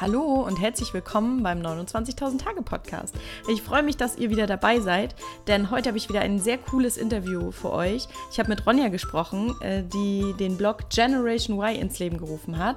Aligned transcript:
Hallo 0.00 0.44
und 0.46 0.60
herzlich 0.60 0.94
willkommen 0.94 1.42
beim 1.42 1.60
29.000 1.60 2.38
Tage 2.38 2.62
Podcast. 2.62 3.16
Ich 3.52 3.62
freue 3.62 3.82
mich, 3.82 3.96
dass 3.96 4.16
ihr 4.16 4.30
wieder 4.30 4.46
dabei 4.46 4.78
seid, 4.78 5.16
denn 5.48 5.72
heute 5.72 5.88
habe 5.88 5.98
ich 5.98 6.08
wieder 6.08 6.20
ein 6.20 6.38
sehr 6.38 6.56
cooles 6.56 6.96
Interview 6.96 7.50
für 7.50 7.72
euch. 7.72 8.06
Ich 8.30 8.38
habe 8.38 8.48
mit 8.48 8.64
Ronja 8.64 8.90
gesprochen, 8.90 9.56
äh, 9.60 9.82
die 9.82 10.34
den 10.38 10.56
Blog 10.56 10.88
Generation 10.90 11.58
Y 11.58 11.74
ins 11.74 11.98
Leben 11.98 12.16
gerufen 12.18 12.58
hat. 12.58 12.76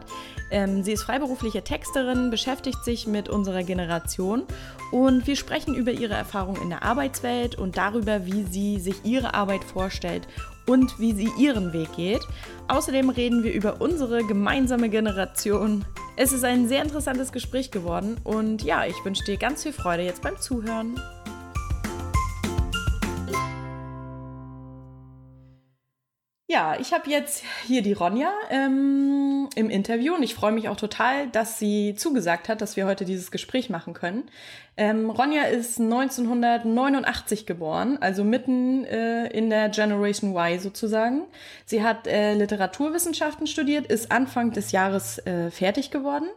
Ähm, 0.49 0.81
sie 0.81 0.93
ist 0.93 1.03
freiberufliche 1.03 1.63
Texterin, 1.63 2.31
beschäftigt 2.31 2.83
sich 2.83 3.05
mit 3.05 3.29
unserer 3.29 3.61
Generation 3.61 4.41
und 4.91 5.27
wir 5.27 5.35
sprechen 5.35 5.75
über 5.75 5.91
ihre 5.91 6.15
Erfahrungen 6.15 6.63
in 6.63 6.69
der 6.69 6.81
Arbeitswelt 6.81 7.53
und 7.53 7.77
darüber, 7.77 8.25
wie 8.25 8.45
sie 8.45 8.79
sich 8.79 9.05
ihre 9.05 9.35
Arbeit 9.35 9.63
vorstellt 9.63 10.27
und 10.71 10.99
wie 10.99 11.11
sie 11.11 11.29
ihren 11.37 11.73
Weg 11.73 11.93
geht. 11.97 12.21
Außerdem 12.69 13.09
reden 13.09 13.43
wir 13.43 13.51
über 13.53 13.81
unsere 13.81 14.23
gemeinsame 14.23 14.87
Generation. 14.87 15.83
Es 16.15 16.31
ist 16.31 16.45
ein 16.45 16.69
sehr 16.69 16.81
interessantes 16.81 17.33
Gespräch 17.33 17.71
geworden 17.71 18.15
und 18.23 18.63
ja, 18.63 18.85
ich 18.85 18.95
wünsche 19.03 19.25
dir 19.25 19.35
ganz 19.35 19.63
viel 19.63 19.73
Freude 19.73 20.03
jetzt 20.03 20.21
beim 20.21 20.37
Zuhören. 20.39 20.97
Ja, 26.51 26.75
ich 26.77 26.91
habe 26.91 27.09
jetzt 27.09 27.45
hier 27.65 27.81
die 27.81 27.93
Ronja 27.93 28.29
ähm, 28.49 29.47
im 29.55 29.69
Interview 29.69 30.13
und 30.13 30.21
ich 30.21 30.35
freue 30.35 30.51
mich 30.51 30.67
auch 30.67 30.75
total, 30.75 31.29
dass 31.29 31.57
sie 31.57 31.95
zugesagt 31.95 32.49
hat, 32.49 32.59
dass 32.59 32.75
wir 32.75 32.87
heute 32.87 33.05
dieses 33.05 33.31
Gespräch 33.31 33.69
machen 33.69 33.93
können. 33.93 34.23
Ähm, 34.75 35.09
Ronja 35.09 35.43
ist 35.43 35.79
1989 35.79 37.45
geboren, 37.45 37.99
also 38.01 38.25
mitten 38.25 38.83
äh, 38.83 39.27
in 39.27 39.49
der 39.49 39.69
Generation 39.69 40.35
Y 40.35 40.59
sozusagen. 40.59 41.21
Sie 41.63 41.83
hat 41.83 42.05
äh, 42.05 42.33
Literaturwissenschaften 42.33 43.47
studiert, 43.47 43.87
ist 43.87 44.11
Anfang 44.11 44.51
des 44.51 44.73
Jahres 44.73 45.19
äh, 45.19 45.51
fertig 45.51 45.89
geworden 45.89 46.27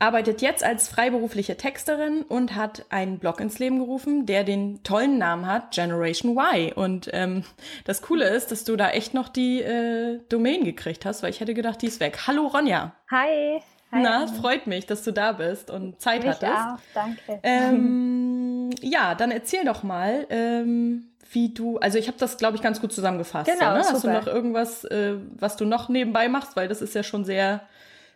arbeitet 0.00 0.40
jetzt 0.40 0.64
als 0.64 0.88
freiberufliche 0.88 1.56
Texterin 1.56 2.22
und 2.22 2.56
hat 2.56 2.86
einen 2.88 3.18
Blog 3.18 3.38
ins 3.38 3.58
Leben 3.58 3.78
gerufen, 3.78 4.26
der 4.26 4.44
den 4.44 4.82
tollen 4.82 5.18
Namen 5.18 5.46
hat, 5.46 5.72
Generation 5.72 6.36
Y. 6.36 6.72
Und 6.72 7.10
ähm, 7.12 7.44
das 7.84 8.02
Coole 8.02 8.28
ist, 8.28 8.50
dass 8.50 8.64
du 8.64 8.76
da 8.76 8.90
echt 8.90 9.14
noch 9.14 9.28
die 9.28 9.62
äh, 9.62 10.20
Domain 10.30 10.64
gekriegt 10.64 11.04
hast, 11.04 11.22
weil 11.22 11.30
ich 11.30 11.40
hätte 11.40 11.54
gedacht, 11.54 11.82
die 11.82 11.86
ist 11.86 12.00
weg. 12.00 12.18
Hallo 12.26 12.46
Ronja. 12.46 12.92
Hi. 13.10 13.60
Hi 13.92 14.00
Na, 14.02 14.26
freut 14.26 14.66
mich, 14.66 14.86
dass 14.86 15.02
du 15.02 15.12
da 15.12 15.32
bist 15.32 15.70
und 15.70 16.00
Zeit 16.00 16.22
mich 16.22 16.30
hattest. 16.30 16.52
Auch, 16.52 16.78
danke. 16.94 17.40
Ähm, 17.42 18.70
ja, 18.80 19.14
dann 19.14 19.30
erzähl 19.30 19.64
doch 19.64 19.82
mal, 19.82 20.26
ähm, 20.30 21.10
wie 21.30 21.52
du, 21.52 21.76
also 21.78 21.98
ich 21.98 22.08
habe 22.08 22.16
das, 22.18 22.38
glaube 22.38 22.56
ich, 22.56 22.62
ganz 22.62 22.80
gut 22.80 22.92
zusammengefasst. 22.92 23.50
Genau, 23.50 23.72
so, 23.72 23.72
ne? 23.72 23.78
Hast 23.80 23.92
du 23.92 23.98
super. 23.98 24.12
noch 24.14 24.26
irgendwas, 24.26 24.84
äh, 24.84 25.16
was 25.38 25.56
du 25.56 25.66
noch 25.66 25.90
nebenbei 25.90 26.28
machst, 26.28 26.56
weil 26.56 26.68
das 26.68 26.80
ist 26.80 26.94
ja 26.94 27.02
schon 27.02 27.26
sehr, 27.26 27.60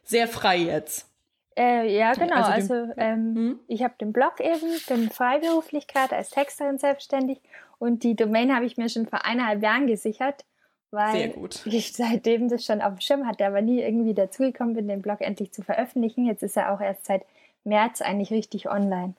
sehr 0.02 0.28
frei 0.28 0.56
jetzt. 0.56 1.13
Äh, 1.56 1.96
ja, 1.96 2.12
genau. 2.14 2.36
Also 2.42 2.74
Also, 2.74 2.92
ähm, 2.96 3.34
Hm? 3.34 3.58
ich 3.68 3.82
habe 3.82 3.94
den 4.00 4.12
Blog 4.12 4.40
eben, 4.40 4.68
bin 4.88 5.10
freiberuflich 5.10 5.86
gerade 5.86 6.16
als 6.16 6.30
Texterin 6.30 6.78
selbstständig 6.78 7.40
und 7.78 8.02
die 8.02 8.16
Domain 8.16 8.54
habe 8.54 8.64
ich 8.66 8.76
mir 8.76 8.88
schon 8.88 9.06
vor 9.06 9.24
eineinhalb 9.24 9.62
Jahren 9.62 9.86
gesichert, 9.86 10.44
weil 10.90 11.12
Sehr 11.12 11.28
gut. 11.28 11.60
ich 11.66 11.92
seitdem 11.96 12.48
das 12.48 12.64
schon 12.64 12.80
auf 12.82 12.94
dem 12.94 13.00
Schirm 13.00 13.26
hatte, 13.26 13.46
aber 13.46 13.60
nie 13.62 13.80
irgendwie 13.80 14.14
dazugekommen 14.14 14.74
bin, 14.74 14.88
den 14.88 15.02
Blog 15.02 15.20
endlich 15.20 15.52
zu 15.52 15.62
veröffentlichen. 15.62 16.26
Jetzt 16.26 16.42
ist 16.42 16.56
er 16.56 16.72
auch 16.72 16.80
erst 16.80 17.06
seit 17.06 17.22
März 17.64 18.02
eigentlich 18.02 18.30
richtig 18.30 18.68
online. 18.68 19.14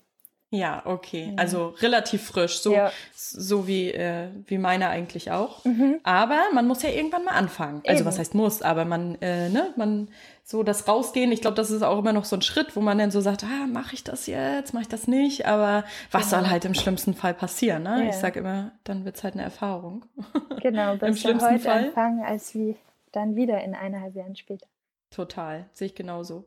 Ja, 0.51 0.83
okay. 0.85 1.33
Also 1.37 1.69
relativ 1.79 2.27
frisch, 2.27 2.59
so, 2.59 2.73
Ja. 2.73 2.91
so 3.13 3.67
wie, 3.67 3.91
äh, 3.91 4.27
wie 4.47 4.57
meine 4.57 4.87
eigentlich 4.89 5.31
auch. 5.31 5.65
Mhm. 5.65 5.99
Aber 6.03 6.39
man 6.53 6.67
muss 6.67 6.83
ja 6.83 6.89
irgendwann 6.91 7.25
mal 7.25 7.33
anfangen. 7.33 7.81
Also 7.85 8.01
Eben. 8.01 8.05
was 8.05 8.19
heißt 8.19 8.35
muss, 8.35 8.61
aber 8.61 8.85
man, 8.85 9.15
äh, 9.21 9.49
ne, 9.49 9.73
man, 9.75 10.07
so 10.47 10.61
das 10.61 10.87
Rausgehen, 10.87 11.31
ich 11.31 11.41
glaube, 11.41 11.55
das 11.55 11.71
ist 11.71 11.81
auch 11.81 11.97
immer 11.97 12.13
noch 12.13 12.23
so 12.25 12.35
ein 12.35 12.43
Schritt, 12.43 12.75
wo 12.75 12.79
man 12.81 12.99
dann 12.99 13.09
so 13.09 13.19
sagt, 13.19 13.43
ah, 13.43 13.65
mache 13.65 13.95
ich 13.95 14.03
das 14.03 14.27
jetzt, 14.27 14.73
mache 14.75 14.83
ich 14.83 14.87
das 14.89 15.07
nicht, 15.07 15.47
aber 15.47 15.83
was 16.11 16.29
Genau. 16.29 16.41
soll 16.43 16.51
halt 16.51 16.65
im 16.65 16.75
schlimmsten 16.75 17.15
Fall 17.15 17.33
passieren, 17.33 17.81
ne? 17.83 18.03
Ja. 18.03 18.09
Ich 18.09 18.15
sag 18.15 18.35
immer, 18.35 18.71
dann 18.83 19.05
wird's 19.05 19.23
halt 19.23 19.33
eine 19.33 19.43
Erfahrung. 19.43 20.05
Genau, 20.61 20.95
besser 20.97 21.15
schlimmsten 21.17 21.49
heute 21.49 21.59
Fall. 21.59 21.85
anfangen, 21.87 22.23
als 22.23 22.53
wie 22.55 22.75
dann 23.11 23.35
wieder 23.35 23.63
in 23.63 23.73
eineinhalb 23.75 24.15
Jahren 24.15 24.35
später. 24.35 24.67
Total, 25.11 25.65
sehe 25.73 25.87
ich 25.87 25.95
genauso. 25.95 26.45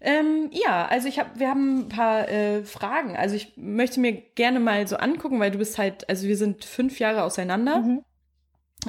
Ähm, 0.00 0.50
ja, 0.52 0.86
also 0.86 1.06
ich 1.08 1.18
habe, 1.20 1.30
wir 1.36 1.48
haben 1.48 1.80
ein 1.82 1.88
paar 1.88 2.28
äh, 2.28 2.64
Fragen. 2.64 3.16
Also 3.16 3.36
ich 3.36 3.56
möchte 3.56 4.00
mir 4.00 4.12
gerne 4.12 4.58
mal 4.60 4.86
so 4.88 4.96
angucken, 4.96 5.38
weil 5.40 5.50
du 5.52 5.58
bist 5.58 5.78
halt, 5.78 6.08
also 6.08 6.26
wir 6.26 6.36
sind 6.36 6.64
fünf 6.64 6.98
Jahre 6.98 7.22
auseinander 7.22 7.78
Mhm. 7.80 8.04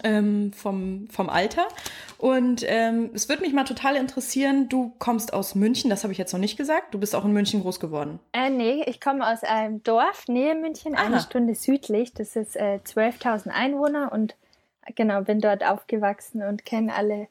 Ähm, 0.03 0.51
vom, 0.53 1.07
vom 1.09 1.29
Alter. 1.29 1.67
Und 2.17 2.63
ähm, 2.67 3.11
es 3.13 3.29
würde 3.29 3.41
mich 3.41 3.53
mal 3.53 3.63
total 3.65 3.95
interessieren, 3.95 4.69
du 4.69 4.93
kommst 4.99 5.33
aus 5.33 5.55
München, 5.55 5.89
das 5.89 6.03
habe 6.03 6.13
ich 6.13 6.17
jetzt 6.19 6.33
noch 6.33 6.39
nicht 6.39 6.57
gesagt. 6.57 6.93
Du 6.93 6.99
bist 6.99 7.15
auch 7.15 7.25
in 7.25 7.33
München 7.33 7.61
groß 7.61 7.79
geworden. 7.79 8.19
Äh, 8.31 8.49
nee, 8.49 8.83
ich 8.85 9.01
komme 9.01 9.27
aus 9.27 9.43
einem 9.43 9.83
Dorf 9.83 10.27
nähe 10.27 10.55
München, 10.55 10.95
eine 10.95 11.17
Aha. 11.17 11.21
Stunde 11.23 11.53
südlich. 11.55 12.13
Das 12.13 12.35
ist 12.35 12.55
äh, 12.55 12.79
12.000 12.85 13.49
Einwohner 13.49 14.11
und 14.11 14.35
genau, 14.95 15.21
bin 15.21 15.39
dort 15.41 15.63
aufgewachsen 15.65 16.41
und 16.43 16.65
kenne 16.65 16.93
alle 16.95 17.27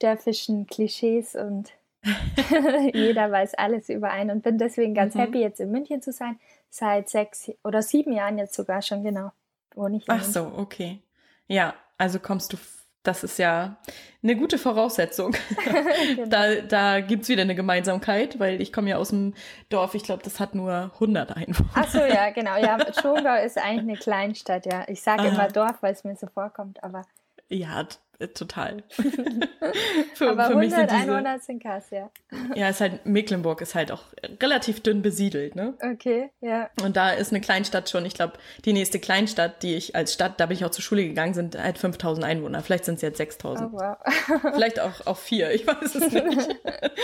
dörfischen 0.00 0.66
Klischees 0.66 1.34
und 1.34 1.72
jeder 2.94 3.30
weiß 3.30 3.54
alles 3.54 3.88
über 3.90 4.10
einen 4.10 4.30
und 4.30 4.42
bin 4.42 4.56
deswegen 4.58 4.94
ganz 4.94 5.14
Mhm. 5.14 5.18
happy, 5.20 5.40
jetzt 5.40 5.60
in 5.60 5.70
München 5.70 6.00
zu 6.00 6.12
sein. 6.12 6.38
Seit 6.70 7.08
sechs 7.08 7.50
oder 7.64 7.82
sieben 7.82 8.12
Jahren 8.12 8.38
jetzt 8.38 8.54
sogar 8.54 8.80
schon, 8.80 9.02
genau. 9.02 9.32
Wohne 9.74 9.98
ich 9.98 10.04
Ach 10.08 10.22
so, 10.22 10.52
okay. 10.56 11.00
Ja, 11.46 11.74
also 12.00 12.18
kommst 12.18 12.52
du, 12.52 12.56
das 13.02 13.24
ist 13.24 13.38
ja 13.38 13.76
eine 14.22 14.36
gute 14.36 14.58
Voraussetzung. 14.58 15.32
Genau. 15.64 16.26
Da, 16.28 16.54
da 16.62 17.00
gibt's 17.00 17.28
wieder 17.28 17.42
eine 17.42 17.54
Gemeinsamkeit, 17.54 18.38
weil 18.38 18.60
ich 18.60 18.72
komme 18.72 18.90
ja 18.90 18.96
aus 18.96 19.10
dem 19.10 19.34
Dorf, 19.68 19.94
ich 19.94 20.02
glaube, 20.02 20.22
das 20.22 20.40
hat 20.40 20.54
nur 20.54 20.90
100 20.94 21.36
Einwohner. 21.36 21.70
Ach 21.74 21.88
so, 21.88 21.98
ja, 21.98 22.30
genau. 22.30 22.56
Ja, 22.56 22.78
Schongau 23.00 23.42
ist 23.44 23.58
eigentlich 23.58 23.80
eine 23.80 23.96
Kleinstadt, 23.96 24.66
ja. 24.66 24.84
Ich 24.88 25.02
sage 25.02 25.22
Aha. 25.22 25.28
immer 25.28 25.48
Dorf, 25.48 25.82
weil 25.82 25.92
es 25.92 26.04
mir 26.04 26.16
so 26.16 26.26
vorkommt, 26.26 26.82
aber, 26.82 27.02
Ja, 27.48 27.86
total. 28.28 28.82
für, 30.14 30.30
aber 30.30 30.46
für 30.46 30.56
mich 30.56 30.72
100 30.72 30.90
sind 30.90 30.90
diese, 30.90 31.12
Einwohner 31.12 31.38
sind 31.38 31.62
krass, 31.62 31.90
ja. 31.90 32.10
ja, 32.54 32.68
ist 32.68 32.80
halt, 32.80 33.06
Mecklenburg 33.06 33.60
ist 33.60 33.74
halt 33.74 33.90
auch 33.92 34.02
relativ 34.42 34.82
dünn 34.82 35.02
besiedelt, 35.02 35.56
ne? 35.56 35.74
Okay, 35.82 36.30
ja. 36.40 36.70
Und 36.82 36.96
da 36.96 37.10
ist 37.10 37.32
eine 37.32 37.40
Kleinstadt 37.40 37.90
schon, 37.90 38.04
ich 38.04 38.14
glaube, 38.14 38.34
die 38.64 38.72
nächste 38.72 38.98
Kleinstadt, 38.98 39.62
die 39.62 39.74
ich 39.74 39.96
als 39.96 40.12
Stadt, 40.12 40.38
da 40.38 40.46
bin 40.46 40.56
ich 40.56 40.64
auch 40.64 40.70
zur 40.70 40.82
Schule 40.82 41.04
gegangen, 41.04 41.34
sind 41.34 41.60
halt 41.60 41.78
5000 41.78 42.24
Einwohner. 42.24 42.62
Vielleicht 42.62 42.84
sind 42.84 42.96
es 42.96 43.02
jetzt 43.02 43.18
6000. 43.18 43.72
Oh, 43.72 43.78
wow. 43.78 43.96
Vielleicht 44.54 44.80
auch, 44.80 45.06
auch 45.06 45.18
vier, 45.18 45.50
ich 45.52 45.66
weiß 45.66 45.94
es 45.94 46.12
nicht. 46.12 46.60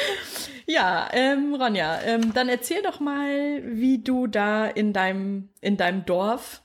ja, 0.66 1.08
ähm, 1.12 1.54
Ronja, 1.54 2.00
ähm, 2.02 2.32
dann 2.34 2.48
erzähl 2.48 2.82
doch 2.82 3.00
mal, 3.00 3.62
wie 3.64 3.98
du 3.98 4.26
da 4.26 4.66
in 4.66 4.92
deinem, 4.92 5.50
in 5.60 5.76
deinem 5.76 6.04
Dorf 6.04 6.62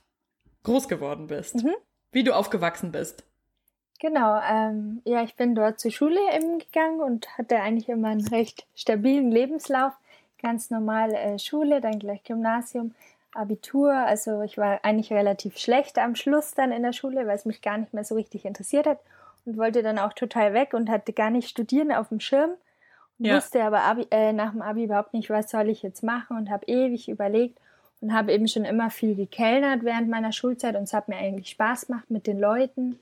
groß 0.64 0.88
geworden 0.88 1.26
bist. 1.26 1.56
Mhm. 1.56 1.74
Wie 2.12 2.24
du 2.24 2.34
aufgewachsen 2.34 2.92
bist. 2.92 3.24
Genau, 4.02 4.40
ähm, 4.50 5.00
ja, 5.04 5.22
ich 5.22 5.36
bin 5.36 5.54
dort 5.54 5.78
zur 5.78 5.92
Schule 5.92 6.18
eben 6.34 6.58
gegangen 6.58 7.00
und 7.00 7.38
hatte 7.38 7.60
eigentlich 7.60 7.88
immer 7.88 8.08
einen 8.08 8.26
recht 8.26 8.66
stabilen 8.74 9.30
Lebenslauf. 9.30 9.92
Ganz 10.42 10.70
normal 10.70 11.14
äh, 11.14 11.38
Schule, 11.38 11.80
dann 11.80 12.00
gleich 12.00 12.24
Gymnasium, 12.24 12.96
Abitur. 13.32 13.92
Also 13.92 14.42
ich 14.42 14.58
war 14.58 14.80
eigentlich 14.82 15.12
relativ 15.12 15.56
schlecht 15.56 15.98
am 16.00 16.16
Schluss 16.16 16.52
dann 16.54 16.72
in 16.72 16.82
der 16.82 16.92
Schule, 16.92 17.28
weil 17.28 17.36
es 17.36 17.44
mich 17.44 17.62
gar 17.62 17.78
nicht 17.78 17.94
mehr 17.94 18.02
so 18.02 18.16
richtig 18.16 18.44
interessiert 18.44 18.88
hat 18.88 18.98
und 19.44 19.56
wollte 19.56 19.84
dann 19.84 20.00
auch 20.00 20.14
total 20.14 20.52
weg 20.52 20.74
und 20.74 20.90
hatte 20.90 21.12
gar 21.12 21.30
nicht 21.30 21.48
studieren 21.48 21.92
auf 21.92 22.08
dem 22.08 22.18
Schirm. 22.18 22.50
Und 23.20 23.26
Ja. 23.26 23.36
wusste 23.36 23.62
aber 23.62 23.82
Abi, 23.82 24.08
äh, 24.10 24.32
nach 24.32 24.50
dem 24.50 24.62
Abi 24.62 24.82
überhaupt 24.82 25.14
nicht, 25.14 25.30
was 25.30 25.48
soll 25.48 25.68
ich 25.68 25.80
jetzt 25.84 26.02
machen 26.02 26.36
und 26.36 26.50
habe 26.50 26.66
ewig 26.66 27.08
überlegt 27.08 27.56
und 28.00 28.12
habe 28.12 28.32
eben 28.32 28.48
schon 28.48 28.64
immer 28.64 28.90
viel 28.90 29.14
gekellnert 29.14 29.84
während 29.84 30.08
meiner 30.08 30.32
Schulzeit 30.32 30.74
und 30.74 30.82
es 30.82 30.92
hat 30.92 31.06
mir 31.06 31.18
eigentlich 31.18 31.50
Spaß 31.50 31.86
gemacht 31.86 32.10
mit 32.10 32.26
den 32.26 32.40
Leuten 32.40 32.98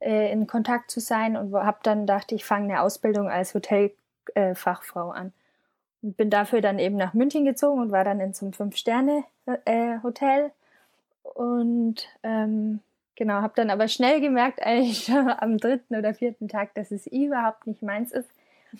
äh, 0.00 0.32
in 0.32 0.46
Kontakt 0.46 0.90
zu 0.90 1.00
sein 1.00 1.36
und 1.36 1.54
habe 1.54 1.78
dann 1.82 2.06
dachte 2.06 2.34
ich 2.34 2.44
fange 2.44 2.72
eine 2.72 2.82
Ausbildung 2.82 3.28
als 3.28 3.54
Hotelfachfrau 3.54 5.12
äh, 5.12 5.16
an 5.16 5.32
und 6.02 6.16
bin 6.16 6.30
dafür 6.30 6.60
dann 6.60 6.78
eben 6.78 6.96
nach 6.96 7.14
München 7.14 7.44
gezogen 7.44 7.80
und 7.80 7.92
war 7.92 8.04
dann 8.04 8.20
in 8.20 8.32
so 8.32 8.46
einem 8.46 8.52
fünf 8.52 8.76
Sterne 8.76 9.24
äh, 9.64 9.96
und 11.22 12.08
ähm, 12.22 12.80
genau 13.16 13.34
habe 13.42 13.52
dann 13.56 13.70
aber 13.70 13.88
schnell 13.88 14.20
gemerkt 14.20 14.62
eigentlich 14.64 15.04
schon 15.04 15.28
am 15.28 15.58
dritten 15.58 15.96
oder 15.96 16.14
vierten 16.14 16.48
Tag, 16.48 16.74
dass 16.74 16.90
es 16.90 17.06
überhaupt 17.06 17.66
nicht 17.66 17.82
meins 17.82 18.12
ist, 18.12 18.30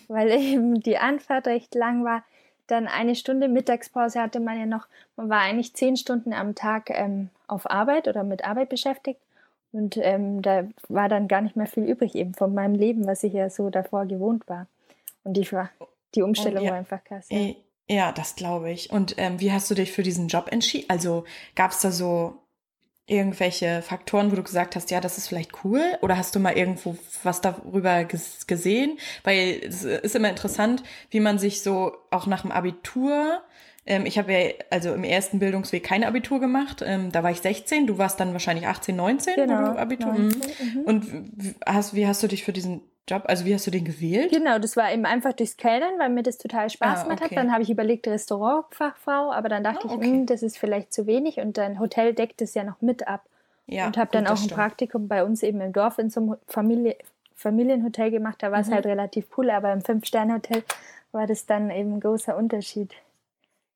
weil 0.07 0.31
eben 0.39 0.81
die 0.81 0.97
Anfahrt 0.97 1.47
recht 1.47 1.75
lang 1.75 2.03
war. 2.03 2.23
Dann 2.67 2.87
eine 2.87 3.15
Stunde 3.15 3.49
Mittagspause 3.49 4.21
hatte 4.21 4.39
man 4.39 4.57
ja 4.57 4.65
noch. 4.65 4.87
Man 5.17 5.29
war 5.29 5.41
eigentlich 5.41 5.73
zehn 5.73 5.97
Stunden 5.97 6.31
am 6.31 6.55
Tag 6.55 6.89
ähm, 6.89 7.29
auf 7.47 7.69
Arbeit 7.69 8.07
oder 8.07 8.23
mit 8.23 8.45
Arbeit 8.45 8.69
beschäftigt. 8.69 9.19
Und 9.71 9.97
ähm, 9.97 10.41
da 10.41 10.67
war 10.89 11.09
dann 11.09 11.27
gar 11.27 11.41
nicht 11.41 11.55
mehr 11.55 11.67
viel 11.67 11.83
übrig 11.85 12.15
eben 12.15 12.33
von 12.33 12.53
meinem 12.53 12.75
Leben, 12.75 13.07
was 13.07 13.23
ich 13.23 13.33
ja 13.33 13.49
so 13.49 13.69
davor 13.69 14.05
gewohnt 14.05 14.47
war. 14.47 14.67
Und 15.23 15.37
ich 15.37 15.53
war, 15.53 15.69
die 16.15 16.21
Umstellung 16.21 16.59
Und 16.59 16.65
ja, 16.65 16.71
war 16.71 16.77
einfach 16.77 17.03
krass. 17.03 17.27
Ja. 17.29 17.37
Äh, 17.37 17.55
Ja, 17.89 18.11
das 18.11 18.35
glaube 18.35 18.71
ich. 18.71 18.91
Und 18.91 19.15
ähm, 19.17 19.39
wie 19.39 19.51
hast 19.51 19.69
du 19.69 19.75
dich 19.75 19.91
für 19.91 20.03
diesen 20.03 20.27
Job 20.27 20.47
entschieden? 20.51 20.89
Also 20.89 21.23
gab 21.55 21.71
es 21.71 21.81
da 21.81 21.91
so, 21.91 22.41
irgendwelche 23.07 23.81
Faktoren, 23.81 24.31
wo 24.31 24.35
du 24.35 24.43
gesagt 24.43 24.75
hast, 24.75 24.89
ja, 24.89 25.01
das 25.01 25.17
ist 25.17 25.27
vielleicht 25.27 25.65
cool? 25.65 25.81
Oder 26.01 26.15
hast 26.15 26.33
du 26.33 26.39
mal 26.39 26.57
irgendwo 26.57 26.95
was 27.23 27.41
darüber 27.41 28.05
gesehen? 28.05 28.97
Weil 29.23 29.59
es 29.65 29.83
ist 29.83 30.15
immer 30.15 30.29
interessant, 30.29 30.81
wie 31.09 31.19
man 31.19 31.37
sich 31.37 31.61
so 31.61 31.91
auch 32.09 32.25
nach 32.25 32.43
dem 32.43 32.51
Abitur 32.51 33.41
ich 33.85 34.17
habe 34.17 34.31
ja 34.31 34.49
also 34.69 34.93
im 34.93 35.03
ersten 35.03 35.39
Bildungsweg 35.39 35.83
kein 35.83 36.03
Abitur 36.03 36.39
gemacht. 36.39 36.83
Ähm, 36.85 37.11
da 37.11 37.23
war 37.23 37.31
ich 37.31 37.41
16, 37.41 37.87
du 37.87 37.97
warst 37.97 38.19
dann 38.19 38.31
wahrscheinlich 38.33 38.67
18, 38.67 38.95
19, 38.95 39.35
genau, 39.35 39.75
Abitur. 39.75 40.13
19, 40.13 40.41
mhm. 40.73 40.81
Und 40.85 41.07
hast, 41.65 41.95
wie 41.95 42.05
hast 42.05 42.21
du 42.21 42.27
dich 42.27 42.43
für 42.43 42.53
diesen 42.53 42.81
Job, 43.09 43.23
also 43.25 43.45
wie 43.45 43.53
hast 43.53 43.65
du 43.65 43.71
den 43.71 43.83
gewählt? 43.83 44.31
Genau, 44.31 44.59
das 44.59 44.77
war 44.77 44.91
eben 44.93 45.05
einfach 45.05 45.33
durchs 45.33 45.57
Kellnern, 45.57 45.97
weil 45.97 46.09
mir 46.09 46.23
das 46.23 46.37
total 46.37 46.69
Spaß 46.69 46.99
ah, 46.99 47.03
gemacht 47.03 47.21
okay. 47.21 47.35
hat. 47.35 47.43
Dann 47.43 47.51
habe 47.51 47.63
ich 47.63 47.69
überlegt, 47.69 48.07
Restaurantfachfrau, 48.07 49.31
aber 49.31 49.49
dann 49.49 49.63
dachte 49.63 49.89
ah, 49.89 49.93
okay. 49.95 50.05
ich, 50.05 50.11
mh, 50.11 50.25
das 50.27 50.43
ist 50.43 50.57
vielleicht 50.57 50.93
zu 50.93 51.07
wenig 51.07 51.39
und 51.39 51.57
dein 51.57 51.79
Hotel 51.79 52.13
deckt 52.13 52.41
es 52.41 52.53
ja 52.53 52.63
noch 52.63 52.81
mit 52.81 53.07
ab. 53.07 53.25
Ja, 53.67 53.87
und 53.87 53.97
habe 53.97 54.11
dann 54.11 54.27
auch 54.27 54.31
ein 54.31 54.37
stimmt. 54.37 54.53
Praktikum 54.53 55.07
bei 55.07 55.23
uns 55.23 55.43
eben 55.43 55.61
im 55.61 55.73
Dorf 55.73 55.97
in 55.97 56.09
so 56.09 56.21
einem 56.21 56.35
Familie, 56.47 56.95
Familienhotel 57.35 58.11
gemacht. 58.11 58.37
Da 58.39 58.51
war 58.51 58.59
es 58.59 58.67
mhm. 58.67 58.75
halt 58.75 58.85
relativ 58.85 59.25
cool, 59.37 59.49
aber 59.49 59.73
im 59.73 59.81
Fünf-Sterne-Hotel 59.81 60.63
war 61.11 61.25
das 61.25 61.45
dann 61.45 61.71
eben 61.71 61.95
ein 61.95 61.99
großer 61.99 62.37
Unterschied. 62.37 62.91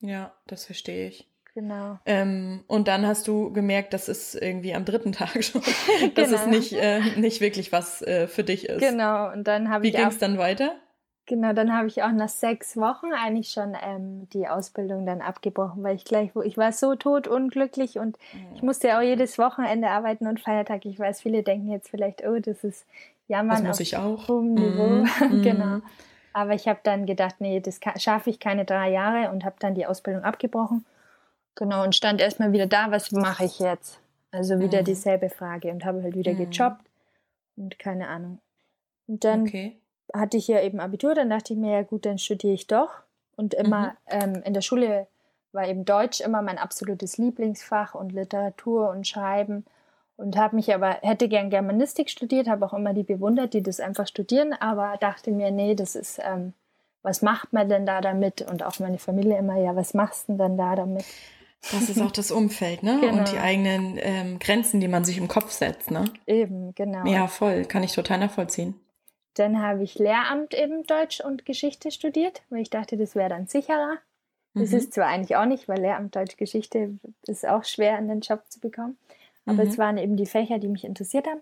Ja, 0.07 0.33
das 0.47 0.65
verstehe 0.65 1.07
ich. 1.07 1.27
Genau. 1.53 1.97
Ähm, 2.05 2.65
und 2.67 2.89
dann 2.89 3.07
hast 3.07 3.29
du 3.29 3.53
gemerkt, 3.53 3.93
das 3.93 4.09
ist 4.09 4.35
irgendwie 4.35 4.75
am 4.75 4.83
dritten 4.83 5.13
Tag 5.13 5.41
schon, 5.41 5.61
dass 6.15 6.29
genau. 6.29 6.41
es 6.41 6.47
nicht, 6.47 6.73
äh, 6.73 6.99
nicht 7.17 7.39
wirklich 7.39 7.71
was 7.71 8.01
äh, 8.01 8.27
für 8.27 8.43
dich 8.43 8.67
ist. 8.67 8.81
Genau, 8.81 9.31
und 9.31 9.45
dann 9.45 9.69
habe 9.69 9.87
ich. 9.87 9.93
Wie 9.93 9.97
ging 9.97 10.07
es 10.07 10.17
dann 10.17 10.37
weiter? 10.37 10.75
Genau, 11.27 11.53
dann 11.53 11.73
habe 11.75 11.87
ich 11.87 12.03
auch 12.03 12.11
nach 12.11 12.29
sechs 12.29 12.77
Wochen 12.77 13.11
eigentlich 13.11 13.49
schon 13.49 13.75
ähm, 13.81 14.27
die 14.33 14.47
Ausbildung 14.47 15.07
dann 15.07 15.21
abgebrochen, 15.21 15.81
weil 15.81 15.95
ich 15.95 16.05
gleich, 16.05 16.35
wo 16.35 16.43
ich 16.43 16.55
war 16.55 16.71
so 16.71 16.95
tot 16.95 17.27
unglücklich 17.27 17.97
und 17.97 18.17
mhm. 18.33 18.55
ich 18.55 18.61
musste 18.61 18.89
ja 18.89 18.99
auch 18.99 19.03
jedes 19.03 19.39
Wochenende 19.39 19.89
arbeiten 19.89 20.27
und 20.27 20.39
Feiertag. 20.39 20.85
Ich 20.85 20.99
weiß, 20.99 21.21
viele 21.21 21.41
denken 21.41 21.71
jetzt 21.71 21.89
vielleicht, 21.89 22.23
oh, 22.27 22.37
das 22.39 22.63
ist 22.63 22.85
Jammern 23.27 23.57
das 23.57 23.67
muss 23.67 23.79
ich 23.79 23.97
auch. 23.97 24.27
hohem 24.27 24.53
Niveau. 24.53 25.05
Mm, 25.25 25.41
genau. 25.41 25.81
Aber 26.35 26.53
ich 26.53 26.67
habe 26.67 26.81
dann 26.83 27.05
gedacht, 27.05 27.35
nee, 27.39 27.61
das 27.61 27.79
schaffe 27.95 28.29
ich 28.29 28.41
keine 28.41 28.65
drei 28.65 28.91
Jahre 28.91 29.31
und 29.31 29.45
habe 29.45 29.55
dann 29.59 29.73
die 29.73 29.85
Ausbildung 29.85 30.25
abgebrochen. 30.25 30.83
Genau, 31.55 31.81
und 31.81 31.95
stand 31.95 32.19
erstmal 32.19 32.51
wieder 32.51 32.65
da, 32.65 32.91
was 32.91 33.13
mache 33.13 33.45
ich 33.45 33.59
jetzt? 33.59 34.01
Also 34.31 34.59
wieder 34.59 34.81
mhm. 34.81 34.85
dieselbe 34.85 35.29
Frage 35.29 35.71
und 35.71 35.85
habe 35.85 36.03
halt 36.03 36.13
wieder 36.13 36.33
mhm. 36.33 36.49
gejobbt 36.49 36.85
und 37.55 37.79
keine 37.79 38.09
Ahnung. 38.09 38.39
Und 39.07 39.23
dann 39.23 39.43
okay. 39.43 39.77
hatte 40.13 40.35
ich 40.35 40.49
ja 40.49 40.61
eben 40.61 40.81
Abitur, 40.81 41.15
dann 41.15 41.29
dachte 41.29 41.53
ich 41.53 41.59
mir, 41.59 41.71
ja 41.71 41.83
gut, 41.83 42.05
dann 42.05 42.17
studiere 42.17 42.53
ich 42.53 42.67
doch. 42.67 42.91
Und 43.38 43.53
immer 43.53 43.91
mhm. 43.91 43.95
ähm, 44.07 44.43
in 44.43 44.53
der 44.53 44.61
Schule 44.61 45.07
war 45.53 45.65
eben 45.69 45.85
Deutsch 45.85 46.19
immer 46.19 46.41
mein 46.41 46.57
absolutes 46.57 47.17
Lieblingsfach 47.17 47.95
und 47.95 48.11
Literatur 48.11 48.89
und 48.89 49.07
Schreiben 49.07 49.65
und 50.17 50.38
habe 50.38 50.56
mich 50.56 50.73
aber, 50.73 50.97
hätte 51.01 51.27
gern 51.27 51.50
Germanistik 51.50 52.09
studiert, 52.09 52.47
habe 52.47 52.65
auch 52.65 52.73
immer 52.73 52.94
die 52.94 53.03
bewundert, 53.03 53.53
die 53.53 53.62
das 53.62 53.79
einfach 53.79 54.07
studieren, 54.07 54.53
aber 54.53 54.95
dachte 55.00 55.31
mir, 55.31 55.51
nee, 55.51 55.75
das 55.75 55.95
ist, 55.95 56.19
ähm, 56.23 56.53
was 57.01 57.21
macht 57.21 57.53
man 57.53 57.69
denn 57.69 57.85
da 57.85 58.01
damit? 58.01 58.41
Und 58.41 58.63
auch 58.63 58.79
meine 58.79 58.97
Familie 58.97 59.38
immer, 59.38 59.57
ja, 59.57 59.75
was 59.75 59.94
machst 59.94 60.29
du 60.29 60.38
denn 60.38 60.57
da 60.57 60.75
damit? 60.75 61.06
Das 61.71 61.89
ist 61.89 62.01
auch 62.01 62.12
das 62.12 62.31
Umfeld, 62.31 62.83
ne? 62.83 63.00
Genau. 63.01 63.13
Und 63.17 63.31
die 63.31 63.38
eigenen 63.38 63.97
ähm, 64.00 64.39
Grenzen, 64.39 64.79
die 64.79 64.88
man 64.88 65.03
sich 65.03 65.17
im 65.17 65.27
Kopf 65.27 65.51
setzt, 65.51 65.91
ne? 65.91 66.06
Eben, 66.27 66.73
genau. 66.75 67.06
Ja, 67.06 67.27
voll, 67.27 67.65
kann 67.65 67.83
ich 67.83 67.94
total 67.94 68.19
nachvollziehen. 68.19 68.79
Dann 69.33 69.62
habe 69.62 69.83
ich 69.83 69.95
Lehramt 69.95 70.53
eben 70.53 70.83
Deutsch 70.83 71.19
und 71.19 71.45
Geschichte 71.45 71.91
studiert, 71.91 72.44
weil 72.50 72.62
ich 72.62 72.69
dachte, 72.69 72.97
das 72.97 73.15
wäre 73.15 73.29
dann 73.29 73.47
sicherer. 73.47 73.97
Das 74.53 74.71
mhm. 74.71 74.77
ist 74.77 74.94
zwar 74.94 75.07
eigentlich 75.07 75.35
auch 75.35 75.45
nicht, 75.45 75.67
weil 75.67 75.81
Lehramt 75.81 76.15
Deutsch 76.15 76.38
Geschichte 76.38 76.97
ist 77.27 77.45
auch 77.45 77.65
schwer 77.65 77.97
in 78.00 78.07
den 78.07 78.21
Job 78.21 78.44
zu 78.47 78.59
bekommen. 78.59 78.97
Aber 79.45 79.63
mhm. 79.63 79.69
es 79.69 79.77
waren 79.77 79.97
eben 79.97 80.18
die 80.18 80.25
Fächer, 80.25 80.59
die 80.59 80.68
mich 80.68 80.86
interessiert 80.86 81.27
haben. 81.27 81.42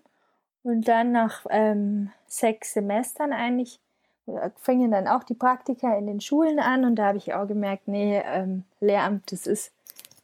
Und 0.62 0.88
dann 0.88 1.12
nach 1.12 1.44
ähm, 1.50 2.10
sechs 2.26 2.72
Semestern 2.72 3.32
eigentlich 3.32 3.78
äh, 4.26 4.50
fingen 4.56 4.90
dann 4.90 5.08
auch 5.08 5.24
die 5.24 5.34
Praktika 5.34 5.96
in 5.96 6.06
den 6.06 6.20
Schulen 6.20 6.58
an 6.58 6.84
und 6.84 6.96
da 6.96 7.06
habe 7.06 7.18
ich 7.18 7.34
auch 7.34 7.46
gemerkt, 7.46 7.88
nee, 7.88 8.22
ähm, 8.24 8.64
Lehramt, 8.80 9.30
das 9.30 9.46
ist 9.46 9.72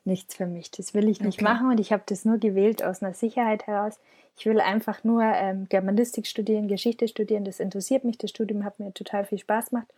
nichts 0.05 0.35
für 0.35 0.47
mich. 0.47 0.71
Das 0.71 0.95
will 0.95 1.09
ich 1.09 1.21
nicht 1.21 1.43
okay. 1.43 1.45
machen 1.45 1.69
und 1.71 1.79
ich 1.79 1.93
habe 1.93 2.03
das 2.07 2.25
nur 2.25 2.39
gewählt 2.39 2.83
aus 2.83 3.03
einer 3.03 3.15
Sicherheit 3.15 3.67
heraus. 3.67 3.99
Ich 4.39 4.47
will 4.47 4.61
einfach 4.61 5.05
nur 5.05 5.23
ähm, 5.23 5.67
Germanistik 5.69 6.27
studieren, 6.27 6.69
Geschichte 6.69 7.07
studieren. 7.09 7.45
Das 7.45 7.61
interessiert 7.61 8.05
mich. 8.05 8.17
Das 8.17 8.31
Studium 8.31 8.65
hat 8.65 8.81
mir 8.81 8.95
total 8.95 9.27
viel 9.27 9.39
Spaß 9.39 9.71
gemacht 9.71 9.89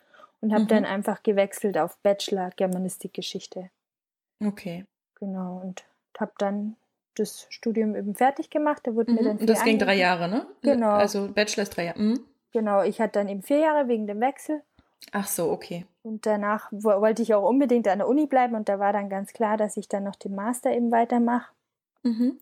und 0.40 0.52
habe 0.52 0.64
mhm. 0.64 0.68
dann 0.68 0.84
einfach 0.84 1.22
gewechselt 1.22 1.78
auf 1.78 1.96
Bachelor 1.98 2.50
Germanistik 2.56 3.14
Geschichte. 3.14 3.70
Okay. 4.44 4.84
Genau 5.20 5.60
und 5.62 5.84
habe 6.18 6.32
dann 6.38 6.74
das 7.14 7.46
Studium 7.50 7.94
eben 7.94 8.14
fertig 8.14 8.50
gemacht. 8.50 8.82
Da 8.84 8.94
wurde 8.94 9.12
mhm. 9.12 9.18
mir 9.18 9.24
dann 9.24 9.36
Und 9.38 9.48
das 9.48 9.64
ging 9.64 9.78
drei 9.78 9.96
Jahre, 9.96 10.28
ne? 10.28 10.46
Genau. 10.62 10.92
Also 10.92 11.28
Bachelor 11.32 11.64
ist 11.64 11.76
drei 11.76 11.86
Jahre. 11.86 12.00
Mhm. 12.00 12.20
Genau, 12.52 12.82
ich 12.82 13.00
hatte 13.00 13.18
dann 13.18 13.28
eben 13.28 13.42
vier 13.42 13.58
Jahre 13.58 13.88
wegen 13.88 14.06
dem 14.06 14.20
Wechsel. 14.20 14.62
Ach 15.10 15.26
so, 15.26 15.50
okay. 15.50 15.86
Und 16.02 16.26
danach 16.26 16.68
wollte 16.70 17.22
ich 17.22 17.34
auch 17.34 17.48
unbedingt 17.48 17.88
an 17.88 17.98
der 17.98 18.08
Uni 18.08 18.26
bleiben 18.26 18.54
und 18.54 18.68
da 18.68 18.78
war 18.78 18.92
dann 18.92 19.08
ganz 19.08 19.32
klar, 19.32 19.56
dass 19.56 19.76
ich 19.76 19.88
dann 19.88 20.04
noch 20.04 20.16
den 20.16 20.34
Master 20.34 20.70
eben 20.72 20.90
weitermache. 20.90 21.52
Mhm. 22.02 22.38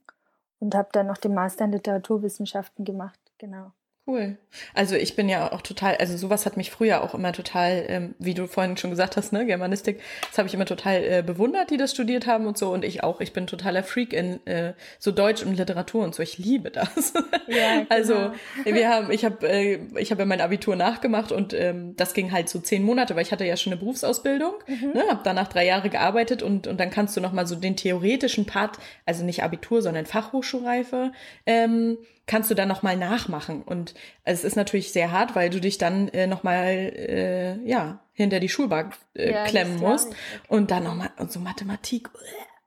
Und 0.59 0.75
habe 0.75 0.89
dann 0.93 1.07
noch 1.07 1.17
den 1.17 1.33
Master 1.33 1.65
in 1.65 1.73
Literaturwissenschaften 1.73 2.85
gemacht, 2.85 3.19
genau. 3.39 3.73
Cool. 4.07 4.39
Also 4.75 4.97
ich 4.97 5.15
bin 5.15 5.29
ja 5.29 5.53
auch 5.53 5.61
total, 5.61 5.97
also 5.97 6.17
sowas 6.17 6.47
hat 6.47 6.57
mich 6.57 6.71
früher 6.71 7.03
auch 7.03 7.15
immer 7.15 7.33
total, 7.33 7.85
ähm, 7.87 8.15
wie 8.19 8.35
du 8.35 8.47
vorhin 8.47 8.77
schon 8.77 8.91
gesagt 8.91 9.17
hast, 9.17 9.33
ne, 9.33 9.47
Germanistik, 9.47 10.01
das 10.29 10.39
habe 10.39 10.49
ich 10.49 10.55
immer 10.55 10.65
total 10.65 11.05
äh, 11.05 11.23
bewundert, 11.25 11.71
die 11.71 11.77
das 11.77 11.93
studiert 11.93 12.27
haben 12.27 12.47
und 12.47 12.59
so. 12.59 12.73
Und 12.73 12.85
ich 12.85 13.05
auch. 13.05 13.21
Ich 13.21 13.33
bin 13.33 13.47
totaler 13.47 13.83
Freak 13.83 14.13
in 14.13 14.45
äh, 14.47 14.73
so 14.99 15.13
Deutsch 15.13 15.43
und 15.43 15.55
Literatur 15.55 16.03
und 16.03 16.15
so. 16.15 16.23
Ich 16.23 16.39
liebe 16.39 16.71
das. 16.71 17.13
Ja, 17.47 17.85
also, 17.89 18.15
genau. 18.15 18.33
Also 18.65 18.75
wir 18.75 18.89
haben, 18.89 19.11
ich 19.11 19.25
habe, 19.25 19.49
äh, 19.49 19.81
ich 19.99 20.11
habe 20.11 20.23
ja 20.23 20.27
mein 20.27 20.41
Abitur 20.41 20.77
nachgemacht 20.77 21.31
und 21.31 21.53
ähm, 21.53 21.95
das 21.97 22.15
ging 22.15 22.33
halt 22.33 22.49
so 22.49 22.59
zehn 22.59 22.83
Monate, 22.83 23.15
weil 23.17 23.23
ich 23.23 23.33
hatte 23.33 23.45
ja 23.45 23.57
schon 23.57 23.73
eine 23.73 23.81
Berufsausbildung, 23.81 24.55
mhm. 24.67 24.93
ne, 24.95 25.05
habe 25.09 25.21
danach 25.25 25.49
drei 25.49 25.67
Jahre 25.67 25.91
gearbeitet 25.91 26.43
und 26.43 26.67
und 26.67 26.79
dann 26.79 26.91
kannst 26.91 27.17
du 27.17 27.21
noch 27.21 27.33
mal 27.33 27.47
so 27.47 27.57
den 27.57 27.77
theoretischen 27.77 28.47
Part, 28.47 28.79
also 29.05 29.25
nicht 29.25 29.43
Abitur, 29.43 29.83
sondern 29.83 30.07
Fachhochschulreife. 30.07 31.13
Ähm, 31.45 31.99
kannst 32.31 32.49
du 32.49 32.55
dann 32.55 32.69
nochmal 32.69 32.97
nachmachen. 32.97 33.63
Und 33.63 33.93
es 34.23 34.45
ist 34.45 34.55
natürlich 34.55 34.93
sehr 34.93 35.11
hart, 35.11 35.35
weil 35.35 35.51
du 35.51 35.61
dich 35.61 35.79
dann 35.79 36.07
äh, 36.11 36.29
nochmal, 36.29 36.69
äh, 36.69 37.69
ja, 37.69 38.05
hinter 38.13 38.39
die 38.39 38.49
Schulbank 38.49 38.95
äh, 39.15 39.33
ja, 39.33 39.45
klemmen 39.47 39.81
musst. 39.81 40.07
Okay. 40.07 40.17
Und 40.47 40.71
dann 40.71 40.85
nochmal, 40.85 41.11
und 41.19 41.33
so 41.33 41.41
Mathematik, 41.41 42.09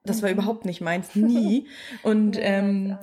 das 0.03 0.21
war 0.21 0.29
mhm. 0.29 0.35
überhaupt 0.35 0.65
nicht 0.65 0.81
meins, 0.81 1.15
nie. 1.15 1.67
Und, 2.03 2.37
ähm, 2.41 2.97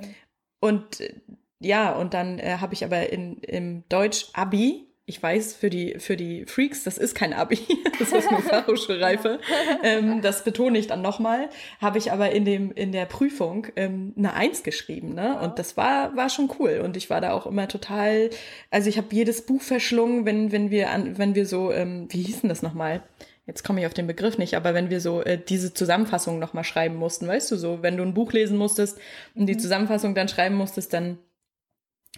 und 0.61 1.01
äh, 1.01 1.15
ja, 1.61 1.93
und 1.93 2.13
dann 2.13 2.39
äh, 2.39 2.59
habe 2.61 2.75
ich 2.75 2.85
aber 2.85 3.11
in, 3.11 3.39
im 3.39 3.85
Deutsch-Abi 3.89 4.87
ich 5.11 5.21
weiß, 5.21 5.55
für 5.55 5.71
die, 5.71 5.97
für 5.99 6.17
die 6.17 6.47
Freaks, 6.47 6.85
das 6.85 6.97
ist 6.97 7.17
kein 7.17 7.33
Abi, 7.33 7.59
das 7.99 8.13
ist 8.13 8.31
nur 8.31 8.41
Fachhochschulreife. 8.41 9.41
ähm, 9.83 10.23
das 10.23 10.45
betone 10.45 10.79
ich 10.79 10.87
dann 10.87 11.03
nochmal. 11.03 11.51
Habe 11.81 11.99
ich 11.99 12.13
aber 12.13 12.31
in, 12.31 12.45
dem, 12.45 12.71
in 12.71 12.93
der 12.93 13.07
Prüfung 13.07 13.67
ähm, 13.75 14.15
eine 14.17 14.35
Eins 14.35 14.63
geschrieben. 14.63 15.15
Ne? 15.15 15.39
Und 15.41 15.59
das 15.59 15.77
war, 15.77 16.17
war 16.17 16.31
schon 16.31 16.49
cool. 16.61 16.81
Und 16.85 16.97
ich 16.97 17.11
war 17.11 17.21
da 17.21 17.33
auch 17.33 17.47
immer 17.47 17.67
total, 17.67 18.31
also 18.71 18.89
ich 18.89 18.99
habe 18.99 19.09
jedes 19.11 19.45
Buch 19.45 19.63
verschlungen, 19.63 20.25
wenn, 20.25 20.53
wenn 20.53 20.71
wir 20.71 20.91
an, 20.91 21.19
wenn 21.19 21.35
wir 21.35 21.45
so, 21.45 21.73
ähm, 21.73 22.07
wie 22.11 22.23
hießen 22.23 22.49
das 22.49 22.63
nochmal? 22.63 23.03
Jetzt 23.47 23.65
komme 23.65 23.81
ich 23.81 23.87
auf 23.87 23.95
den 23.95 24.07
Begriff 24.07 24.39
nicht, 24.39 24.55
aber 24.55 24.75
wenn 24.75 24.91
wir 24.91 25.01
so 25.01 25.23
äh, 25.23 25.37
diese 25.37 25.75
Zusammenfassung 25.75 26.39
nochmal 26.39 26.63
schreiben 26.63 26.95
mussten, 26.95 27.27
weißt 27.27 27.51
du 27.51 27.57
so, 27.57 27.83
wenn 27.83 27.97
du 27.97 28.05
ein 28.05 28.15
Buch 28.15 28.33
lesen 28.33 28.57
musstest 28.57 28.99
und 29.35 29.47
die 29.47 29.55
mhm. 29.55 29.59
Zusammenfassung 29.59 30.15
dann 30.15 30.29
schreiben 30.29 30.55
musstest, 30.55 30.93
dann 30.93 31.19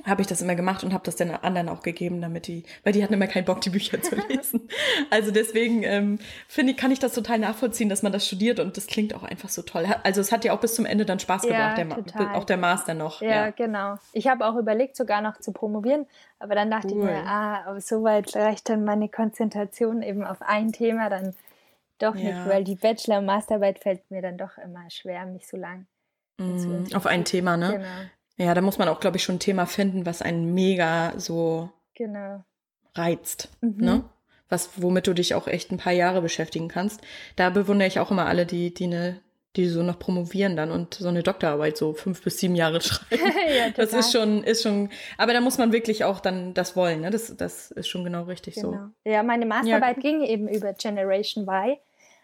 habe 0.04 0.22
ich 0.22 0.26
das 0.26 0.40
immer 0.40 0.54
gemacht 0.54 0.84
und 0.84 0.94
habe 0.94 1.04
das 1.04 1.16
den 1.16 1.30
anderen 1.30 1.68
auch 1.68 1.82
gegeben, 1.82 2.22
damit 2.22 2.46
die, 2.46 2.64
weil 2.82 2.94
die 2.94 3.02
hatten 3.04 3.12
immer 3.12 3.26
keinen 3.26 3.44
Bock, 3.44 3.60
die 3.60 3.68
Bücher 3.68 4.00
zu 4.00 4.16
lesen. 4.28 4.68
also 5.10 5.30
deswegen 5.30 5.82
ähm, 5.82 6.18
finde 6.48 6.72
ich, 6.72 6.78
kann 6.78 6.90
ich 6.90 6.98
das 6.98 7.12
total 7.12 7.38
nachvollziehen, 7.38 7.90
dass 7.90 8.02
man 8.02 8.10
das 8.10 8.26
studiert 8.26 8.58
und 8.58 8.78
das 8.78 8.86
klingt 8.86 9.14
auch 9.14 9.22
einfach 9.22 9.50
so 9.50 9.60
toll. 9.60 9.86
Also 10.02 10.22
es 10.22 10.32
hat 10.32 10.46
ja 10.46 10.54
auch 10.54 10.60
bis 10.60 10.74
zum 10.74 10.86
Ende 10.86 11.04
dann 11.04 11.18
Spaß 11.18 11.44
ja, 11.44 11.74
gebracht, 11.74 12.14
der, 12.18 12.34
auch 12.34 12.44
der 12.44 12.56
Master 12.56 12.94
noch. 12.94 13.20
Ja, 13.20 13.28
ja. 13.28 13.50
genau. 13.50 13.96
Ich 14.14 14.28
habe 14.28 14.46
auch 14.46 14.56
überlegt, 14.56 14.96
sogar 14.96 15.20
noch 15.20 15.38
zu 15.40 15.52
promovieren, 15.52 16.06
aber 16.38 16.54
dann 16.54 16.70
dachte 16.70 16.94
cool. 16.94 17.00
ich 17.00 17.04
mir, 17.04 17.26
ah, 17.26 17.78
so 17.78 18.02
weit 18.02 18.34
reicht 18.34 18.70
dann 18.70 18.84
meine 18.84 19.10
Konzentration 19.10 20.00
eben 20.00 20.24
auf 20.24 20.40
ein 20.40 20.72
Thema 20.72 21.10
dann 21.10 21.34
doch 21.98 22.16
ja. 22.16 22.22
nicht, 22.22 22.48
weil 22.48 22.64
die 22.64 22.76
Bachelor- 22.76 23.18
und 23.18 23.26
Masterarbeit 23.26 23.78
fällt 23.78 24.10
mir 24.10 24.22
dann 24.22 24.38
doch 24.38 24.56
immer 24.56 24.88
schwer, 24.90 25.26
mich 25.26 25.46
so 25.46 25.58
lang. 25.58 25.86
Mm, 26.38 26.86
auf 26.94 27.06
ein 27.06 27.24
Thema, 27.26 27.58
ne? 27.58 27.72
Genau. 27.72 28.10
Ja, 28.42 28.54
da 28.54 28.60
muss 28.60 28.78
man 28.78 28.88
auch, 28.88 29.00
glaube 29.00 29.16
ich, 29.16 29.22
schon 29.22 29.36
ein 29.36 29.40
Thema 29.40 29.66
finden, 29.66 30.06
was 30.06 30.22
einen 30.22 30.54
mega 30.54 31.12
so 31.18 31.70
genau. 31.94 32.44
reizt, 32.94 33.48
mhm. 33.60 33.76
ne? 33.76 34.04
Was, 34.48 34.70
womit 34.76 35.06
du 35.06 35.14
dich 35.14 35.34
auch 35.34 35.46
echt 35.46 35.70
ein 35.70 35.78
paar 35.78 35.94
Jahre 35.94 36.20
beschäftigen 36.20 36.68
kannst. 36.68 37.00
Da 37.36 37.48
bewundere 37.48 37.88
ich 37.88 38.00
auch 38.00 38.10
immer 38.10 38.26
alle, 38.26 38.44
die, 38.44 38.74
die 38.74 38.84
eine 38.84 39.20
die 39.56 39.66
so 39.66 39.82
noch 39.82 39.98
promovieren 39.98 40.56
dann 40.56 40.70
und 40.70 40.94
so 40.94 41.08
eine 41.08 41.22
Doktorarbeit 41.22 41.76
so 41.76 41.92
fünf 41.92 42.22
bis 42.22 42.38
sieben 42.38 42.54
Jahre 42.54 42.80
schreiben. 42.80 43.22
ja. 43.56 43.70
Das 43.70 43.92
ist 43.92 44.12
schon, 44.12 44.42
ist 44.44 44.62
schon, 44.62 44.88
aber 45.18 45.34
da 45.34 45.40
muss 45.40 45.58
man 45.58 45.72
wirklich 45.72 46.04
auch 46.04 46.20
dann 46.20 46.54
das 46.54 46.74
wollen, 46.74 47.02
ne? 47.02 47.10
Das, 47.10 47.36
das 47.36 47.70
ist 47.70 47.88
schon 47.88 48.04
genau 48.04 48.22
richtig 48.24 48.54
genau. 48.54 48.72
so. 49.04 49.10
Ja, 49.10 49.22
meine 49.22 49.44
Masterarbeit 49.44 49.96
ja. 49.96 50.02
ging 50.02 50.22
eben 50.22 50.48
über 50.48 50.72
Generation 50.72 51.46
Y 51.46 51.76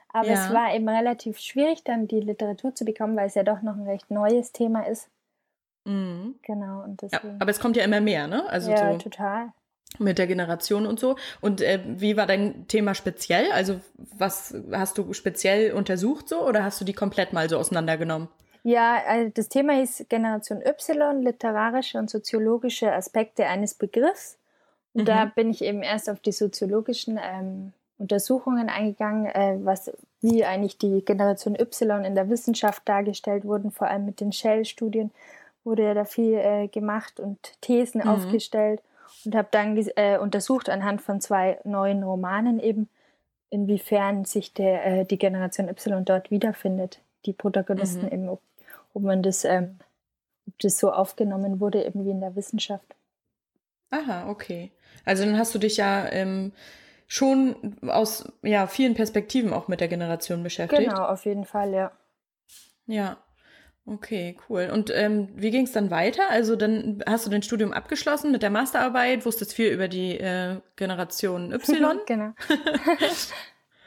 Aber 0.08 0.26
ja. 0.26 0.32
es 0.34 0.52
war 0.52 0.74
eben 0.74 0.88
relativ 0.88 1.38
schwierig, 1.38 1.84
dann 1.84 2.08
die 2.08 2.20
Literatur 2.20 2.74
zu 2.74 2.86
bekommen, 2.86 3.16
weil 3.16 3.26
es 3.26 3.34
ja 3.34 3.42
doch 3.42 3.60
noch 3.60 3.76
ein 3.76 3.86
recht 3.86 4.10
neues 4.10 4.52
Thema 4.52 4.86
ist. 4.86 5.08
Mhm. 5.88 6.34
Genau. 6.42 6.84
Und 6.84 7.00
Ja, 7.10 7.20
aber 7.38 7.50
es 7.50 7.60
kommt 7.60 7.76
ja 7.76 7.84
immer 7.84 8.00
mehr, 8.00 8.26
ne? 8.26 8.48
Also 8.50 8.70
ja, 8.70 8.92
so 8.92 8.98
total. 8.98 9.48
Mit 9.98 10.18
der 10.18 10.26
Generation 10.26 10.86
und 10.86 11.00
so. 11.00 11.16
Und 11.40 11.62
äh, 11.62 11.80
wie 11.86 12.16
war 12.18 12.26
dein 12.26 12.68
Thema 12.68 12.94
speziell? 12.94 13.50
Also 13.52 13.80
was 13.96 14.54
hast 14.70 14.98
du 14.98 15.14
speziell 15.14 15.72
untersucht 15.72 16.28
so 16.28 16.46
oder 16.46 16.62
hast 16.62 16.78
du 16.80 16.84
die 16.84 16.92
komplett 16.92 17.32
mal 17.32 17.48
so 17.48 17.56
auseinandergenommen? 17.56 18.28
Ja, 18.64 19.02
also 19.06 19.30
das 19.34 19.48
Thema 19.48 19.80
ist 19.80 20.10
Generation 20.10 20.60
Y, 20.60 21.22
literarische 21.22 21.98
und 21.98 22.10
soziologische 22.10 22.92
Aspekte 22.92 23.46
eines 23.46 23.72
Begriffs. 23.72 24.36
Und 24.92 25.02
mhm. 25.02 25.06
da 25.06 25.24
bin 25.24 25.48
ich 25.48 25.62
eben 25.62 25.82
erst 25.82 26.10
auf 26.10 26.20
die 26.20 26.32
soziologischen 26.32 27.18
ähm, 27.22 27.72
Untersuchungen 27.96 28.68
eingegangen, 28.68 29.24
äh, 29.24 29.56
was, 29.62 29.90
wie 30.20 30.44
eigentlich 30.44 30.76
die 30.76 31.02
Generation 31.02 31.58
Y 31.58 32.04
in 32.04 32.14
der 32.14 32.28
Wissenschaft 32.28 32.86
dargestellt 32.86 33.46
wurden, 33.46 33.70
vor 33.70 33.88
allem 33.88 34.04
mit 34.04 34.20
den 34.20 34.32
Shell-Studien 34.32 35.12
wurde 35.64 35.84
ja 35.84 35.94
da 35.94 36.04
viel 36.04 36.34
äh, 36.34 36.68
gemacht 36.68 37.20
und 37.20 37.38
Thesen 37.60 38.02
mhm. 38.02 38.08
aufgestellt 38.08 38.80
und 39.24 39.34
habe 39.34 39.48
dann 39.50 39.76
äh, 39.96 40.18
untersucht 40.18 40.68
anhand 40.68 41.02
von 41.02 41.20
zwei 41.20 41.58
neuen 41.64 42.02
Romanen 42.02 42.58
eben, 42.58 42.88
inwiefern 43.50 44.24
sich 44.24 44.52
der, 44.54 44.84
äh, 44.84 45.04
die 45.04 45.18
Generation 45.18 45.68
Y 45.68 46.04
dort 46.04 46.30
wiederfindet, 46.30 47.00
die 47.24 47.32
Protagonisten 47.32 48.06
mhm. 48.06 48.12
eben, 48.12 48.28
ob, 48.28 48.40
ob 48.94 49.02
man 49.02 49.22
das, 49.22 49.44
ähm, 49.44 49.78
ob 50.46 50.58
das 50.60 50.78
so 50.78 50.92
aufgenommen 50.92 51.60
wurde, 51.60 51.84
eben 51.84 52.04
wie 52.04 52.10
in 52.10 52.20
der 52.20 52.36
Wissenschaft. 52.36 52.94
Aha, 53.90 54.28
okay. 54.28 54.70
Also 55.04 55.24
dann 55.24 55.38
hast 55.38 55.54
du 55.54 55.58
dich 55.58 55.78
ja 55.78 56.10
ähm, 56.10 56.52
schon 57.06 57.76
aus 57.86 58.30
ja, 58.42 58.66
vielen 58.66 58.94
Perspektiven 58.94 59.52
auch 59.52 59.68
mit 59.68 59.80
der 59.80 59.88
Generation 59.88 60.42
beschäftigt. 60.42 60.82
Genau, 60.82 61.06
auf 61.06 61.24
jeden 61.24 61.46
Fall, 61.46 61.72
ja. 61.72 61.92
Ja, 62.86 63.16
okay, 63.92 64.36
cool. 64.48 64.70
Und 64.72 64.90
ähm, 64.94 65.28
wie 65.34 65.50
ging 65.50 65.64
es 65.64 65.72
dann 65.72 65.90
weiter? 65.90 66.30
Also 66.30 66.56
dann 66.56 67.02
hast 67.06 67.26
du 67.26 67.30
dein 67.30 67.42
Studium 67.42 67.72
abgeschlossen 67.72 68.32
mit 68.32 68.42
der 68.42 68.50
Masterarbeit, 68.50 69.24
wusstest 69.24 69.54
viel 69.54 69.70
über 69.70 69.88
die 69.88 70.18
äh, 70.18 70.56
Generation 70.76 71.52
Y. 71.52 72.00
genau. 72.06 72.32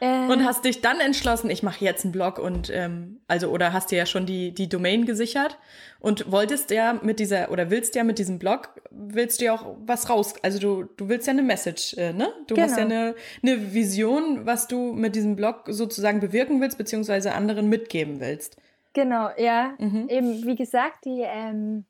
Und 0.01 0.41
äh. 0.41 0.43
hast 0.45 0.65
dich 0.65 0.81
dann 0.81 0.99
entschlossen, 0.99 1.51
ich 1.51 1.61
mache 1.61 1.85
jetzt 1.85 2.05
einen 2.05 2.11
Blog 2.11 2.39
und 2.39 2.71
ähm, 2.73 3.19
also 3.27 3.49
oder 3.49 3.71
hast 3.71 3.91
dir 3.91 3.99
ja 3.99 4.07
schon 4.07 4.25
die 4.25 4.51
die 4.51 4.67
Domain 4.67 5.05
gesichert 5.05 5.59
und 5.99 6.31
wolltest 6.31 6.71
ja 6.71 6.99
mit 7.03 7.19
dieser 7.19 7.51
oder 7.51 7.69
willst 7.69 7.93
ja 7.93 8.03
mit 8.03 8.17
diesem 8.17 8.39
Blog 8.39 8.69
willst 8.89 9.41
du 9.41 9.45
ja 9.45 9.53
auch 9.53 9.75
was 9.85 10.09
raus, 10.09 10.33
also 10.41 10.57
du 10.57 10.89
du 10.97 11.07
willst 11.07 11.27
ja 11.27 11.33
eine 11.33 11.43
Message, 11.43 11.93
äh, 11.97 12.13
ne? 12.13 12.33
Du 12.47 12.55
genau. 12.55 12.67
hast 12.67 12.79
ja 12.79 12.83
genau. 12.85 12.95
eine 12.95 13.15
eine 13.43 13.73
Vision, 13.75 14.47
was 14.47 14.67
du 14.67 14.91
mit 14.91 15.15
diesem 15.15 15.35
Blog 15.35 15.65
sozusagen 15.67 16.19
bewirken 16.19 16.61
willst 16.61 16.79
beziehungsweise 16.79 17.33
anderen 17.33 17.69
mitgeben 17.69 18.19
willst. 18.19 18.57
Genau, 18.93 19.29
ja. 19.37 19.73
Mhm. 19.77 20.09
Eben 20.09 20.45
wie 20.45 20.55
gesagt 20.55 21.05
die 21.05 21.21
ähm, 21.21 21.85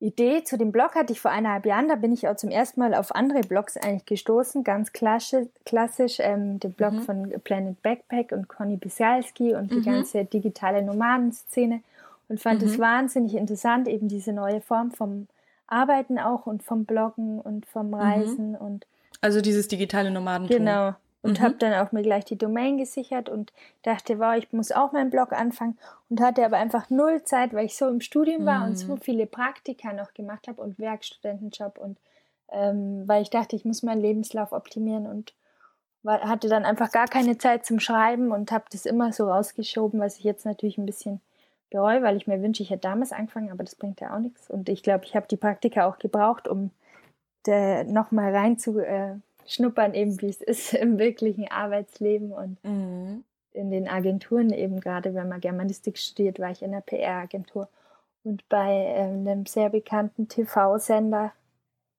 Idee 0.00 0.44
zu 0.44 0.58
dem 0.58 0.72
Blog 0.72 0.94
hatte 0.94 1.12
ich 1.12 1.20
vor 1.20 1.30
eineinhalb 1.30 1.66
Jahren. 1.66 1.88
Da 1.88 1.94
bin 1.96 2.12
ich 2.12 2.28
auch 2.28 2.36
zum 2.36 2.50
ersten 2.50 2.80
Mal 2.80 2.94
auf 2.94 3.14
andere 3.14 3.40
Blogs 3.40 3.76
eigentlich 3.76 4.04
gestoßen. 4.06 4.64
Ganz 4.64 4.92
klassisch, 4.92 5.48
klassisch 5.64 6.18
ähm, 6.20 6.60
den 6.60 6.72
Blog 6.72 6.92
mhm. 6.92 7.02
von 7.02 7.34
Planet 7.42 7.80
Backpack 7.82 8.32
und 8.32 8.48
Conny 8.48 8.76
Bisalski 8.76 9.54
und 9.54 9.70
die 9.70 9.76
mhm. 9.76 9.84
ganze 9.84 10.24
digitale 10.24 10.82
Nomadenszene. 10.82 11.80
Und 12.28 12.40
fand 12.40 12.62
es 12.62 12.78
mhm. 12.78 12.82
wahnsinnig 12.82 13.34
interessant, 13.34 13.86
eben 13.86 14.08
diese 14.08 14.32
neue 14.32 14.60
Form 14.60 14.90
vom 14.90 15.26
Arbeiten 15.66 16.18
auch 16.18 16.46
und 16.46 16.62
vom 16.62 16.84
Bloggen 16.84 17.40
und 17.40 17.66
vom 17.66 17.88
mhm. 17.88 17.94
Reisen 17.94 18.56
und 18.56 18.86
also 19.20 19.40
dieses 19.40 19.68
digitale 19.68 20.10
Nomadentum. 20.10 20.58
Genau, 20.58 20.94
und 21.24 21.40
mhm. 21.40 21.42
habe 21.42 21.54
dann 21.54 21.74
auch 21.74 21.90
mir 21.90 22.02
gleich 22.02 22.26
die 22.26 22.36
Domain 22.36 22.76
gesichert 22.76 23.28
und 23.28 23.52
dachte, 23.82 24.18
wow, 24.18 24.36
ich 24.36 24.52
muss 24.52 24.70
auch 24.70 24.92
meinen 24.92 25.10
Blog 25.10 25.32
anfangen 25.32 25.78
und 26.10 26.20
hatte 26.20 26.44
aber 26.44 26.58
einfach 26.58 26.90
null 26.90 27.22
Zeit, 27.24 27.54
weil 27.54 27.64
ich 27.64 27.76
so 27.76 27.88
im 27.88 28.00
Studium 28.00 28.44
war 28.44 28.60
mhm. 28.60 28.64
und 28.66 28.76
so 28.76 28.92
mhm. 28.92 29.00
viele 29.00 29.26
Praktika 29.26 29.92
noch 29.92 30.12
gemacht 30.14 30.46
habe 30.46 30.60
und 30.60 30.78
Werkstudentenjob 30.78 31.78
und 31.78 31.98
ähm, 32.52 33.04
weil 33.06 33.22
ich 33.22 33.30
dachte, 33.30 33.56
ich 33.56 33.64
muss 33.64 33.82
meinen 33.82 34.02
Lebenslauf 34.02 34.52
optimieren 34.52 35.06
und 35.06 35.32
war, 36.02 36.20
hatte 36.20 36.48
dann 36.48 36.66
einfach 36.66 36.92
gar 36.92 37.08
keine 37.08 37.38
Zeit 37.38 37.64
zum 37.64 37.80
Schreiben 37.80 38.30
und 38.30 38.52
habe 38.52 38.66
das 38.70 38.84
immer 38.84 39.12
so 39.12 39.28
rausgeschoben, 39.28 39.98
was 39.98 40.18
ich 40.18 40.24
jetzt 40.24 40.44
natürlich 40.44 40.76
ein 40.76 40.86
bisschen 40.86 41.22
bereue, 41.70 42.02
weil 42.02 42.16
ich 42.16 42.26
mir 42.26 42.42
wünsche, 42.42 42.62
ich 42.62 42.68
hätte 42.68 42.82
damals 42.82 43.12
angefangen, 43.12 43.50
aber 43.50 43.64
das 43.64 43.74
bringt 43.74 44.00
ja 44.00 44.14
auch 44.14 44.20
nichts. 44.20 44.50
Und 44.50 44.68
ich 44.68 44.82
glaube, 44.82 45.06
ich 45.06 45.16
habe 45.16 45.26
die 45.26 45.38
Praktika 45.38 45.86
auch 45.86 45.98
gebraucht, 45.98 46.46
um 46.46 46.70
nochmal 47.46 48.34
rein 48.34 48.58
zu, 48.58 48.78
äh, 48.78 49.16
schnuppern 49.46 49.94
eben, 49.94 50.20
wie 50.20 50.28
es 50.28 50.40
ist 50.40 50.74
im 50.74 50.98
wirklichen 50.98 51.50
Arbeitsleben 51.50 52.32
und 52.32 52.62
mhm. 52.64 53.24
in 53.52 53.70
den 53.70 53.88
Agenturen 53.88 54.50
eben 54.50 54.80
gerade, 54.80 55.14
wenn 55.14 55.28
man 55.28 55.40
Germanistik 55.40 55.98
studiert, 55.98 56.38
war 56.38 56.50
ich 56.50 56.62
in 56.62 56.72
der 56.72 56.80
PR-Agentur 56.80 57.68
und 58.24 58.48
bei 58.48 58.94
ähm, 58.96 59.26
einem 59.26 59.46
sehr 59.46 59.70
bekannten 59.70 60.28
TV-Sender. 60.28 61.32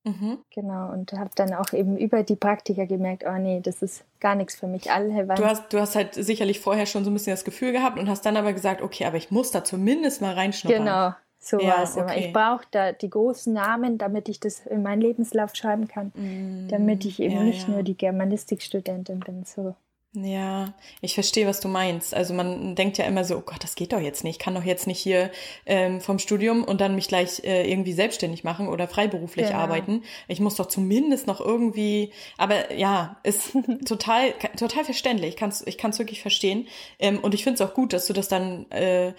Mhm. 0.03 0.37
Genau, 0.51 0.91
und 0.91 1.13
habe 1.13 1.31
dann 1.35 1.53
auch 1.55 1.73
eben 1.73 1.97
über 1.97 2.21
die 2.21 2.35
Praktika 2.35 2.85
gemerkt, 2.85 3.23
oh 3.27 3.37
nee, 3.39 3.59
das 3.61 3.81
ist 3.81 4.05
gar 4.19 4.35
nichts 4.35 4.55
für 4.55 4.67
mich. 4.67 4.91
Alle 4.91 5.25
du 5.25 5.45
hast, 5.45 5.73
du 5.73 5.79
hast 5.79 5.95
halt 5.95 6.13
sicherlich 6.13 6.59
vorher 6.59 6.85
schon 6.85 7.03
so 7.03 7.09
ein 7.09 7.13
bisschen 7.13 7.33
das 7.33 7.43
Gefühl 7.43 7.71
gehabt 7.71 7.97
und 7.97 8.07
hast 8.07 8.23
dann 8.23 8.37
aber 8.37 8.53
gesagt, 8.53 8.83
okay, 8.83 9.05
aber 9.05 9.17
ich 9.17 9.31
muss 9.31 9.49
da 9.49 9.63
zumindest 9.63 10.21
mal 10.21 10.33
reinschnuppern. 10.33 10.85
Genau, 10.85 11.13
so 11.45 11.59
ja, 11.59 11.75
was. 11.77 11.95
Okay. 11.95 12.25
Ich 12.25 12.33
brauche 12.33 12.65
da 12.71 12.91
die 12.91 13.09
großen 13.09 13.53
Namen, 13.53 13.97
damit 13.97 14.29
ich 14.29 14.39
das 14.39 14.65
in 14.65 14.81
meinen 14.81 15.01
Lebenslauf 15.01 15.55
schreiben 15.55 15.87
kann, 15.87 16.11
mm, 16.15 16.69
damit 16.69 17.05
ich 17.05 17.21
eben 17.21 17.35
ja, 17.35 17.43
nicht 17.43 17.67
ja. 17.67 17.73
nur 17.75 17.83
die 17.83 17.95
Germanistikstudentin 17.95 19.19
bin. 19.19 19.45
So. 19.45 19.75
Ja, 20.15 20.73
ich 21.01 21.13
verstehe, 21.13 21.45
was 21.45 21.59
du 21.59 21.67
meinst. 21.67 22.13
Also 22.13 22.33
man 22.33 22.75
denkt 22.75 22.97
ja 22.97 23.05
immer 23.05 23.23
so, 23.25 23.37
oh 23.37 23.41
Gott, 23.41 23.63
das 23.63 23.75
geht 23.75 23.91
doch 23.93 23.99
jetzt 23.99 24.23
nicht. 24.23 24.37
Ich 24.37 24.39
kann 24.39 24.55
doch 24.55 24.63
jetzt 24.63 24.87
nicht 24.87 24.99
hier 24.99 25.29
ähm, 25.65 25.99
vom 25.99 26.19
Studium 26.19 26.63
und 26.63 26.79
dann 26.81 26.95
mich 26.95 27.09
gleich 27.09 27.43
äh, 27.43 27.69
irgendwie 27.69 27.93
selbstständig 27.93 28.43
machen 28.43 28.67
oder 28.67 28.87
freiberuflich 28.87 29.47
genau. 29.47 29.59
arbeiten. 29.59 30.03
Ich 30.27 30.39
muss 30.39 30.55
doch 30.55 30.67
zumindest 30.67 31.27
noch 31.27 31.41
irgendwie, 31.41 32.11
aber 32.37 32.73
ja, 32.73 33.17
ist 33.23 33.55
total, 33.85 34.31
total 34.57 34.85
verständlich. 34.85 35.31
Ich 35.31 35.35
kann 35.35 35.49
es 35.49 35.65
ich 35.67 35.77
kann's 35.77 35.99
wirklich 35.99 36.21
verstehen. 36.21 36.67
Ähm, 36.97 37.19
und 37.19 37.33
ich 37.33 37.43
finde 37.43 37.61
es 37.61 37.69
auch 37.69 37.73
gut, 37.73 37.91
dass 37.91 38.07
du 38.07 38.13
das 38.13 38.29
dann 38.29 38.69
äh, 38.71 39.13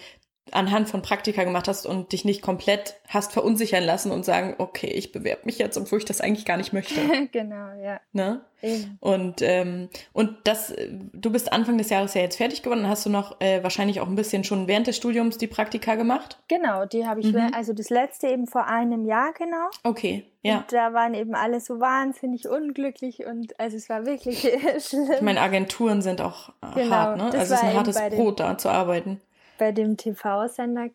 anhand 0.52 0.88
von 0.88 1.02
Praktika 1.02 1.44
gemacht 1.44 1.66
hast 1.66 1.86
und 1.86 2.12
dich 2.12 2.24
nicht 2.24 2.40
komplett 2.40 2.94
hast 3.08 3.32
verunsichern 3.32 3.82
lassen 3.82 4.12
und 4.12 4.24
sagen, 4.24 4.54
okay, 4.58 4.86
ich 4.86 5.10
bewerbe 5.10 5.42
mich 5.44 5.58
jetzt, 5.58 5.76
obwohl 5.76 5.98
ich 5.98 6.04
das 6.04 6.20
eigentlich 6.20 6.44
gar 6.44 6.56
nicht 6.56 6.72
möchte. 6.72 7.00
genau, 7.32 7.72
ja. 7.82 8.00
Ne? 8.12 8.42
Und 9.00 9.42
ähm, 9.42 9.88
und 10.12 10.38
das, 10.44 10.74
du 11.12 11.30
bist 11.30 11.52
Anfang 11.52 11.78
des 11.78 11.90
Jahres 11.90 12.14
ja 12.14 12.22
jetzt 12.22 12.36
fertig 12.36 12.62
geworden. 12.62 12.88
Hast 12.88 13.06
du 13.06 13.10
noch 13.10 13.40
äh, 13.40 13.62
wahrscheinlich 13.62 14.00
auch 14.00 14.08
ein 14.08 14.16
bisschen 14.16 14.44
schon 14.44 14.66
während 14.66 14.86
des 14.86 14.96
Studiums 14.96 15.38
die 15.38 15.46
Praktika 15.46 15.94
gemacht? 15.94 16.38
Genau, 16.48 16.84
die 16.84 17.06
habe 17.06 17.20
ich, 17.20 17.32
mhm. 17.32 17.50
also 17.54 17.72
das 17.72 17.90
letzte 17.90 18.28
eben 18.28 18.46
vor 18.46 18.66
einem 18.66 19.04
Jahr 19.04 19.32
genau. 19.34 19.68
Okay, 19.84 20.24
ja. 20.42 20.58
Und 20.58 20.72
da 20.72 20.92
waren 20.94 21.14
eben 21.14 21.34
alle 21.34 21.60
so 21.60 21.80
wahnsinnig 21.80 22.48
unglücklich 22.48 23.24
und 23.26 23.58
also 23.60 23.76
es 23.76 23.88
war 23.88 24.06
wirklich 24.06 24.40
schlimm. 24.78 25.12
Ich 25.12 25.22
meine, 25.22 25.40
Agenturen 25.40 26.02
sind 26.02 26.20
auch 26.20 26.52
genau, 26.74 26.90
hart, 26.90 27.16
ne? 27.18 27.24
Also 27.24 27.36
es 27.36 27.50
ist 27.50 27.62
ein 27.62 27.74
hartes 27.74 28.00
Brot, 28.10 28.40
da 28.40 28.58
zu 28.58 28.68
arbeiten 28.68 29.20
bei 29.58 29.72
dem 29.72 29.96
TV-Sender. 29.96 30.90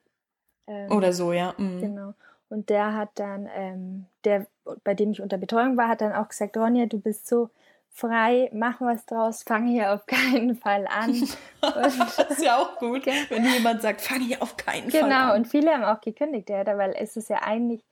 Ähm, 0.68 0.92
Oder 0.92 1.14
so, 1.14 1.34
ja. 1.34 1.54
Mhm. 1.58 1.82
Genau. 1.82 2.14
Und 2.50 2.70
der 2.70 2.96
hat 2.96 3.12
dann, 3.16 3.50
ähm, 3.56 4.06
der, 4.26 4.46
bei 4.84 4.94
dem 4.94 5.12
ich 5.12 5.22
unter 5.22 5.38
Betreuung 5.38 5.78
war, 5.78 5.88
hat 5.88 6.02
dann 6.02 6.14
auch 6.14 6.28
gesagt, 6.28 6.58
Ronja, 6.58 6.86
du 6.86 7.00
bist 7.00 7.28
so 7.28 7.50
frei, 7.94 8.50
mach 8.54 8.82
was 8.82 9.06
draus, 9.06 9.44
fang 9.44 9.68
hier 9.68 9.94
auf 9.94 10.06
keinen 10.06 10.56
Fall 10.56 10.88
an. 10.88 11.14
das 11.62 12.20
ist 12.30 12.44
ja 12.44 12.58
auch 12.58 12.78
gut, 12.78 13.06
wenn 13.06 13.46
jemand 13.46 13.82
sagt, 13.82 14.02
fang 14.02 14.22
hier 14.22 14.42
auf 14.42 14.58
keinen 14.58 14.90
genau, 14.90 15.00
Fall 15.02 15.12
an. 15.12 15.22
Genau, 15.22 15.36
und 15.36 15.48
viele 15.48 15.72
haben 15.72 15.84
auch 15.84 16.02
gekündigt, 16.02 16.50
ja, 16.50 16.66
weil 16.78 16.94
es 16.98 17.18
ist 17.18 17.30
ja 17.30 17.42
eigentlich, 17.44 17.84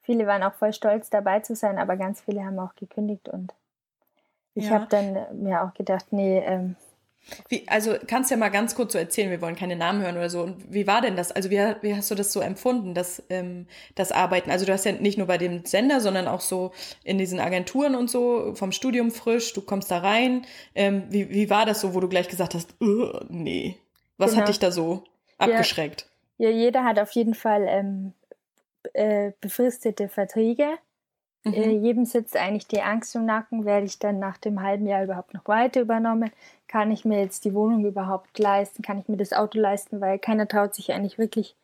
viele 0.00 0.26
waren 0.26 0.42
auch 0.42 0.54
voll 0.54 0.72
stolz 0.72 1.10
dabei 1.10 1.40
zu 1.40 1.54
sein, 1.54 1.78
aber 1.78 1.96
ganz 1.96 2.20
viele 2.20 2.44
haben 2.44 2.58
auch 2.58 2.74
gekündigt 2.74 3.28
und 3.28 3.54
ich 4.54 4.66
ja. 4.66 4.72
habe 4.72 4.86
dann 4.88 5.42
mir 5.42 5.62
auch 5.62 5.74
gedacht, 5.74 6.06
nee, 6.10 6.38
ähm, 6.44 6.76
wie, 7.48 7.66
also 7.68 7.94
kannst 8.06 8.30
du 8.30 8.34
ja 8.34 8.38
mal 8.38 8.50
ganz 8.50 8.74
kurz 8.74 8.92
so 8.92 8.98
erzählen, 8.98 9.30
wir 9.30 9.40
wollen 9.40 9.56
keine 9.56 9.76
Namen 9.76 10.02
hören 10.02 10.16
oder 10.16 10.28
so. 10.30 10.42
Und 10.42 10.72
wie 10.72 10.86
war 10.86 11.00
denn 11.00 11.16
das? 11.16 11.32
Also 11.32 11.50
wie, 11.50 11.58
wie 11.82 11.94
hast 11.94 12.10
du 12.10 12.14
das 12.14 12.32
so 12.32 12.40
empfunden, 12.40 12.94
das, 12.94 13.22
ähm, 13.30 13.66
das 13.94 14.12
Arbeiten? 14.12 14.50
Also 14.50 14.66
du 14.66 14.72
hast 14.72 14.84
ja 14.84 14.92
nicht 14.92 15.18
nur 15.18 15.26
bei 15.26 15.38
dem 15.38 15.64
Sender, 15.64 16.00
sondern 16.00 16.28
auch 16.28 16.40
so 16.40 16.72
in 17.04 17.18
diesen 17.18 17.40
Agenturen 17.40 17.94
und 17.94 18.10
so, 18.10 18.54
vom 18.54 18.72
Studium 18.72 19.10
frisch, 19.10 19.52
du 19.52 19.62
kommst 19.62 19.90
da 19.90 19.98
rein. 19.98 20.44
Ähm, 20.74 21.04
wie, 21.10 21.30
wie 21.30 21.50
war 21.50 21.66
das 21.66 21.80
so, 21.80 21.94
wo 21.94 22.00
du 22.00 22.08
gleich 22.08 22.28
gesagt 22.28 22.54
hast, 22.54 22.74
nee. 23.28 23.76
Was 24.18 24.30
genau. 24.30 24.42
hat 24.42 24.48
dich 24.48 24.58
da 24.58 24.70
so 24.70 25.04
abgeschreckt? 25.38 26.08
Ja, 26.38 26.48
ja, 26.48 26.56
jeder 26.56 26.84
hat 26.84 26.98
auf 26.98 27.10
jeden 27.12 27.34
Fall 27.34 27.66
ähm, 27.68 28.12
äh, 28.94 29.32
befristete 29.40 30.08
Verträge. 30.08 30.78
Mhm. 31.44 31.54
Äh, 31.54 31.70
jedem 31.70 32.04
sitzt 32.04 32.36
eigentlich 32.36 32.68
die 32.68 32.82
Angst 32.82 33.14
im 33.16 33.26
Nacken, 33.26 33.64
werde 33.64 33.86
ich 33.86 33.98
dann 33.98 34.18
nach 34.18 34.38
dem 34.38 34.62
halben 34.62 34.86
Jahr 34.86 35.04
überhaupt 35.04 35.34
noch 35.34 35.46
weiter 35.46 35.80
übernommen? 35.80 36.30
Kann 36.72 36.90
ich 36.90 37.04
mir 37.04 37.20
jetzt 37.20 37.44
die 37.44 37.52
Wohnung 37.52 37.84
überhaupt 37.84 38.38
leisten? 38.38 38.82
Kann 38.82 38.98
ich 38.98 39.06
mir 39.06 39.18
das 39.18 39.34
Auto 39.34 39.60
leisten? 39.60 40.00
Weil 40.00 40.18
keiner 40.18 40.48
traut 40.48 40.74
sich 40.74 40.90
eigentlich 40.90 41.18
wirklich 41.18 41.54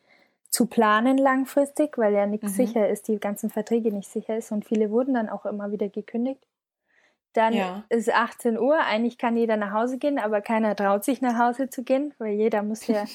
zu 0.51 0.67
planen 0.67 1.17
langfristig, 1.17 1.97
weil 1.97 2.13
ja 2.13 2.27
nichts 2.27 2.51
mhm. 2.51 2.55
sicher 2.55 2.87
ist, 2.87 3.07
die 3.07 3.19
ganzen 3.19 3.49
Verträge 3.49 3.91
nicht 3.91 4.07
sicher 4.07 4.37
ist 4.37 4.51
und 4.51 4.65
viele 4.65 4.91
wurden 4.91 5.15
dann 5.15 5.27
auch 5.27 5.47
immer 5.47 5.71
wieder 5.71 5.89
gekündigt. 5.89 6.45
Dann 7.33 7.53
ja. 7.53 7.83
ist 7.89 8.13
18 8.13 8.59
Uhr, 8.59 8.77
eigentlich 8.77 9.17
kann 9.17 9.35
jeder 9.35 9.57
nach 9.57 9.71
Hause 9.71 9.97
gehen, 9.97 10.19
aber 10.19 10.41
keiner 10.41 10.75
traut 10.75 11.03
sich 11.03 11.21
nach 11.21 11.39
Hause 11.39 11.71
zu 11.71 11.81
gehen, 11.83 12.13
weil 12.19 12.33
jeder 12.33 12.61
muss 12.61 12.85
ja. 12.85 13.05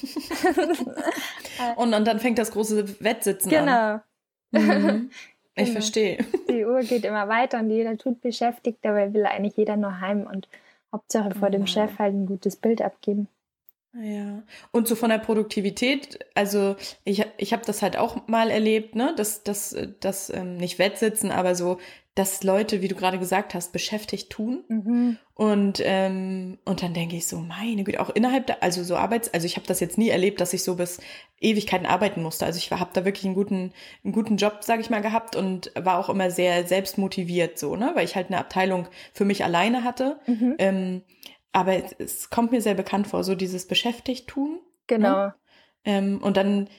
und, 1.77 1.93
und 1.93 2.05
dann 2.05 2.19
fängt 2.19 2.39
das 2.39 2.51
große 2.51 3.01
Wettsitzen 3.01 3.49
genau. 3.49 3.71
an. 3.71 4.01
Mhm. 4.51 5.11
Ich 5.57 5.67
genau. 5.67 5.79
verstehe. 5.79 6.25
Die 6.49 6.65
Uhr 6.65 6.81
geht 6.81 7.05
immer 7.05 7.29
weiter 7.29 7.59
und 7.59 7.69
jeder 7.69 7.97
tut 7.97 8.19
beschäftigt, 8.19 8.79
dabei 8.81 9.13
will 9.13 9.25
eigentlich 9.25 9.55
jeder 9.55 9.77
nur 9.77 10.01
heim 10.01 10.27
und 10.29 10.49
Hauptsache 10.95 11.35
vor 11.35 11.49
dem 11.49 11.67
Chef 11.67 11.99
halt 11.99 12.13
ein 12.13 12.25
gutes 12.25 12.55
Bild 12.55 12.81
abgeben. 12.81 13.27
Ja, 14.01 14.43
und 14.71 14.87
so 14.87 14.95
von 14.95 15.09
der 15.09 15.19
Produktivität, 15.19 16.19
also 16.33 16.75
ich, 17.05 17.25
ich 17.37 17.53
habe 17.53 17.63
das 17.65 17.81
halt 17.81 17.97
auch 17.97 18.27
mal 18.27 18.49
erlebt, 18.49 18.95
ne, 18.95 19.13
dass 19.15 19.43
das, 19.43 19.75
das 20.01 20.29
ähm, 20.29 20.57
nicht 20.57 20.79
Wettsitzen, 20.79 21.31
aber 21.31 21.55
so, 21.55 21.79
dass 22.15 22.43
Leute, 22.43 22.81
wie 22.81 22.87
du 22.87 22.95
gerade 22.95 23.19
gesagt 23.19 23.53
hast, 23.53 23.73
beschäftigt 23.73 24.29
tun. 24.29 24.63
Mhm. 24.69 25.17
Und, 25.33 25.81
ähm, 25.83 26.57
und 26.63 26.81
dann 26.81 26.93
denke 26.93 27.17
ich 27.17 27.27
so, 27.27 27.39
meine 27.39 27.83
Güte, 27.83 27.99
auch 27.99 28.09
innerhalb 28.09 28.47
der, 28.47 28.63
also 28.63 28.85
so 28.85 28.95
Arbeits, 28.95 29.33
also 29.33 29.45
ich 29.45 29.57
habe 29.57 29.67
das 29.67 29.81
jetzt 29.81 29.97
nie 29.97 30.07
erlebt, 30.07 30.39
dass 30.39 30.53
ich 30.53 30.63
so 30.63 30.75
bis 30.75 31.01
Ewigkeiten 31.41 31.85
arbeiten 31.85 32.23
musste. 32.23 32.45
Also 32.45 32.57
ich 32.57 32.71
habe 32.71 32.91
da 32.93 33.03
wirklich 33.03 33.25
einen 33.25 33.35
guten, 33.35 33.73
einen 34.05 34.13
guten 34.13 34.37
Job, 34.37 34.59
sage 34.61 34.81
ich 34.81 34.89
mal, 34.89 35.01
gehabt 35.01 35.35
und 35.35 35.73
war 35.75 35.99
auch 35.99 36.07
immer 36.07 36.31
sehr 36.31 36.65
selbstmotiviert 36.65 37.59
so, 37.59 37.75
ne, 37.75 37.91
weil 37.95 38.05
ich 38.05 38.15
halt 38.15 38.27
eine 38.27 38.37
Abteilung 38.37 38.87
für 39.11 39.25
mich 39.25 39.43
alleine 39.43 39.83
hatte. 39.83 40.21
Mhm. 40.25 40.55
Ähm, 40.57 41.01
aber 41.51 41.73
es, 41.99 42.29
kommt 42.29 42.51
mir 42.51 42.61
sehr 42.61 42.75
bekannt 42.75 43.07
vor, 43.07 43.25
so 43.25 43.35
dieses 43.35 43.67
Beschäftigt-Tun. 43.67 44.61
Genau. 44.87 45.15
Ne? 45.17 45.35
Ähm, 45.83 46.21
und 46.21 46.37
dann, 46.37 46.69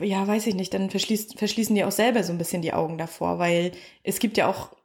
ja, 0.00 0.26
weiß 0.26 0.46
ich 0.46 0.54
nicht, 0.54 0.74
dann 0.74 0.90
verschließt, 0.90 1.38
verschließen 1.38 1.74
die 1.74 1.84
auch 1.84 1.92
selber 1.92 2.22
so 2.22 2.32
ein 2.32 2.38
bisschen 2.38 2.62
die 2.62 2.72
Augen 2.72 2.98
davor, 2.98 3.38
weil 3.38 3.72
es 4.02 4.18
gibt 4.18 4.36
ja 4.36 4.48
auch 4.48 4.76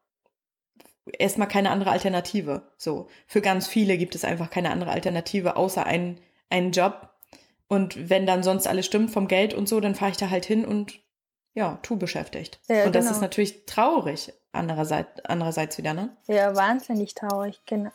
erstmal 1.17 1.47
keine 1.47 1.71
andere 1.71 1.91
Alternative. 1.91 2.63
So, 2.77 3.07
für 3.27 3.41
ganz 3.41 3.67
viele 3.67 3.97
gibt 3.97 4.15
es 4.15 4.25
einfach 4.25 4.49
keine 4.49 4.71
andere 4.71 4.91
Alternative, 4.91 5.55
außer 5.55 5.85
einen, 5.85 6.19
einen 6.49 6.71
Job. 6.71 7.09
Und 7.67 8.09
wenn 8.09 8.25
dann 8.25 8.43
sonst 8.43 8.67
alles 8.67 8.85
stimmt 8.85 9.11
vom 9.11 9.27
Geld 9.27 9.53
und 9.53 9.67
so, 9.67 9.79
dann 9.79 9.95
fahre 9.95 10.11
ich 10.11 10.17
da 10.17 10.29
halt 10.29 10.45
hin 10.45 10.65
und 10.65 10.99
ja, 11.53 11.79
tu 11.83 11.97
beschäftigt. 11.97 12.59
Ja, 12.67 12.85
und 12.85 12.95
das 12.95 13.05
genau. 13.05 13.15
ist 13.15 13.21
natürlich 13.21 13.65
traurig, 13.65 14.33
andererseits, 14.51 15.23
andererseits 15.25 15.77
wieder, 15.77 15.93
ne? 15.93 16.15
Ja, 16.27 16.55
wahnsinnig 16.55 17.13
traurig, 17.13 17.61
genau. 17.65 17.91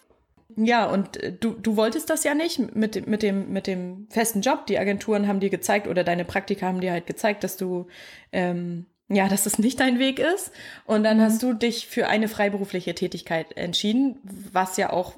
Ja, 0.56 0.86
und 0.86 1.16
äh, 1.22 1.32
du, 1.32 1.52
du 1.52 1.76
wolltest 1.76 2.10
das 2.10 2.24
ja 2.24 2.34
nicht 2.34 2.74
mit, 2.74 2.94
dem 2.94 3.04
mit, 3.08 3.22
dem, 3.22 3.52
mit 3.52 3.66
dem 3.66 4.08
festen 4.10 4.40
Job. 4.40 4.66
Die 4.66 4.78
Agenturen 4.78 5.28
haben 5.28 5.40
dir 5.40 5.50
gezeigt 5.50 5.86
oder 5.86 6.04
deine 6.04 6.24
Praktika 6.24 6.66
haben 6.66 6.80
dir 6.80 6.92
halt 6.92 7.06
gezeigt, 7.06 7.44
dass 7.44 7.56
du, 7.56 7.86
ähm, 8.32 8.86
ja, 9.08 9.28
dass 9.28 9.46
es 9.46 9.58
nicht 9.58 9.80
dein 9.80 9.98
Weg 9.98 10.18
ist. 10.18 10.50
Und 10.84 11.04
dann 11.04 11.18
mhm. 11.18 11.22
hast 11.22 11.42
du 11.42 11.52
dich 11.52 11.86
für 11.86 12.08
eine 12.08 12.28
freiberufliche 12.28 12.94
Tätigkeit 12.94 13.56
entschieden, 13.56 14.18
was 14.52 14.76
ja 14.78 14.90
auch 14.90 15.16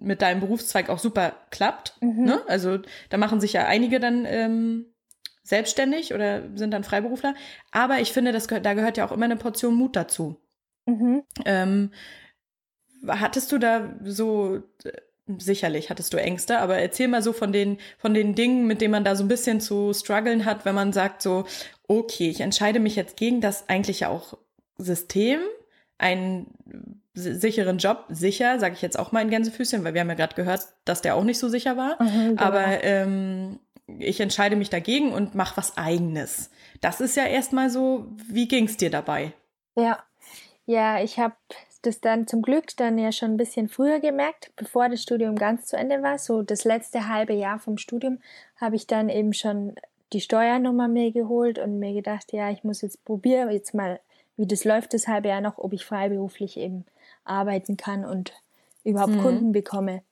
mit 0.00 0.22
deinem 0.22 0.40
Berufszweig 0.40 0.88
auch 0.88 0.98
super 0.98 1.34
klappt. 1.50 1.94
Mhm. 2.00 2.24
Ne? 2.24 2.42
Also 2.48 2.78
da 3.10 3.18
machen 3.18 3.40
sich 3.40 3.52
ja 3.52 3.66
einige 3.66 4.00
dann 4.00 4.24
ähm, 4.26 4.86
selbstständig 5.42 6.14
oder 6.14 6.42
sind 6.56 6.70
dann 6.70 6.84
Freiberufler. 6.84 7.34
Aber 7.72 8.00
ich 8.00 8.12
finde, 8.12 8.32
das 8.32 8.46
da 8.46 8.74
gehört 8.74 8.96
ja 8.96 9.06
auch 9.06 9.12
immer 9.12 9.26
eine 9.26 9.36
Portion 9.36 9.74
Mut 9.74 9.96
dazu. 9.96 10.40
Mhm. 10.86 11.22
Ähm, 11.44 11.90
Hattest 13.06 13.50
du 13.52 13.58
da 13.58 13.94
so, 14.04 14.62
sicherlich 15.26 15.90
hattest 15.90 16.12
du 16.12 16.18
Ängste, 16.18 16.58
aber 16.58 16.78
erzähl 16.78 17.08
mal 17.08 17.22
so 17.22 17.32
von 17.32 17.52
den, 17.52 17.78
von 17.98 18.14
den 18.14 18.34
Dingen, 18.34 18.66
mit 18.66 18.80
denen 18.80 18.92
man 18.92 19.04
da 19.04 19.16
so 19.16 19.24
ein 19.24 19.28
bisschen 19.28 19.60
zu 19.60 19.92
strugglen 19.92 20.44
hat, 20.44 20.64
wenn 20.64 20.74
man 20.74 20.92
sagt 20.92 21.22
so, 21.22 21.44
okay, 21.88 22.28
ich 22.28 22.40
entscheide 22.40 22.80
mich 22.80 22.96
jetzt 22.96 23.16
gegen 23.16 23.40
das 23.40 23.68
eigentlich 23.68 24.00
ja 24.00 24.08
auch 24.08 24.38
System, 24.78 25.40
einen 25.98 26.46
sicheren 27.14 27.78
Job, 27.78 28.06
sicher, 28.08 28.58
sage 28.58 28.74
ich 28.74 28.82
jetzt 28.82 28.98
auch 28.98 29.12
mal 29.12 29.20
in 29.20 29.30
Gänsefüßchen, 29.30 29.84
weil 29.84 29.94
wir 29.94 30.00
haben 30.00 30.08
ja 30.08 30.14
gerade 30.14 30.34
gehört, 30.34 30.66
dass 30.84 31.02
der 31.02 31.14
auch 31.14 31.24
nicht 31.24 31.38
so 31.38 31.48
sicher 31.48 31.76
war. 31.76 32.02
Mhm, 32.02 32.30
genau. 32.30 32.42
Aber 32.42 32.82
ähm, 32.82 33.58
ich 33.98 34.20
entscheide 34.20 34.56
mich 34.56 34.70
dagegen 34.70 35.12
und 35.12 35.34
mache 35.34 35.56
was 35.56 35.76
eigenes. 35.76 36.50
Das 36.80 37.00
ist 37.00 37.16
ja 37.16 37.24
erstmal 37.24 37.70
so, 37.70 38.06
wie 38.28 38.48
ging 38.48 38.64
es 38.64 38.76
dir 38.76 38.90
dabei? 38.90 39.32
Ja, 39.76 40.02
ja, 40.64 41.02
ich 41.02 41.18
habe 41.18 41.34
das 41.82 42.00
dann 42.00 42.26
zum 42.26 42.42
Glück 42.42 42.76
dann 42.76 42.98
ja 42.98 43.12
schon 43.12 43.32
ein 43.32 43.36
bisschen 43.36 43.68
früher 43.68 44.00
gemerkt, 44.00 44.52
bevor 44.56 44.88
das 44.88 45.02
Studium 45.02 45.36
ganz 45.36 45.66
zu 45.66 45.76
Ende 45.76 46.02
war. 46.02 46.18
So 46.18 46.42
das 46.42 46.64
letzte 46.64 47.08
halbe 47.08 47.34
Jahr 47.34 47.58
vom 47.58 47.76
Studium 47.76 48.18
habe 48.56 48.76
ich 48.76 48.86
dann 48.86 49.08
eben 49.08 49.34
schon 49.34 49.74
die 50.12 50.20
Steuernummer 50.20 50.88
mir 50.88 51.12
geholt 51.12 51.58
und 51.58 51.78
mir 51.78 51.92
gedacht, 51.92 52.32
ja, 52.32 52.50
ich 52.50 52.64
muss 52.64 52.82
jetzt 52.82 53.04
probieren, 53.04 53.50
jetzt 53.50 53.74
mal, 53.74 54.00
wie 54.36 54.46
das 54.46 54.64
läuft, 54.64 54.94
das 54.94 55.08
halbe 55.08 55.28
Jahr 55.28 55.40
noch, 55.40 55.58
ob 55.58 55.72
ich 55.72 55.84
freiberuflich 55.84 56.56
eben 56.56 56.84
arbeiten 57.24 57.76
kann 57.76 58.04
und 58.04 58.32
überhaupt 58.84 59.14
mhm. 59.14 59.22
Kunden 59.22 59.52
bekomme. 59.52 60.02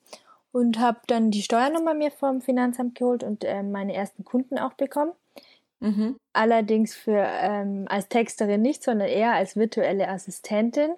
Und 0.52 0.80
habe 0.80 0.98
dann 1.06 1.30
die 1.30 1.42
Steuernummer 1.42 1.94
mir 1.94 2.10
vom 2.10 2.40
Finanzamt 2.40 2.96
geholt 2.96 3.22
und 3.22 3.44
äh, 3.44 3.62
meine 3.62 3.94
ersten 3.94 4.24
Kunden 4.24 4.58
auch 4.58 4.72
bekommen. 4.72 5.12
Mhm. 5.78 6.16
Allerdings 6.32 6.94
für 6.94 7.24
ähm, 7.26 7.86
als 7.88 8.08
Texterin 8.08 8.60
nicht, 8.60 8.82
sondern 8.82 9.08
eher 9.08 9.32
als 9.32 9.56
virtuelle 9.56 10.08
Assistentin. 10.08 10.90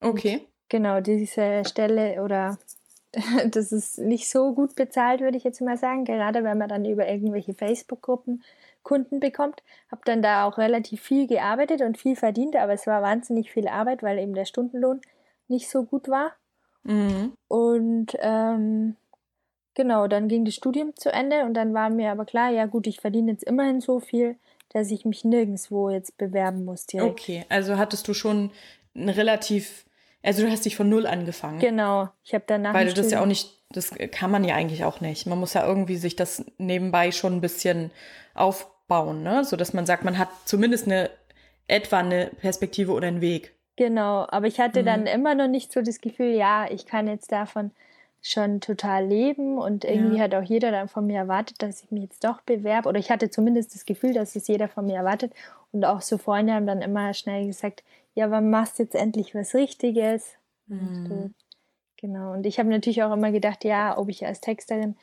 Okay. 0.00 0.36
Und 0.36 0.46
genau, 0.68 1.00
diese 1.00 1.64
Stelle 1.64 2.22
oder 2.22 2.58
das 3.50 3.72
ist 3.72 3.98
nicht 3.98 4.28
so 4.28 4.54
gut 4.54 4.74
bezahlt, 4.74 5.20
würde 5.20 5.36
ich 5.36 5.44
jetzt 5.44 5.60
mal 5.60 5.76
sagen, 5.76 6.04
gerade 6.04 6.44
wenn 6.44 6.58
man 6.58 6.68
dann 6.68 6.84
über 6.84 7.08
irgendwelche 7.08 7.54
Facebook-Gruppen 7.54 8.42
Kunden 8.86 9.18
bekommt. 9.18 9.64
Habe 9.90 10.02
dann 10.04 10.22
da 10.22 10.46
auch 10.46 10.58
relativ 10.58 11.02
viel 11.02 11.26
gearbeitet 11.26 11.82
und 11.82 11.98
viel 11.98 12.14
verdient, 12.14 12.54
aber 12.54 12.72
es 12.72 12.86
war 12.86 13.02
wahnsinnig 13.02 13.50
viel 13.50 13.66
Arbeit, 13.66 14.02
weil 14.04 14.16
eben 14.18 14.32
der 14.32 14.44
Stundenlohn 14.44 15.00
nicht 15.48 15.68
so 15.68 15.82
gut 15.82 16.08
war. 16.08 16.32
Mhm. 16.84 17.32
Und 17.48 18.16
ähm, 18.20 18.94
genau, 19.74 20.06
dann 20.06 20.28
ging 20.28 20.44
das 20.44 20.54
Studium 20.54 20.94
zu 20.94 21.12
Ende 21.12 21.44
und 21.44 21.54
dann 21.54 21.74
war 21.74 21.90
mir 21.90 22.12
aber 22.12 22.24
klar, 22.24 22.50
ja 22.50 22.66
gut, 22.66 22.86
ich 22.86 23.00
verdiene 23.00 23.32
jetzt 23.32 23.42
immerhin 23.42 23.80
so 23.80 23.98
viel, 23.98 24.36
dass 24.68 24.92
ich 24.92 25.04
mich 25.04 25.24
nirgendwo 25.24 25.90
jetzt 25.90 26.16
bewerben 26.16 26.64
muss 26.64 26.86
direkt. 26.86 27.10
Okay, 27.10 27.44
also 27.48 27.78
hattest 27.78 28.06
du 28.06 28.14
schon 28.14 28.52
relativ 28.96 29.86
also 30.26 30.42
du 30.42 30.50
hast 30.50 30.64
dich 30.64 30.74
von 30.74 30.88
null 30.88 31.06
angefangen. 31.06 31.60
Genau. 31.60 32.08
Ich 32.24 32.34
habe 32.34 32.42
danach. 32.48 32.74
Weil 32.74 32.88
du 32.88 32.94
das 32.94 33.12
ja 33.12 33.22
auch 33.22 33.26
nicht, 33.26 33.48
das 33.70 33.92
kann 34.10 34.32
man 34.32 34.42
ja 34.42 34.56
eigentlich 34.56 34.84
auch 34.84 35.00
nicht. 35.00 35.26
Man 35.26 35.38
muss 35.38 35.54
ja 35.54 35.64
irgendwie 35.64 35.96
sich 35.96 36.16
das 36.16 36.44
nebenbei 36.58 37.12
schon 37.12 37.34
ein 37.34 37.40
bisschen 37.40 37.92
aufbauen, 38.34 39.22
ne? 39.22 39.44
So 39.44 39.56
dass 39.56 39.72
man 39.72 39.86
sagt, 39.86 40.04
man 40.04 40.18
hat 40.18 40.28
zumindest 40.44 40.86
eine 40.86 41.10
etwa 41.68 41.98
eine 41.98 42.32
Perspektive 42.40 42.92
oder 42.92 43.06
einen 43.06 43.20
Weg. 43.20 43.54
Genau, 43.76 44.26
aber 44.28 44.48
ich 44.48 44.58
hatte 44.58 44.82
mhm. 44.82 44.86
dann 44.86 45.06
immer 45.06 45.36
noch 45.36 45.48
nicht 45.48 45.72
so 45.72 45.80
das 45.80 46.00
Gefühl, 46.00 46.34
ja, 46.34 46.66
ich 46.70 46.86
kann 46.86 47.06
jetzt 47.06 47.30
davon 47.30 47.70
schon 48.22 48.60
total 48.60 49.06
leben 49.06 49.58
und 49.58 49.84
irgendwie 49.84 50.16
ja. 50.16 50.24
hat 50.24 50.34
auch 50.34 50.42
jeder 50.42 50.72
dann 50.72 50.88
von 50.88 51.06
mir 51.06 51.18
erwartet, 51.18 51.62
dass 51.62 51.84
ich 51.84 51.92
mich 51.92 52.02
jetzt 52.02 52.24
doch 52.24 52.40
bewerbe 52.40 52.88
oder 52.88 52.98
ich 52.98 53.10
hatte 53.10 53.30
zumindest 53.30 53.74
das 53.76 53.84
Gefühl, 53.84 54.14
dass 54.14 54.34
es 54.34 54.48
jeder 54.48 54.66
von 54.66 54.86
mir 54.86 54.96
erwartet 54.96 55.32
und 55.70 55.84
auch 55.84 56.00
so 56.00 56.18
Freunde 56.18 56.54
haben 56.54 56.66
dann 56.66 56.82
immer 56.82 57.14
schnell 57.14 57.46
gesagt, 57.46 57.84
ja, 58.16 58.30
wann 58.30 58.50
machst 58.50 58.78
du 58.78 58.82
jetzt 58.82 58.96
endlich 58.96 59.34
was 59.34 59.54
Richtiges? 59.54 60.24
Mhm. 60.66 61.06
Und, 61.10 61.34
genau. 61.98 62.32
Und 62.32 62.46
ich 62.46 62.58
habe 62.58 62.70
natürlich 62.70 63.02
auch 63.02 63.12
immer 63.12 63.30
gedacht, 63.30 63.62
ja, 63.62 63.96
ob 63.96 64.08
ich 64.08 64.26
als 64.26 64.40
Texterin 64.40 64.96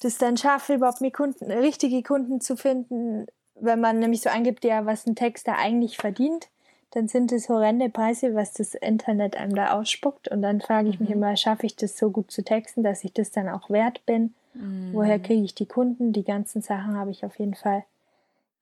das 0.00 0.18
dann 0.18 0.36
schaffe, 0.36 0.74
überhaupt 0.74 1.00
mir 1.00 1.10
Kunden, 1.10 1.50
richtige 1.50 2.02
Kunden 2.02 2.40
zu 2.40 2.56
finden, 2.56 3.26
wenn 3.54 3.80
man 3.80 3.98
nämlich 3.98 4.20
so 4.20 4.28
angibt, 4.28 4.64
ja, 4.64 4.84
was 4.84 5.06
ein 5.06 5.16
Texter 5.16 5.56
eigentlich 5.56 5.96
verdient, 5.96 6.48
dann 6.90 7.08
sind 7.08 7.32
es 7.32 7.48
horrende 7.48 7.88
Preise, 7.88 8.34
was 8.34 8.52
das 8.52 8.74
Internet 8.74 9.36
einem 9.36 9.54
da 9.54 9.72
ausspuckt. 9.72 10.28
Und 10.28 10.42
dann 10.42 10.60
frage 10.60 10.90
ich 10.90 11.00
mich 11.00 11.08
mhm. 11.08 11.16
immer, 11.16 11.36
schaffe 11.36 11.64
ich 11.64 11.76
das 11.76 11.96
so 11.96 12.10
gut 12.10 12.30
zu 12.30 12.44
texten, 12.44 12.82
dass 12.82 13.04
ich 13.04 13.12
das 13.14 13.30
dann 13.30 13.48
auch 13.48 13.70
wert 13.70 14.04
bin? 14.04 14.34
Mhm. 14.52 14.90
Woher 14.92 15.18
kriege 15.18 15.42
ich 15.42 15.54
die 15.54 15.66
Kunden? 15.66 16.12
Die 16.12 16.24
ganzen 16.24 16.60
Sachen 16.60 16.94
habe 16.96 17.10
ich 17.10 17.24
auf 17.24 17.38
jeden 17.38 17.54
Fall 17.54 17.84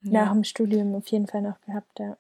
ja. 0.03 0.25
nach 0.25 0.33
dem 0.33 0.45
Studium 0.45 0.95
auf 0.95 1.09
jeden 1.09 1.27
Fall 1.27 1.43
noch 1.43 1.61
gehabt, 1.63 1.99
ja. 1.99 2.17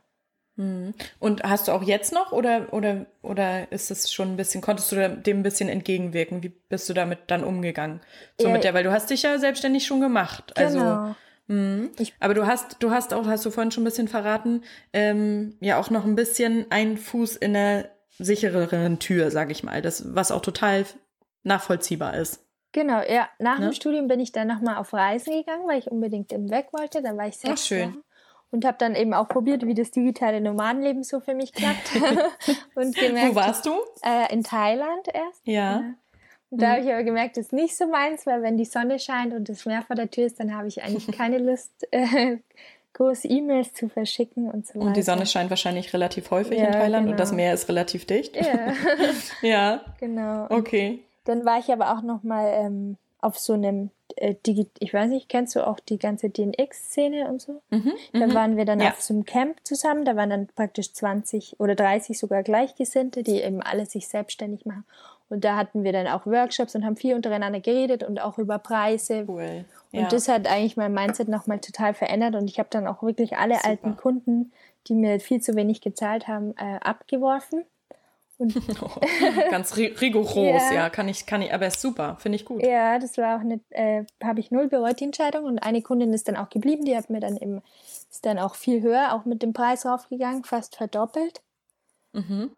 Mhm. 0.56 0.94
Und 1.18 1.42
hast 1.42 1.68
du 1.68 1.72
auch 1.72 1.82
jetzt 1.82 2.12
noch 2.12 2.32
oder, 2.32 2.72
oder, 2.72 3.06
oder 3.22 3.70
ist 3.72 3.90
es 3.90 4.12
schon 4.12 4.32
ein 4.32 4.36
bisschen, 4.36 4.60
konntest 4.60 4.92
du 4.92 5.08
dem 5.08 5.40
ein 5.40 5.42
bisschen 5.42 5.68
entgegenwirken? 5.68 6.42
Wie 6.42 6.50
bist 6.50 6.88
du 6.88 6.94
damit 6.94 7.20
dann 7.28 7.44
umgegangen? 7.44 8.00
So 8.38 8.48
ja, 8.48 8.52
mit 8.52 8.64
der, 8.64 8.74
weil 8.74 8.84
du 8.84 8.92
hast 8.92 9.10
dich 9.10 9.22
ja 9.22 9.38
selbstständig 9.38 9.86
schon 9.86 10.00
gemacht. 10.00 10.56
Also, 10.56 10.78
genau. 10.78 11.14
Also, 11.48 12.12
aber 12.20 12.34
du 12.34 12.46
hast, 12.46 12.76
du 12.80 12.90
hast 12.90 13.12
auch, 13.12 13.26
hast 13.26 13.44
du 13.44 13.50
vorhin 13.50 13.70
schon 13.70 13.82
ein 13.82 13.84
bisschen 13.84 14.08
verraten, 14.08 14.62
ähm, 14.92 15.56
ja 15.60 15.78
auch 15.78 15.90
noch 15.90 16.04
ein 16.04 16.14
bisschen 16.14 16.66
einen 16.70 16.96
Fuß 16.96 17.36
in 17.36 17.54
der 17.54 17.90
sichereren 18.18 18.98
Tür, 18.98 19.30
sag 19.30 19.50
ich 19.50 19.62
mal, 19.62 19.82
das, 19.82 20.14
was 20.14 20.30
auch 20.30 20.40
total 20.40 20.86
nachvollziehbar 21.42 22.14
ist. 22.16 22.46
Genau, 22.72 23.02
ja. 23.02 23.28
Nach 23.38 23.58
ne? 23.58 23.66
dem 23.66 23.72
Studium 23.74 24.08
bin 24.08 24.20
ich 24.20 24.32
dann 24.32 24.48
nochmal 24.48 24.76
auf 24.76 24.94
Reisen 24.94 25.32
gegangen, 25.34 25.66
weil 25.66 25.78
ich 25.78 25.90
unbedingt 25.90 26.32
im 26.32 26.50
weg 26.50 26.68
wollte. 26.72 27.02
Dann 27.02 27.18
war 27.18 27.28
ich 27.28 27.36
sechs 27.36 27.52
Ach, 27.52 27.66
schön. 27.66 27.90
Wochen 27.90 28.02
und 28.52 28.64
habe 28.64 28.76
dann 28.78 28.94
eben 28.94 29.14
auch 29.14 29.26
probiert, 29.26 29.66
wie 29.66 29.74
das 29.74 29.90
digitale 29.90 30.40
Nomadenleben 30.40 31.02
so 31.02 31.18
für 31.18 31.34
mich 31.34 31.52
klappt. 31.52 31.96
und 32.76 32.94
gemerkt, 32.94 33.30
Wo 33.30 33.34
warst 33.34 33.66
du? 33.66 33.72
Äh, 34.04 34.32
in 34.32 34.44
Thailand 34.44 35.08
erst. 35.12 35.40
Ja. 35.44 35.52
ja. 35.52 35.94
Und 36.50 36.60
da 36.60 36.66
mhm. 36.66 36.70
habe 36.72 36.80
ich 36.82 36.92
aber 36.92 37.02
gemerkt, 37.02 37.38
das 37.38 37.46
ist 37.46 37.52
nicht 37.54 37.76
so 37.76 37.86
meins, 37.86 38.26
weil 38.26 38.42
wenn 38.42 38.58
die 38.58 38.66
Sonne 38.66 38.98
scheint 38.98 39.32
und 39.32 39.48
das 39.48 39.64
Meer 39.64 39.82
vor 39.82 39.96
der 39.96 40.10
Tür 40.10 40.26
ist, 40.26 40.38
dann 40.38 40.54
habe 40.54 40.68
ich 40.68 40.82
eigentlich 40.82 41.06
keine 41.16 41.38
Lust, 41.38 41.70
äh, 41.90 42.36
groß 42.92 43.24
E-Mails 43.24 43.72
zu 43.72 43.88
verschicken 43.88 44.50
und 44.50 44.66
so 44.66 44.74
weiter. 44.74 44.86
Und 44.86 44.96
die 44.98 45.02
Sonne 45.02 45.24
scheint 45.24 45.48
wahrscheinlich 45.48 45.94
relativ 45.94 46.30
häufig 46.30 46.58
ja, 46.58 46.66
in 46.66 46.72
Thailand 46.72 47.04
genau. 47.04 47.12
und 47.12 47.20
das 47.20 47.30
genau. 47.30 47.42
Meer 47.42 47.54
ist 47.54 47.68
relativ 47.70 48.04
dicht. 48.04 48.36
Ja, 48.36 48.74
ja. 49.42 49.84
genau. 49.98 50.42
Und 50.48 50.52
okay. 50.52 50.98
Dann 51.24 51.46
war 51.46 51.58
ich 51.58 51.72
aber 51.72 51.96
auch 51.96 52.02
noch 52.02 52.22
mal 52.22 52.52
ähm, 52.52 52.98
auf 53.22 53.38
so 53.38 53.54
einem 53.54 53.90
äh, 54.16 54.34
Digi 54.46 54.68
ich 54.78 54.92
weiß 54.92 55.08
nicht, 55.08 55.28
kennst 55.28 55.56
du 55.56 55.66
auch 55.66 55.80
die 55.80 55.98
ganze 55.98 56.28
DNX-Szene 56.28 57.28
und 57.28 57.40
so? 57.40 57.62
Mhm, 57.70 57.92
da 58.12 58.26
mhm. 58.26 58.34
waren 58.34 58.56
wir 58.56 58.64
dann 58.64 58.80
ja. 58.80 58.90
auf 58.90 59.00
so 59.00 59.14
einem 59.14 59.24
Camp 59.24 59.58
zusammen, 59.64 60.04
da 60.04 60.16
waren 60.16 60.30
dann 60.30 60.48
praktisch 60.48 60.92
20 60.92 61.58
oder 61.58 61.74
30 61.74 62.18
sogar 62.18 62.42
Gleichgesinnte, 62.42 63.22
die 63.22 63.40
eben 63.40 63.62
alle 63.62 63.86
sich 63.86 64.08
selbstständig 64.08 64.66
machen. 64.66 64.84
Und 65.28 65.44
da 65.44 65.56
hatten 65.56 65.82
wir 65.82 65.92
dann 65.92 66.08
auch 66.08 66.26
Workshops 66.26 66.74
und 66.74 66.84
haben 66.84 66.96
viel 66.96 67.14
untereinander 67.14 67.60
geredet 67.60 68.02
und 68.02 68.20
auch 68.20 68.36
über 68.36 68.58
Preise. 68.58 69.24
Cool. 69.26 69.64
Ja. 69.90 70.02
Und 70.02 70.12
das 70.12 70.28
hat 70.28 70.46
eigentlich 70.46 70.76
mein 70.76 70.92
Mindset 70.92 71.28
nochmal 71.28 71.58
total 71.60 71.94
verändert 71.94 72.34
und 72.34 72.50
ich 72.50 72.58
habe 72.58 72.68
dann 72.70 72.86
auch 72.86 73.02
wirklich 73.02 73.38
alle 73.38 73.54
Super. 73.54 73.68
alten 73.68 73.96
Kunden, 73.96 74.52
die 74.88 74.94
mir 74.94 75.20
viel 75.20 75.40
zu 75.40 75.54
wenig 75.54 75.80
gezahlt 75.80 76.28
haben, 76.28 76.54
äh, 76.58 76.78
abgeworfen 76.80 77.64
Ganz 79.50 79.76
rigoros, 79.76 80.36
ja. 80.36 80.72
ja. 80.72 80.90
kann 80.90 81.08
ich, 81.08 81.26
kann 81.26 81.42
ich, 81.42 81.52
aber 81.52 81.66
ist 81.66 81.80
super, 81.80 82.16
finde 82.18 82.36
ich 82.36 82.44
gut. 82.44 82.62
Ja, 82.62 82.98
das 82.98 83.16
war 83.18 83.36
auch 83.36 83.40
eine, 83.40 83.60
äh, 83.70 84.04
habe 84.22 84.40
ich 84.40 84.50
null 84.50 84.68
bereut, 84.68 85.00
die 85.00 85.04
Entscheidung. 85.04 85.44
Und 85.44 85.58
eine 85.60 85.82
Kundin 85.82 86.12
ist 86.12 86.28
dann 86.28 86.36
auch 86.36 86.50
geblieben, 86.50 86.84
die 86.84 86.96
hat 86.96 87.10
mir 87.10 87.20
dann 87.20 87.36
eben, 87.36 87.62
ist 88.10 88.24
dann 88.26 88.38
auch 88.38 88.54
viel 88.54 88.82
höher, 88.82 89.14
auch 89.14 89.24
mit 89.24 89.42
dem 89.42 89.52
Preis 89.52 89.86
raufgegangen, 89.86 90.44
fast 90.44 90.76
verdoppelt. 90.76 91.40
Mhm. 92.12 92.50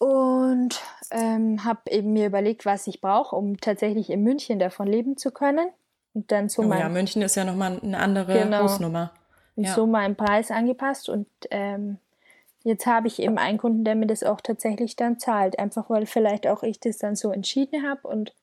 Und 0.00 0.80
ähm, 1.10 1.64
habe 1.64 1.90
eben 1.90 2.12
mir 2.12 2.26
überlegt, 2.26 2.66
was 2.66 2.86
ich 2.86 3.00
brauche, 3.00 3.36
um 3.36 3.58
tatsächlich 3.58 4.10
in 4.10 4.22
München 4.22 4.58
davon 4.58 4.86
leben 4.86 5.16
zu 5.16 5.30
können. 5.30 5.68
Und 6.14 6.30
dann 6.32 6.48
so 6.48 6.62
oh, 6.62 6.66
mein, 6.66 6.80
ja, 6.80 6.88
München 6.88 7.22
ist 7.22 7.36
ja 7.36 7.44
nochmal 7.44 7.78
eine 7.82 7.98
andere 7.98 8.40
genau. 8.40 8.64
Hausnummer. 8.64 9.12
Und 9.56 9.64
ja. 9.64 9.74
so 9.74 9.86
meinen 9.86 10.16
Preis 10.16 10.50
angepasst 10.50 11.08
und 11.08 11.26
ähm, 11.50 11.98
Jetzt 12.64 12.86
habe 12.86 13.08
ich 13.08 13.20
eben 13.20 13.38
einen 13.38 13.58
Kunden, 13.58 13.84
der 13.84 13.94
mir 13.94 14.06
das 14.06 14.22
auch 14.22 14.40
tatsächlich 14.40 14.96
dann 14.96 15.18
zahlt, 15.18 15.58
einfach 15.58 15.90
weil 15.90 16.06
vielleicht 16.06 16.46
auch 16.46 16.62
ich 16.62 16.80
das 16.80 16.98
dann 16.98 17.16
so 17.16 17.32
entschieden 17.32 17.88
habe 17.88 18.06
und 18.08 18.34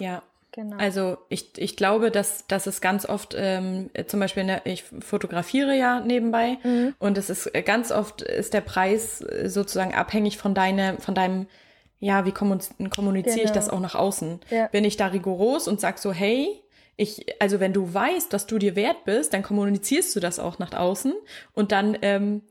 ja. 0.00 0.22
Genau. 0.54 0.76
Also 0.76 1.16
ich, 1.30 1.56
ich 1.56 1.78
glaube, 1.78 2.10
dass, 2.10 2.46
dass 2.46 2.66
es 2.66 2.82
ganz 2.82 3.06
oft, 3.06 3.34
ähm, 3.38 3.88
zum 4.06 4.20
Beispiel, 4.20 4.44
ne, 4.44 4.60
ich 4.64 4.82
fotografiere 4.82 5.74
ja 5.74 6.00
nebenbei 6.00 6.58
mhm. 6.62 6.94
und 6.98 7.16
es 7.16 7.30
ist 7.30 7.46
äh, 7.54 7.62
ganz 7.62 7.90
oft 7.90 8.20
ist 8.20 8.52
der 8.52 8.60
Preis 8.60 9.22
äh, 9.22 9.48
sozusagen 9.48 9.94
abhängig 9.94 10.36
von 10.36 10.54
deine, 10.54 10.98
von 10.98 11.14
deinem, 11.14 11.46
ja, 12.00 12.26
wie 12.26 12.32
kommuniziere 12.32 13.36
genau. 13.36 13.44
ich 13.46 13.50
das 13.50 13.70
auch 13.70 13.80
nach 13.80 13.94
außen? 13.94 14.40
Ja. 14.50 14.66
Bin 14.66 14.84
ich 14.84 14.98
da 14.98 15.06
rigoros 15.06 15.68
und 15.68 15.80
sag 15.80 15.98
so, 15.98 16.12
hey, 16.12 16.62
ich, 16.96 17.24
also 17.40 17.58
wenn 17.58 17.72
du 17.72 17.94
weißt, 17.94 18.30
dass 18.30 18.46
du 18.46 18.58
dir 18.58 18.76
wert 18.76 19.06
bist, 19.06 19.32
dann 19.32 19.42
kommunizierst 19.42 20.14
du 20.14 20.20
das 20.20 20.38
auch 20.38 20.58
nach 20.58 20.74
außen 20.74 21.14
und 21.54 21.72
dann 21.72 21.96
ähm, 22.02 22.42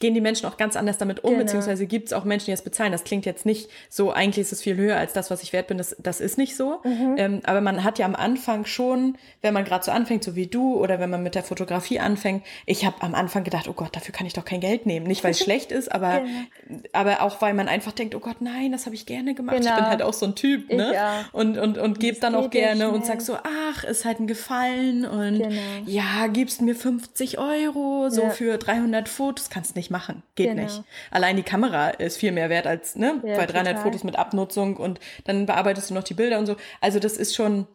gehen 0.00 0.14
die 0.14 0.20
Menschen 0.20 0.46
auch 0.46 0.56
ganz 0.56 0.76
anders 0.76 0.98
damit 0.98 1.22
um, 1.22 1.30
genau. 1.30 1.42
beziehungsweise 1.44 1.86
gibt 1.86 2.06
es 2.06 2.12
auch 2.12 2.24
Menschen, 2.24 2.46
die 2.46 2.50
das 2.50 2.62
bezahlen. 2.62 2.92
Das 2.92 3.04
klingt 3.04 3.24
jetzt 3.26 3.46
nicht 3.46 3.70
so, 3.88 4.10
eigentlich 4.10 4.42
ist 4.42 4.52
es 4.52 4.62
viel 4.62 4.76
höher 4.76 4.96
als 4.96 5.12
das, 5.12 5.30
was 5.30 5.42
ich 5.42 5.52
wert 5.52 5.68
bin. 5.68 5.78
Das, 5.78 5.96
das 5.98 6.20
ist 6.20 6.38
nicht 6.38 6.56
so. 6.56 6.80
Mhm. 6.84 7.14
Ähm, 7.16 7.40
aber 7.44 7.60
man 7.60 7.84
hat 7.84 7.98
ja 7.98 8.06
am 8.06 8.16
Anfang 8.16 8.64
schon, 8.64 9.16
wenn 9.40 9.54
man 9.54 9.64
gerade 9.64 9.84
so 9.84 9.92
anfängt, 9.92 10.24
so 10.24 10.34
wie 10.34 10.46
du, 10.46 10.74
oder 10.76 10.98
wenn 10.98 11.10
man 11.10 11.22
mit 11.22 11.34
der 11.34 11.44
Fotografie 11.44 12.00
anfängt, 12.00 12.44
ich 12.66 12.84
habe 12.84 12.96
am 13.00 13.14
Anfang 13.14 13.44
gedacht, 13.44 13.68
oh 13.68 13.72
Gott, 13.72 13.94
dafür 13.94 14.12
kann 14.12 14.26
ich 14.26 14.32
doch 14.32 14.44
kein 14.44 14.60
Geld 14.60 14.86
nehmen. 14.86 15.06
Nicht, 15.06 15.22
weil 15.22 15.30
es 15.30 15.40
schlecht 15.44 15.70
ist, 15.70 15.92
aber, 15.92 16.20
genau. 16.20 16.80
aber 16.92 17.22
auch, 17.22 17.40
weil 17.40 17.54
man 17.54 17.68
einfach 17.68 17.92
denkt, 17.92 18.14
oh 18.14 18.20
Gott, 18.20 18.40
nein, 18.40 18.72
das 18.72 18.86
habe 18.86 18.96
ich 18.96 19.06
gerne 19.06 19.34
gemacht. 19.34 19.56
Genau. 19.56 19.70
Ich 19.70 19.76
bin 19.76 19.86
halt 19.86 20.02
auch 20.02 20.14
so 20.14 20.26
ein 20.26 20.34
Typ, 20.34 20.72
ne? 20.72 20.92
Ja. 20.92 21.24
Und, 21.32 21.58
und, 21.58 21.78
und 21.78 22.00
gebe 22.00 22.18
dann 22.18 22.34
auch 22.34 22.50
gerne 22.50 22.90
und 22.90 23.06
sag 23.06 23.20
so, 23.20 23.36
ach, 23.36 23.84
ist 23.84 24.04
halt 24.04 24.18
ein 24.18 24.26
Gefallen 24.26 25.04
und 25.04 25.38
genau. 25.38 25.60
ja, 25.86 26.26
gibst 26.26 26.62
mir 26.62 26.74
50 26.74 27.38
Euro 27.38 28.08
so 28.10 28.22
ja. 28.22 28.30
für 28.30 28.58
300 28.58 29.08
Fotos 29.08 29.51
kannst 29.52 29.76
nicht 29.76 29.90
machen. 29.90 30.22
Geht 30.34 30.48
genau. 30.48 30.62
nicht. 30.62 30.82
Allein 31.10 31.36
die 31.36 31.42
Kamera 31.42 31.90
ist 31.90 32.16
viel 32.16 32.32
mehr 32.32 32.48
wert 32.48 32.66
als, 32.66 32.96
ne, 32.96 33.20
ja, 33.22 33.36
bei 33.36 33.46
300 33.46 33.74
total. 33.74 33.82
Fotos 33.82 34.02
mit 34.02 34.16
Abnutzung 34.16 34.76
und 34.76 34.98
dann 35.24 35.46
bearbeitest 35.46 35.90
du 35.90 35.94
noch 35.94 36.04
die 36.04 36.14
Bilder 36.14 36.38
und 36.38 36.46
so. 36.46 36.56
Also 36.80 36.98
das 36.98 37.18
ist 37.18 37.34
schon, 37.34 37.66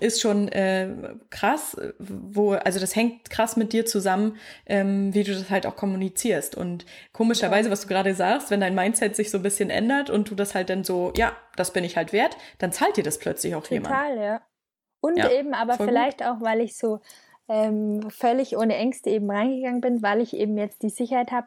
ist 0.00 0.22
schon 0.22 0.48
äh, 0.48 0.88
krass, 1.28 1.76
wo, 1.98 2.52
also 2.52 2.80
das 2.80 2.96
hängt 2.96 3.28
krass 3.28 3.56
mit 3.56 3.74
dir 3.74 3.84
zusammen, 3.84 4.36
ähm, 4.64 5.12
wie 5.12 5.22
du 5.22 5.34
das 5.34 5.50
halt 5.50 5.66
auch 5.66 5.76
kommunizierst. 5.76 6.56
Und 6.56 6.86
komischerweise, 7.12 7.70
was 7.70 7.82
du 7.82 7.88
gerade 7.88 8.14
sagst, 8.14 8.50
wenn 8.50 8.60
dein 8.60 8.74
Mindset 8.74 9.14
sich 9.14 9.30
so 9.30 9.38
ein 9.38 9.42
bisschen 9.42 9.68
ändert 9.68 10.08
und 10.08 10.30
du 10.30 10.34
das 10.34 10.54
halt 10.54 10.70
dann 10.70 10.82
so, 10.82 11.12
ja, 11.14 11.36
das 11.56 11.74
bin 11.74 11.84
ich 11.84 11.96
halt 11.96 12.14
wert, 12.14 12.38
dann 12.58 12.72
zahlt 12.72 12.96
dir 12.96 13.04
das 13.04 13.18
plötzlich 13.18 13.54
auch 13.54 13.64
Total, 13.64 13.74
jemand. 13.74 13.94
Total, 13.94 14.24
ja. 14.24 14.40
Und 15.00 15.18
ja, 15.18 15.30
eben 15.30 15.52
aber 15.52 15.74
vielleicht 15.74 16.18
gut. 16.18 16.26
auch, 16.26 16.40
weil 16.40 16.62
ich 16.62 16.76
so 16.76 17.00
ähm, 17.48 18.10
völlig 18.10 18.56
ohne 18.56 18.76
Ängste 18.76 19.10
eben 19.10 19.30
reingegangen 19.30 19.80
bin, 19.80 20.02
weil 20.02 20.20
ich 20.20 20.34
eben 20.36 20.56
jetzt 20.58 20.82
die 20.82 20.90
Sicherheit 20.90 21.30
habe, 21.30 21.46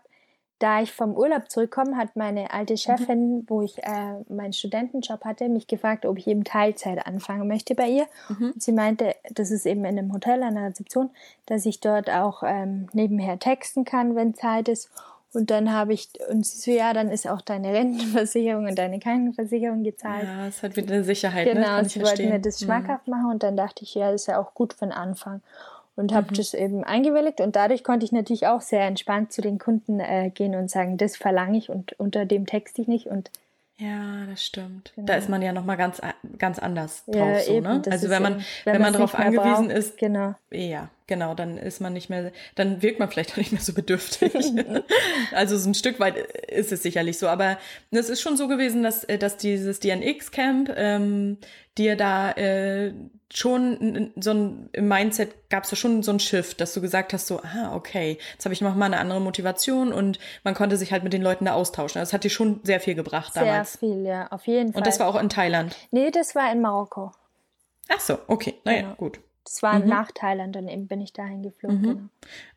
da 0.59 0.81
ich 0.81 0.91
vom 0.91 1.15
Urlaub 1.15 1.49
zurückkomme, 1.49 1.95
hat 1.95 2.17
meine 2.17 2.51
alte 2.51 2.73
mhm. 2.73 2.77
Chefin, 2.77 3.37
mhm. 3.37 3.45
wo 3.47 3.61
ich 3.61 3.77
äh, 3.79 4.15
meinen 4.27 4.53
Studentenjob 4.53 5.23
hatte, 5.23 5.47
mich 5.47 5.67
gefragt, 5.67 6.05
ob 6.05 6.17
ich 6.17 6.27
eben 6.27 6.43
Teilzeit 6.43 7.05
anfangen 7.07 7.47
möchte 7.47 7.75
bei 7.75 7.87
ihr. 7.87 8.07
Mhm. 8.27 8.51
Und 8.51 8.61
sie 8.61 8.73
meinte, 8.73 9.15
das 9.31 9.51
ist 9.51 9.65
eben 9.65 9.85
in 9.85 9.97
einem 9.97 10.13
Hotel 10.13 10.43
an 10.43 10.55
der 10.55 10.65
Rezeption, 10.65 11.11
dass 11.45 11.65
ich 11.65 11.79
dort 11.79 12.09
auch 12.09 12.43
ähm, 12.45 12.87
nebenher 12.91 13.39
texten 13.39 13.85
kann, 13.85 14.15
wenn 14.15 14.33
Zeit 14.33 14.67
ist. 14.67 14.89
Und 15.31 15.51
dann 15.51 15.71
habe 15.71 15.93
ich, 15.93 16.09
und 16.29 16.45
sie 16.45 16.71
so, 16.71 16.77
ja, 16.77 16.91
dann 16.91 17.09
ist 17.09 17.27
auch 17.27 17.41
deine 17.41 17.71
Rentenversicherung 17.71 18.65
und 18.65 18.77
deine 18.77 18.99
Krankenversicherung 18.99 19.83
gezahlt. 19.83 20.23
Ja, 20.23 20.47
es 20.47 20.63
hat 20.63 20.75
wieder 20.75 20.95
eine 20.95 21.03
Sicherheit. 21.03 21.47
Genau, 21.47 21.77
ne? 21.77 21.85
Sie 21.87 22.01
wollten 22.01 22.29
mir 22.29 22.39
das 22.39 22.59
mhm. 22.59 22.65
schmackhaft 22.65 23.07
mhm. 23.07 23.11
machen 23.11 23.31
und 23.31 23.43
dann 23.43 23.55
dachte 23.55 23.83
ich, 23.83 23.93
ja, 23.93 24.11
das 24.11 24.23
ist 24.23 24.27
ja 24.27 24.41
auch 24.41 24.53
gut 24.55 24.73
für 24.73 24.85
den 24.85 24.91
Anfang 24.91 25.41
und 25.99 26.13
habe 26.13 26.27
mhm. 26.31 26.35
das 26.35 26.53
eben 26.53 26.83
eingewilligt 26.83 27.41
und 27.41 27.55
dadurch 27.55 27.83
konnte 27.83 28.05
ich 28.05 28.11
natürlich 28.11 28.47
auch 28.47 28.61
sehr 28.61 28.85
entspannt 28.85 29.33
zu 29.33 29.41
den 29.41 29.59
Kunden 29.59 29.99
äh, 29.99 30.31
gehen 30.33 30.55
und 30.55 30.71
sagen, 30.71 30.97
das 30.97 31.17
verlange 31.17 31.57
ich 31.57 31.69
und 31.69 31.93
unter 31.99 32.25
dem 32.25 32.45
texte 32.45 32.81
ich 32.81 32.87
nicht 32.87 33.07
und 33.07 33.29
ja, 33.77 34.25
das 34.29 34.43
stimmt. 34.43 34.91
Genau. 34.95 35.07
Da 35.07 35.15
ist 35.15 35.29
man 35.29 35.41
ja 35.41 35.53
noch 35.53 35.63
mal 35.63 35.77
ganz 35.77 36.01
ganz 36.37 36.59
anders 36.59 37.05
drauf 37.05 37.15
ja, 37.15 37.39
so, 37.39 37.59
ne? 37.61 37.81
Also 37.89 38.09
wenn 38.09 38.21
man 38.21 38.33
eben, 38.33 38.43
wenn, 38.65 38.73
wenn 38.73 38.81
man 38.81 38.93
darauf 38.93 39.15
angewiesen 39.15 39.67
braucht, 39.67 39.77
ist, 39.77 39.97
genau. 39.97 40.35
Ja, 40.51 40.89
genau, 41.09 41.33
dann 41.33 41.57
ist 41.57 41.81
man 41.81 41.91
nicht 41.91 42.09
mehr 42.09 42.31
dann 42.55 42.81
wirkt 42.81 42.99
man 42.99 43.09
vielleicht 43.09 43.31
auch 43.33 43.37
nicht 43.37 43.51
mehr 43.51 43.61
so 43.61 43.73
bedürftig. 43.73 44.33
also 45.33 45.57
so 45.57 45.69
ein 45.69 45.73
Stück 45.73 45.99
weit 45.99 46.15
ist 46.47 46.71
es 46.71 46.81
sicherlich 46.81 47.17
so, 47.17 47.27
aber 47.27 47.57
es 47.91 48.07
ist 48.07 48.21
schon 48.21 48.37
so 48.37 48.47
gewesen, 48.47 48.81
dass 48.83 49.05
dass 49.05 49.35
dieses 49.35 49.81
DNX 49.81 50.31
Camp 50.31 50.71
ähm, 50.77 51.37
dir 51.77 51.97
da 51.97 52.31
äh, 52.31 52.93
schon 53.31 54.11
so 54.19 54.31
ein 54.31 54.69
im 54.71 54.87
Mindset 54.87 55.49
gab 55.49 55.65
es 55.65 55.77
schon 55.77 56.01
so 56.01 56.11
ein 56.11 56.19
Shift, 56.19 56.61
dass 56.61 56.73
du 56.73 56.81
gesagt 56.81 57.13
hast 57.13 57.27
so 57.27 57.41
ah 57.41 57.75
okay 57.75 58.17
jetzt 58.33 58.45
habe 58.45 58.53
ich 58.53 58.61
noch 58.61 58.75
mal 58.75 58.85
eine 58.85 58.99
andere 58.99 59.19
Motivation 59.19 59.91
und 59.91 60.19
man 60.43 60.53
konnte 60.53 60.77
sich 60.77 60.91
halt 60.91 61.03
mit 61.03 61.13
den 61.13 61.21
Leuten 61.21 61.45
da 61.45 61.53
austauschen. 61.53 61.99
Also 61.99 62.09
das 62.09 62.13
hat 62.13 62.23
dir 62.23 62.29
schon 62.29 62.61
sehr 62.63 62.79
viel 62.79 62.95
gebracht 62.95 63.33
sehr 63.33 63.43
damals. 63.43 63.73
Sehr 63.73 63.79
viel, 63.79 64.05
ja, 64.05 64.27
auf 64.27 64.47
jeden 64.47 64.73
Fall. 64.73 64.79
Und 64.79 64.87
das 64.87 64.99
war 64.99 65.07
auch 65.07 65.19
in 65.19 65.29
Thailand. 65.29 65.75
Nee, 65.91 66.11
das 66.11 66.35
war 66.35 66.51
in 66.51 66.61
Marokko. 66.61 67.11
Ach 67.89 67.99
so, 67.99 68.19
okay, 68.27 68.53
naja, 68.63 68.81
genau. 68.81 68.95
gut. 68.95 69.19
Das 69.49 69.63
war 69.63 69.79
mhm. 69.79 69.87
nach 69.87 70.11
Thailand, 70.11 70.55
dann 70.55 70.67
eben 70.67 70.87
bin 70.87 71.01
ich 71.01 71.11
dahin 71.11 71.41
geflogen. 71.41 71.81
Mhm. 71.81 71.83
Genau. 71.83 71.99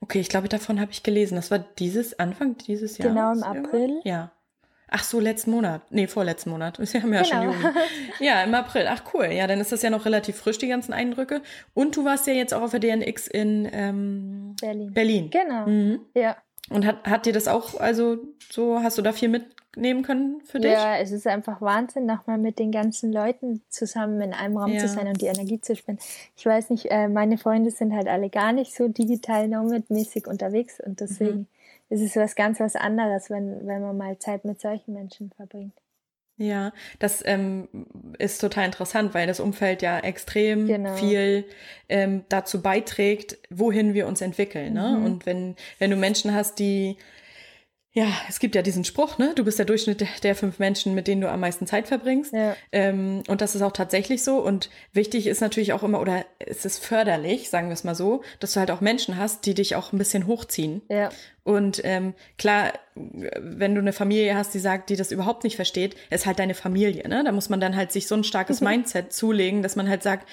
Okay, 0.01 0.21
ich 0.21 0.29
glaube, 0.29 0.49
davon 0.51 0.79
habe 0.79 0.93
ich 0.93 1.03
gelesen. 1.03 1.37
Das 1.37 1.51
war 1.51 1.59
dieses 1.59 2.19
Anfang 2.19 2.59
dieses 2.59 2.99
Jahres. 2.99 3.15
Genau 3.15 3.33
im 3.33 3.43
April. 3.43 4.01
Ja. 4.05 4.31
Ach 4.89 5.03
so, 5.03 5.19
letzten 5.19 5.53
Monat. 5.53 5.81
Nee, 5.89 6.07
vorletzten 6.07 6.51
Monat. 6.51 6.79
Wir 6.79 7.03
haben 7.03 7.15
ja 7.15 7.23
genau. 7.23 7.51
schon 7.51 7.63
Juni. 7.63 7.75
Ja, 8.21 8.43
im 8.43 8.55
April. 8.55 8.87
Ach 8.91 9.03
cool. 9.15 9.25
Ja, 9.33 9.47
dann 9.47 9.59
ist 9.59 9.73
das 9.73 9.81
ja 9.81 9.89
noch 9.89 10.05
relativ 10.05 10.37
frisch, 10.37 10.59
die 10.59 10.69
ganzen 10.69 10.93
Eindrücke. 10.93 11.41
Und 11.73 11.97
du 11.97 12.05
warst 12.05 12.27
ja 12.27 12.35
jetzt 12.35 12.53
auch 12.53 12.61
auf 12.61 12.73
der 12.73 12.81
DNX 12.81 13.27
in 13.27 13.67
ähm, 13.73 14.55
Berlin. 14.61 14.93
Berlin. 14.93 15.31
Genau. 15.31 15.67
Mhm. 15.67 16.01
Ja. 16.15 16.37
Und 16.71 16.87
hat, 16.87 17.05
hat 17.05 17.27
dir 17.27 17.33
das 17.33 17.49
auch, 17.49 17.79
also 17.79 18.19
so, 18.51 18.83
hast 18.83 18.97
du 18.97 19.03
da 19.03 19.13
viel 19.13 19.29
mitnehmen 19.29 20.03
können 20.03 20.41
für 20.43 20.61
dich? 20.61 20.73
Ja, 20.73 20.97
es 20.97 21.11
ist 21.11 21.27
einfach 21.27 21.61
Wahnsinn, 21.61 22.07
nochmal 22.07 22.39
mit 22.39 22.59
den 22.59 22.71
ganzen 22.71 23.13
Leuten 23.13 23.63
zusammen 23.69 24.21
in 24.21 24.33
einem 24.33 24.57
Raum 24.57 24.73
ja. 24.73 24.81
zu 24.81 24.89
sein 24.89 25.07
und 25.07 25.21
die 25.21 25.27
Energie 25.27 25.61
zu 25.61 25.77
spenden. 25.77 26.03
Ich 26.37 26.47
weiß 26.47 26.71
nicht, 26.71 26.87
äh, 26.91 27.09
meine 27.09 27.37
Freunde 27.37 27.71
sind 27.71 27.93
halt 27.93 28.09
alle 28.09 28.31
gar 28.31 28.53
nicht 28.53 28.75
so 28.75 28.89
digital 28.89 29.49
nomad-mäßig 29.49 30.27
unterwegs 30.27 30.81
und 30.81 31.01
deswegen 31.01 31.41
mhm 31.41 31.47
es 31.93 32.01
ist 32.01 32.17
was 32.17 32.35
ganz 32.35 32.59
was 32.59 32.75
anderes, 32.75 33.29
wenn, 33.29 33.67
wenn 33.67 33.83
man 33.83 33.97
mal 33.99 34.19
Zeit 34.19 34.47
mit 34.47 34.59
solchen 34.59 34.95
Menschen 34.95 35.31
verbringt. 35.37 35.75
Ja, 36.43 36.73
das 36.99 37.23
ähm, 37.25 37.69
ist 38.19 38.41
total 38.41 38.65
interessant, 38.67 39.15
weil 39.15 39.29
das 39.29 39.39
Umfeld 39.39 39.81
ja 39.81 40.01
extrem 40.01 40.67
genau. 40.67 40.95
viel 40.97 41.45
ähm, 41.89 42.25
dazu 42.29 42.63
beiträgt, 42.63 43.39
wohin 43.49 43.95
wir 43.95 44.09
uns 44.09 44.21
entwickeln. 44.21 44.75
Ne? 44.75 44.97
Mhm. 44.99 45.05
Und 45.05 45.27
wenn, 45.27 45.55
wenn 45.79 45.91
du 45.91 45.97
Menschen 45.97 46.35
hast, 46.35 46.59
die 46.59 46.97
ja, 47.95 48.07
es 48.27 48.39
gibt 48.39 48.55
ja 48.55 48.63
diesen 48.63 48.85
Spruch, 48.85 49.19
ne? 49.19 49.33
Du 49.35 49.45
bist 49.45 49.59
der 49.59 49.67
Durchschnitt 49.67 50.07
der, 50.23 50.35
fünf 50.35 50.59
Menschen, 50.59 50.95
mit 50.95 51.07
denen 51.07 51.21
du 51.21 51.31
am 51.31 51.41
meisten 51.41 51.67
Zeit 51.67 51.89
verbringst. 51.89 52.33
Ja. 52.33 52.57
Ähm, 52.73 53.23
und 53.29 53.43
das 53.43 53.55
ist 53.55 53.61
auch 53.61 53.73
tatsächlich 53.73 54.25
so. 54.25 54.39
Und 54.39 54.71
wichtig 54.95 55.27
ist 55.27 55.43
natürlich 55.43 55.75
auch 55.75 55.83
immer, 55.83 56.01
oder 56.01 56.25
es 56.39 56.65
ist 56.65 56.83
förderlich, 56.83 57.51
sagen 57.51 57.69
wir 57.69 57.75
es 57.75 57.85
mal 57.85 57.95
so, 57.95 58.23
dass 58.41 58.55
du 58.55 58.61
halt 58.61 58.71
auch 58.71 58.81
Menschen 58.81 59.19
hast, 59.19 59.45
die 59.45 59.53
dich 59.53 59.77
auch 59.77 59.93
ein 59.93 59.99
bisschen 59.99 60.27
hochziehen. 60.27 60.81
Ja. 60.89 61.11
Und 61.45 61.83
ähm, 61.85 62.15
klar, 62.39 62.73
wenn 62.95 63.75
du 63.75 63.83
eine 63.83 63.93
Familie 63.93 64.37
hast, 64.37 64.55
die 64.55 64.59
sagt, 64.59 64.89
die 64.89 64.97
das 64.97 65.13
überhaupt 65.13 65.45
nicht 65.45 65.57
versteht, 65.57 65.95
ist 66.09 66.25
halt 66.25 66.39
deine 66.39 66.55
Familie, 66.55 67.07
ne? 67.09 67.23
Da 67.25 67.33
muss 67.33 67.51
man 67.51 67.61
dann 67.61 67.77
halt 67.77 67.93
sich 67.93 68.07
so 68.07 68.15
ein 68.15 68.25
starkes 68.25 68.63
Mindset 68.63 69.13
zulegen, 69.13 69.63
dass 69.63 69.77
man 69.77 69.89
halt 69.89 70.03
sagt, 70.03 70.27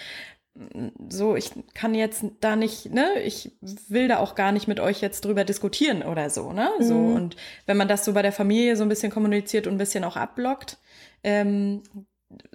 so, 1.10 1.36
ich 1.36 1.52
kann 1.74 1.96
jetzt 1.96 2.24
da 2.42 2.56
nicht, 2.56 2.92
ne, 2.94 3.22
ich 3.24 3.52
will 3.62 4.08
da 4.08 4.18
auch 4.20 4.36
gar 4.36 4.52
nicht 4.52 4.68
mit 4.68 4.80
euch 4.80 5.00
jetzt 5.02 5.24
drüber 5.26 5.44
diskutieren 5.46 6.04
oder 6.04 6.30
so, 6.30 6.52
ne? 6.52 6.70
So, 6.80 6.96
Mhm. 6.96 7.16
und 7.16 7.36
wenn 7.66 7.78
man 7.78 7.88
das 7.88 8.04
so 8.06 8.14
bei 8.14 8.22
der 8.22 8.32
Familie 8.34 8.76
so 8.76 8.84
ein 8.84 8.90
bisschen 8.90 9.12
kommuniziert 9.12 9.68
und 9.68 9.76
ein 9.76 9.78
bisschen 9.78 10.04
auch 10.04 10.18
abblockt, 10.18 10.78
ähm, 11.24 11.84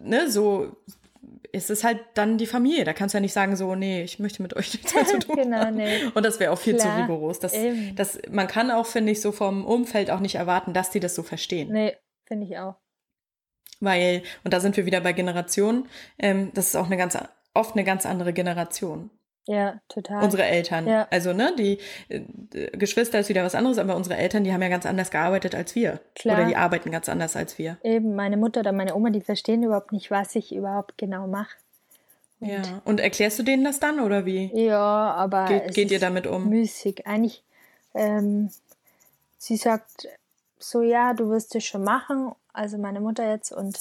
ne, 0.00 0.30
so 0.30 0.76
ist 1.52 1.70
es 1.70 1.84
halt 1.84 2.00
dann 2.14 2.36
die 2.36 2.46
Familie. 2.46 2.84
Da 2.84 2.92
kannst 2.92 3.14
du 3.14 3.18
ja 3.18 3.20
nicht 3.22 3.32
sagen, 3.32 3.54
so, 3.56 3.74
nee, 3.76 4.02
ich 4.02 4.18
möchte 4.18 4.42
mit 4.42 4.54
euch 4.56 4.72
nichts 4.74 4.94
mehr 4.94 5.06
zu 5.06 5.18
tun 5.20 5.36
Genau, 5.36 5.70
nee. 5.70 6.00
Und 6.12 6.26
das 6.26 6.40
wäre 6.40 6.52
auch 6.52 6.58
viel 6.58 6.74
Klar, 6.76 6.96
zu 6.96 7.02
rigoros. 7.02 7.38
Das, 7.38 7.54
eben. 7.54 7.94
das, 7.94 8.18
man 8.30 8.48
kann 8.48 8.70
auch, 8.72 8.86
finde 8.86 9.12
ich, 9.12 9.20
so 9.20 9.30
vom 9.32 9.64
Umfeld 9.64 10.10
auch 10.10 10.20
nicht 10.20 10.34
erwarten, 10.34 10.72
dass 10.74 10.90
die 10.90 11.00
das 11.00 11.14
so 11.14 11.22
verstehen. 11.22 11.70
Nee, 11.72 11.96
finde 12.26 12.46
ich 12.46 12.58
auch. 12.58 12.74
Weil, 13.80 14.22
und 14.44 14.52
da 14.52 14.60
sind 14.60 14.76
wir 14.76 14.84
wieder 14.86 15.00
bei 15.00 15.12
Generationen, 15.12 15.88
ähm, 16.18 16.50
das 16.54 16.68
ist 16.68 16.76
auch 16.76 16.86
eine 16.86 16.96
ganz, 16.96 17.16
oft 17.54 17.74
eine 17.74 17.84
ganz 17.84 18.04
andere 18.06 18.32
Generation. 18.32 19.10
Ja, 19.46 19.78
total. 19.90 20.24
Unsere 20.24 20.44
Eltern. 20.44 20.86
Ja. 20.88 21.06
Also, 21.10 21.34
ne, 21.34 21.52
die 21.58 21.78
äh, 22.08 22.20
Geschwister 22.76 23.18
ist 23.20 23.28
wieder 23.28 23.44
was 23.44 23.54
anderes, 23.54 23.76
aber 23.78 23.94
unsere 23.94 24.16
Eltern, 24.16 24.42
die 24.42 24.52
haben 24.54 24.62
ja 24.62 24.68
ganz 24.70 24.86
anders 24.86 25.10
gearbeitet 25.10 25.54
als 25.54 25.74
wir. 25.74 26.00
Klar. 26.14 26.38
Oder 26.38 26.46
die 26.48 26.56
arbeiten 26.56 26.90
ganz 26.90 27.10
anders 27.10 27.36
als 27.36 27.58
wir. 27.58 27.76
Eben, 27.82 28.14
meine 28.14 28.38
Mutter 28.38 28.60
oder 28.60 28.72
meine 28.72 28.94
Oma, 28.94 29.10
die 29.10 29.20
verstehen 29.20 29.62
überhaupt 29.62 29.92
nicht, 29.92 30.10
was 30.10 30.34
ich 30.34 30.54
überhaupt 30.54 30.96
genau 30.96 31.26
mache. 31.26 31.56
Und- 32.40 32.48
Ja. 32.48 32.62
Und 32.86 33.00
erklärst 33.00 33.38
du 33.38 33.42
denen 33.42 33.64
das 33.64 33.80
dann 33.80 34.00
oder 34.00 34.24
wie? 34.24 34.50
Ja, 34.54 35.12
aber 35.12 35.44
Geht- 35.44 35.62
es 35.68 35.74
geht 35.74 35.90
ihr 35.90 36.00
damit 36.00 36.26
um? 36.26 36.48
Müßig. 36.48 37.06
Eigentlich, 37.06 37.42
ähm, 37.92 38.50
sie 39.36 39.56
sagt 39.58 40.08
so, 40.58 40.80
ja, 40.80 41.12
du 41.12 41.28
wirst 41.28 41.54
es 41.54 41.64
schon 41.64 41.84
machen, 41.84 42.32
also 42.54 42.78
meine 42.78 43.00
Mutter 43.00 43.28
jetzt, 43.30 43.52
und 43.52 43.78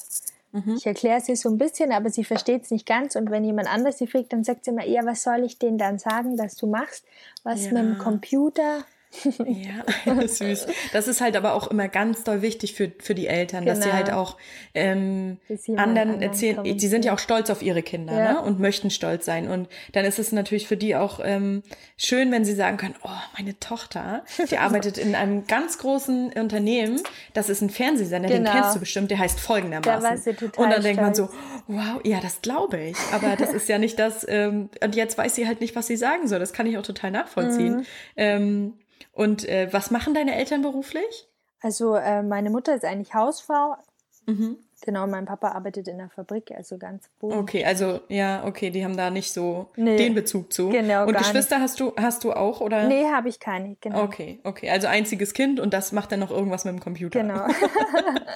Mhm. 0.54 0.76
ich 0.78 0.86
erkläre 0.86 1.20
sie 1.20 1.36
so 1.36 1.50
ein 1.50 1.58
bisschen, 1.58 1.92
aber 1.92 2.10
sie 2.10 2.24
versteht 2.24 2.64
es 2.64 2.72
nicht 2.72 2.86
ganz. 2.86 3.16
Und 3.16 3.30
wenn 3.32 3.44
jemand 3.44 3.68
anders 3.68 3.98
sie 3.98 4.08
fragt, 4.08 4.32
dann 4.34 4.44
sagt 4.44 4.66
sie 4.66 4.72
immer, 4.72 4.86
ja, 4.86 5.04
was 5.04 5.24
soll 5.24 5.44
ich 5.44 5.58
denen 5.60 5.78
dann 5.78 5.98
sagen, 6.00 6.38
dass 6.38 6.56
du 6.56 6.68
machst? 6.68 7.06
Was 7.44 7.66
Ja. 7.66 7.74
mit 7.74 7.82
dem 7.84 7.98
Computer? 7.98 8.86
Ja, 9.46 10.28
süß. 10.28 10.68
Das 10.92 11.08
ist 11.08 11.22
halt 11.22 11.36
aber 11.36 11.54
auch 11.54 11.68
immer 11.68 11.88
ganz 11.88 12.24
doll 12.24 12.42
wichtig 12.42 12.74
für, 12.74 12.92
für 13.00 13.14
die 13.16 13.28
Eltern, 13.28 13.66
dass 13.66 13.80
sie 13.80 13.84
Genau. 13.86 13.96
halt 13.96 14.12
auch 14.12 14.38
ähm, 14.74 15.38
anderen 15.76 16.22
erzählen, 16.22 16.64
die 16.64 16.88
sind 16.88 17.06
ja 17.06 17.14
auch 17.14 17.20
stolz 17.20 17.50
auf 17.50 17.62
ihre 17.62 17.84
Kinder 17.84 18.18
Ja. 18.18 18.34
ne? 18.34 18.42
und 18.42 18.60
möchten 18.60 18.90
stolz 18.90 19.26
sein. 19.26 19.48
Und 19.50 19.68
dann 19.92 20.06
ist 20.06 20.20
es 20.20 20.32
natürlich 20.32 20.68
für 20.68 20.78
die 20.78 20.96
auch 20.96 21.20
ähm, 21.24 21.64
schön, 21.98 22.32
wenn 22.32 22.44
sie 22.46 22.54
sagen 22.54 22.78
können, 22.78 22.96
oh, 23.04 23.10
meine 23.38 23.60
Tochter, 23.60 24.24
die 24.50 24.58
arbeitet 24.58 24.98
in 24.98 25.16
einem 25.16 25.46
ganz 25.48 25.78
großen 25.78 26.34
Unternehmen, 26.34 27.02
das 27.34 27.50
ist 27.50 27.62
ein 27.62 27.70
Fernsehsender, 27.70 28.30
den 28.30 28.44
Genau. 28.44 28.52
kennst 28.56 28.76
du 28.76 28.80
bestimmt, 28.80 29.12
der 29.12 29.20
heißt 29.20 29.40
folgendermaßen. 29.40 30.24
Da 30.26 30.62
und 30.64 30.70
dann 30.72 30.82
denkt 30.82 31.02
man 31.02 31.14
so, 31.14 31.30
wow, 31.68 32.02
ja, 32.04 32.20
das 32.20 32.42
glaube 32.42 32.80
ich. 32.80 32.98
Aber 33.12 33.36
das 33.36 33.54
ist 33.54 33.70
ja 33.70 33.78
nicht 33.78 34.00
das, 34.00 34.26
ähm, 34.28 34.70
und 34.84 34.96
jetzt 34.96 35.18
weiß 35.18 35.36
sie 35.36 35.48
halt 35.48 35.62
nicht, 35.62 35.76
was 35.76 35.88
sie 35.88 35.96
sagen 35.98 36.28
soll. 36.28 36.40
Das 36.40 36.54
kann 36.54 36.66
ich 36.66 36.78
auch 36.78 36.84
total 36.84 37.12
nachvollziehen. 37.12 37.78
Mhm. 37.78 37.84
Ähm, 38.18 38.74
und 39.14 39.48
äh, 39.48 39.70
was 39.72 39.90
machen 39.92 40.14
deine 40.14 40.36
Eltern 40.36 40.62
beruflich? 40.62 41.30
Also 41.62 41.96
äh, 41.96 42.22
meine 42.22 42.50
Mutter 42.50 42.76
ist 42.76 42.84
eigentlich 42.84 43.14
Hausfrau. 43.14 43.78
Mhm. 44.26 44.58
Genau, 44.86 45.08
mein 45.08 45.26
Papa 45.26 45.50
arbeitet 45.50 45.88
in 45.88 45.98
der 45.98 46.10
Fabrik, 46.10 46.52
also 46.52 46.78
ganz 46.78 47.10
boden. 47.20 47.38
Okay, 47.38 47.64
also 47.64 48.02
ja, 48.10 48.44
okay, 48.46 48.70
die 48.70 48.84
haben 48.84 48.98
da 48.98 49.10
nicht 49.10 49.32
so 49.32 49.70
Nee. 49.78 49.96
den 49.96 50.14
Bezug 50.14 50.52
zu. 50.52 50.70
Genau, 50.70 51.06
Und 51.08 51.18
Geschwister 51.18 51.62
hast 51.62 51.80
du 51.80 51.94
hast 51.96 52.26
du 52.26 52.34
auch 52.34 52.60
oder? 52.60 52.88
Nee, 52.90 53.06
habe 53.06 53.30
ich 53.30 53.40
keine, 53.40 53.78
genau. 53.80 54.04
Okay, 54.04 54.40
okay, 54.44 54.70
also 54.70 54.88
einziges 54.88 55.34
Kind 55.34 55.62
und 55.62 55.74
das 55.74 55.94
macht 55.94 56.12
dann 56.12 56.20
noch 56.20 56.32
irgendwas 56.32 56.66
mit 56.66 56.74
dem 56.74 56.82
Computer. 56.82 57.20
Genau. 57.22 57.48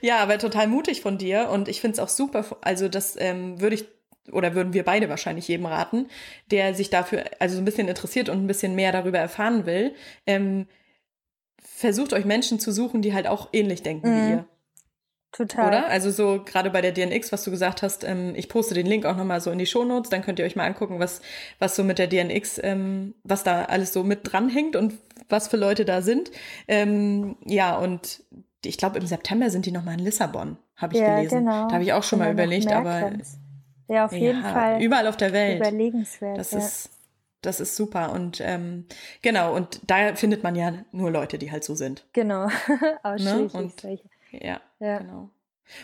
Ja, 0.00 0.18
aber 0.18 0.38
total 0.38 0.66
mutig 0.66 1.00
von 1.00 1.18
dir 1.18 1.48
und 1.50 1.68
ich 1.68 1.80
finde 1.80 1.94
es 1.94 2.00
auch 2.00 2.08
super. 2.08 2.44
Also 2.60 2.88
das 2.88 3.16
ähm, 3.18 3.60
würde 3.60 3.74
ich 3.74 3.86
oder 4.32 4.54
würden 4.54 4.72
wir 4.72 4.84
beide 4.84 5.08
wahrscheinlich 5.08 5.48
jedem 5.48 5.66
raten, 5.66 6.08
der 6.50 6.74
sich 6.74 6.90
dafür 6.90 7.24
also 7.38 7.54
so 7.56 7.62
ein 7.62 7.64
bisschen 7.64 7.88
interessiert 7.88 8.28
und 8.28 8.38
ein 8.42 8.46
bisschen 8.46 8.74
mehr 8.74 8.92
darüber 8.92 9.18
erfahren 9.18 9.66
will. 9.66 9.94
Ähm, 10.26 10.66
versucht 11.62 12.12
euch 12.12 12.24
Menschen 12.24 12.58
zu 12.60 12.72
suchen, 12.72 13.02
die 13.02 13.14
halt 13.14 13.26
auch 13.26 13.48
ähnlich 13.52 13.82
denken 13.82 14.06
wie 14.06 14.20
Mhm. 14.22 14.28
ihr. 14.30 14.44
Total. 15.32 15.68
Oder? 15.68 15.88
Also 15.88 16.10
so 16.10 16.42
gerade 16.42 16.70
bei 16.70 16.80
der 16.80 16.92
DNX, 16.92 17.30
was 17.30 17.44
du 17.44 17.50
gesagt 17.50 17.82
hast, 17.82 18.04
ähm, 18.04 18.32
ich 18.36 18.48
poste 18.48 18.72
den 18.74 18.86
Link 18.86 19.04
auch 19.04 19.16
nochmal 19.16 19.42
so 19.42 19.50
in 19.50 19.58
die 19.58 19.66
Shownotes, 19.66 20.08
dann 20.08 20.22
könnt 20.22 20.38
ihr 20.38 20.46
euch 20.46 20.56
mal 20.56 20.64
angucken, 20.64 20.98
was, 20.98 21.20
was 21.58 21.76
so 21.76 21.84
mit 21.84 21.98
der 21.98 22.06
DNX, 22.06 22.58
ähm, 22.62 23.14
was 23.22 23.42
da 23.44 23.64
alles 23.66 23.92
so 23.92 24.02
mit 24.02 24.20
dranhängt 24.32 24.76
und 24.76 24.94
was 25.28 25.48
für 25.48 25.58
Leute 25.58 25.84
da 25.84 26.00
sind. 26.00 26.30
Ähm, 26.68 27.36
ja, 27.44 27.76
und 27.76 28.22
ich 28.64 28.78
glaube, 28.78 28.98
im 28.98 29.06
September 29.06 29.50
sind 29.50 29.66
die 29.66 29.72
nochmal 29.72 29.98
in 29.98 30.04
Lissabon, 30.04 30.56
habe 30.76 30.94
ich 30.94 31.00
ja, 31.00 31.16
gelesen. 31.16 31.40
genau. 31.40 31.66
Da 31.68 31.74
habe 31.74 31.84
ich 31.84 31.92
auch 31.92 32.02
schon 32.02 32.18
mal 32.20 32.30
Genau, 32.30 32.42
überlegt, 32.44 32.72
aber 32.72 32.84
Merkranz. 33.00 33.38
Ja, 33.88 34.04
auf 34.06 34.12
jeden 34.12 34.42
ja, 34.42 34.52
Fall 34.52 34.82
überall 34.82 35.06
auf 35.06 35.16
der 35.16 35.32
Welt. 35.32 35.58
überlegenswert. 35.60 36.38
Das 36.38 36.50
ja. 36.52 36.58
ist, 36.58 36.90
das 37.42 37.60
ist 37.60 37.76
super. 37.76 38.12
Und 38.12 38.40
ähm, 38.40 38.86
genau, 39.22 39.54
und 39.54 39.80
da 39.86 40.14
findet 40.16 40.42
man 40.42 40.56
ja 40.56 40.72
nur 40.92 41.10
Leute, 41.10 41.38
die 41.38 41.52
halt 41.52 41.64
so 41.64 41.74
sind. 41.74 42.04
Genau, 42.12 42.48
ausschließlich 43.02 43.52
Ne? 43.52 43.58
Und- 43.60 43.80
solche. 43.80 44.04
Ja, 44.32 44.60
Ja. 44.80 44.98
genau. 44.98 45.30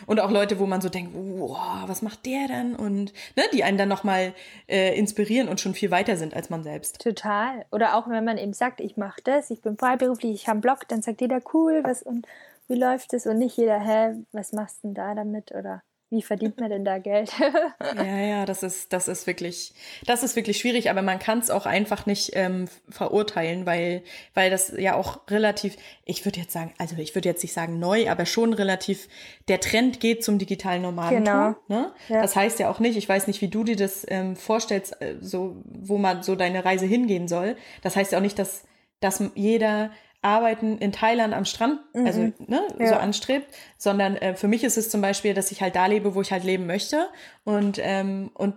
Und 0.05 0.21
auch 0.21 0.31
Leute, 0.31 0.59
wo 0.59 0.65
man 0.65 0.79
so 0.79 0.87
denkt, 0.87 1.11
wow, 1.13 1.83
was 1.87 2.01
macht 2.01 2.25
der 2.25 2.47
denn? 2.47 2.73
Und 2.73 3.11
ne, 3.35 3.43
die 3.51 3.65
einen 3.65 3.77
dann 3.77 3.89
nochmal 3.89 4.33
äh, 4.69 4.97
inspirieren 4.97 5.49
und 5.49 5.59
schon 5.59 5.73
viel 5.73 5.91
weiter 5.91 6.15
sind 6.15 6.33
als 6.33 6.49
man 6.49 6.63
selbst. 6.63 7.01
Total. 7.01 7.65
Oder 7.69 7.97
auch 7.97 8.07
wenn 8.07 8.23
man 8.23 8.37
eben 8.37 8.53
sagt, 8.53 8.79
ich 8.79 8.95
mache 8.95 9.19
das, 9.25 9.49
ich 9.51 9.61
bin 9.61 9.77
freiberuflich, 9.77 10.31
ich 10.33 10.43
habe 10.47 10.53
einen 10.53 10.61
Blog, 10.61 10.87
dann 10.87 11.01
sagt 11.01 11.19
jeder, 11.19 11.41
cool, 11.53 11.81
was 11.83 12.01
und 12.01 12.25
wie 12.69 12.75
läuft 12.75 13.13
es? 13.13 13.25
Und 13.25 13.39
nicht 13.39 13.57
jeder, 13.57 13.77
hä, 13.77 14.13
was 14.31 14.53
machst 14.53 14.77
du 14.83 14.87
denn 14.87 14.93
da 14.93 15.15
damit? 15.15 15.51
Oder 15.53 15.83
wie 16.13 16.21
verdient 16.21 16.59
man 16.59 16.69
denn 16.69 16.85
da 16.85 16.99
Geld? 16.99 17.31
Ja, 17.95 18.19
ja, 18.19 18.45
das 18.45 18.63
ist, 18.63 18.93
das 18.93 19.07
ist 19.07 19.27
wirklich, 19.27 19.73
das 20.05 20.23
ist 20.23 20.35
wirklich 20.35 20.57
schwierig, 20.57 20.89
aber 20.89 21.01
man 21.01 21.19
kann 21.19 21.39
es 21.39 21.49
auch 21.49 21.65
einfach 21.65 22.05
nicht 22.05 22.31
ähm, 22.33 22.67
verurteilen, 22.89 23.65
weil, 23.65 24.03
weil 24.33 24.49
das 24.49 24.73
ja 24.77 24.95
auch 24.95 25.21
relativ, 25.29 25.75
ich 26.05 26.25
würde 26.25 26.39
jetzt 26.39 26.53
sagen, 26.53 26.73
also 26.77 26.95
ich 26.97 27.15
würde 27.15 27.29
jetzt 27.29 27.43
nicht 27.43 27.53
sagen 27.53 27.79
neu, 27.79 28.09
aber 28.09 28.25
schon 28.25 28.53
relativ, 28.53 29.07
der 29.47 29.59
Trend 29.59 29.99
geht 29.99 30.23
zum 30.23 30.37
digitalen 30.37 30.81
Nomadentum. 30.81 31.23
Genau. 31.23 31.55
Ne? 31.67 31.91
Ja. 32.09 32.21
Das 32.21 32.35
heißt 32.35 32.59
ja 32.59 32.69
auch 32.69 32.79
nicht, 32.79 32.97
ich 32.97 33.07
weiß 33.07 33.27
nicht, 33.27 33.41
wie 33.41 33.47
du 33.49 33.63
dir 33.63 33.75
das 33.75 34.05
ähm, 34.09 34.35
vorstellst, 34.35 35.01
äh, 35.01 35.15
so, 35.21 35.57
wo 35.65 35.97
man 35.97 36.23
so 36.23 36.35
deine 36.35 36.65
Reise 36.65 36.85
hingehen 36.85 37.27
soll. 37.27 37.55
Das 37.81 37.95
heißt 37.95 38.11
ja 38.11 38.17
auch 38.17 38.23
nicht, 38.23 38.39
dass, 38.39 38.63
dass 38.99 39.23
jeder 39.35 39.91
Arbeiten 40.23 40.77
in 40.79 40.91
Thailand 40.91 41.33
am 41.33 41.45
Strand, 41.45 41.79
also 41.93 42.21
Mhm. 42.21 42.33
ne, 42.47 42.61
so 42.77 42.83
Ja. 42.83 42.97
anstrebt, 42.99 43.47
sondern 43.77 44.15
äh, 44.15 44.35
für 44.35 44.47
mich 44.47 44.63
ist 44.63 44.77
es 44.77 44.89
zum 44.89 45.01
Beispiel, 45.01 45.33
dass 45.33 45.51
ich 45.51 45.61
halt 45.61 45.75
da 45.75 45.85
lebe, 45.85 46.15
wo 46.15 46.21
ich 46.21 46.31
halt 46.31 46.43
leben 46.43 46.65
möchte 46.65 47.07
und 47.43 47.79
ähm, 47.81 48.31
und 48.33 48.55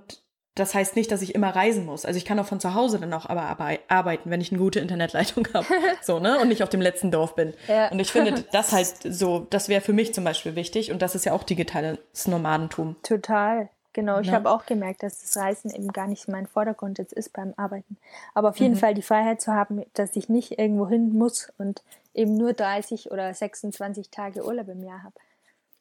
das 0.54 0.74
heißt 0.74 0.96
nicht, 0.96 1.12
dass 1.12 1.20
ich 1.20 1.34
immer 1.34 1.54
reisen 1.54 1.84
muss. 1.84 2.06
Also 2.06 2.16
ich 2.16 2.24
kann 2.24 2.38
auch 2.38 2.46
von 2.46 2.60
zu 2.60 2.72
Hause 2.72 2.98
dann 2.98 3.12
auch 3.12 3.26
aber 3.26 3.42
arbei- 3.42 3.80
arbeiten, 3.88 4.30
wenn 4.30 4.40
ich 4.40 4.50
eine 4.52 4.58
gute 4.58 4.80
Internetleitung 4.80 5.46
habe, 5.52 5.66
so 6.02 6.18
ne 6.18 6.38
und 6.40 6.48
nicht 6.48 6.62
auf 6.62 6.70
dem 6.70 6.80
letzten 6.80 7.10
Dorf 7.10 7.34
bin. 7.34 7.52
Ja. 7.68 7.88
Und 7.90 8.00
ich 8.00 8.10
finde 8.10 8.42
das 8.52 8.72
halt 8.72 8.86
so, 9.04 9.46
das 9.50 9.68
wäre 9.68 9.82
für 9.82 9.92
mich 9.92 10.14
zum 10.14 10.24
Beispiel 10.24 10.54
wichtig 10.56 10.90
und 10.92 11.02
das 11.02 11.14
ist 11.14 11.26
ja 11.26 11.34
auch 11.34 11.42
digitales 11.42 11.98
Nomadentum. 12.26 12.96
Total. 13.02 13.68
Genau, 13.96 14.20
ich 14.20 14.26
Ja. 14.26 14.34
habe 14.34 14.50
auch 14.50 14.66
gemerkt, 14.66 15.02
dass 15.02 15.20
das 15.20 15.38
Reisen 15.38 15.70
eben 15.70 15.90
gar 15.90 16.06
nicht 16.06 16.28
mein 16.28 16.46
Vordergrund 16.46 16.98
jetzt 16.98 17.14
ist 17.14 17.32
beim 17.32 17.54
Arbeiten. 17.56 17.96
Aber 18.34 18.50
auf 18.50 18.58
jeden 18.58 18.74
Mhm. 18.74 18.78
Fall 18.78 18.92
die 18.92 19.00
Freiheit 19.00 19.40
zu 19.40 19.54
haben, 19.54 19.82
dass 19.94 20.14
ich 20.16 20.28
nicht 20.28 20.58
irgendwo 20.58 20.86
hin 20.86 21.14
muss 21.14 21.50
und 21.56 21.82
eben 22.12 22.34
nur 22.36 22.52
30 22.52 23.10
oder 23.10 23.32
26 23.32 24.10
Tage 24.10 24.44
Urlaub 24.44 24.68
im 24.68 24.84
Jahr 24.84 25.02
habe. 25.02 25.14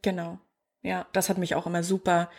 Genau. 0.01 0.37
Ja, 0.81 1.07
das 1.11 1.27
hat 1.27 1.37
mich 1.37 1.55
auch 1.55 1.65
immer 1.65 1.83
super, 1.83 2.29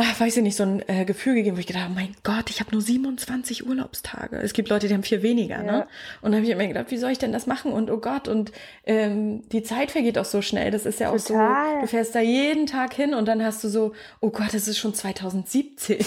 ach, 0.00 0.20
weiß 0.20 0.36
ich 0.36 0.42
nicht, 0.42 0.56
so 0.56 0.62
ein 0.62 0.82
äh, 0.88 1.04
Gefühl 1.04 1.34
gegeben, 1.34 1.56
wo 1.56 1.60
ich 1.60 1.66
gedacht 1.66 1.84
habe, 1.84 1.94
mein 1.94 2.14
Gott, 2.22 2.50
ich 2.50 2.60
habe 2.60 2.70
nur 2.72 2.80
27 2.80 3.66
Urlaubstage. 3.66 4.36
Es 4.38 4.52
gibt 4.52 4.68
Leute, 4.68 4.86
die 4.88 4.94
haben 4.94 5.02
viel 5.02 5.22
weniger, 5.22 5.56
Ja. 5.56 5.62
ne? 5.62 5.86
Und 6.22 6.30
dann 6.32 6.36
habe 6.36 6.44
ich 6.44 6.50
immer 6.50 6.66
gedacht, 6.66 6.90
wie 6.90 6.96
soll 6.98 7.10
ich 7.10 7.18
denn 7.18 7.32
das 7.32 7.46
machen? 7.46 7.72
Und 7.72 7.90
oh 7.90 7.98
Gott, 7.98 8.28
und 8.28 8.52
ähm, 8.86 9.42
die 9.50 9.62
Zeit 9.62 9.90
vergeht 9.90 10.18
auch 10.18 10.24
so 10.24 10.40
schnell. 10.42 10.70
Das 10.70 10.86
ist 10.86 11.00
ja 11.00 11.10
auch 11.10 11.16
Total. 11.18 11.74
so, 11.76 11.80
du 11.82 11.86
fährst 11.88 12.14
da 12.14 12.20
jeden 12.20 12.66
Tag 12.66 12.94
hin 12.94 13.12
und 13.14 13.26
dann 13.26 13.44
hast 13.44 13.62
du 13.64 13.68
so, 13.68 13.92
oh 14.20 14.30
Gott, 14.30 14.54
es 14.54 14.68
ist 14.68 14.78
schon 14.78 14.94
2017. 14.94 15.98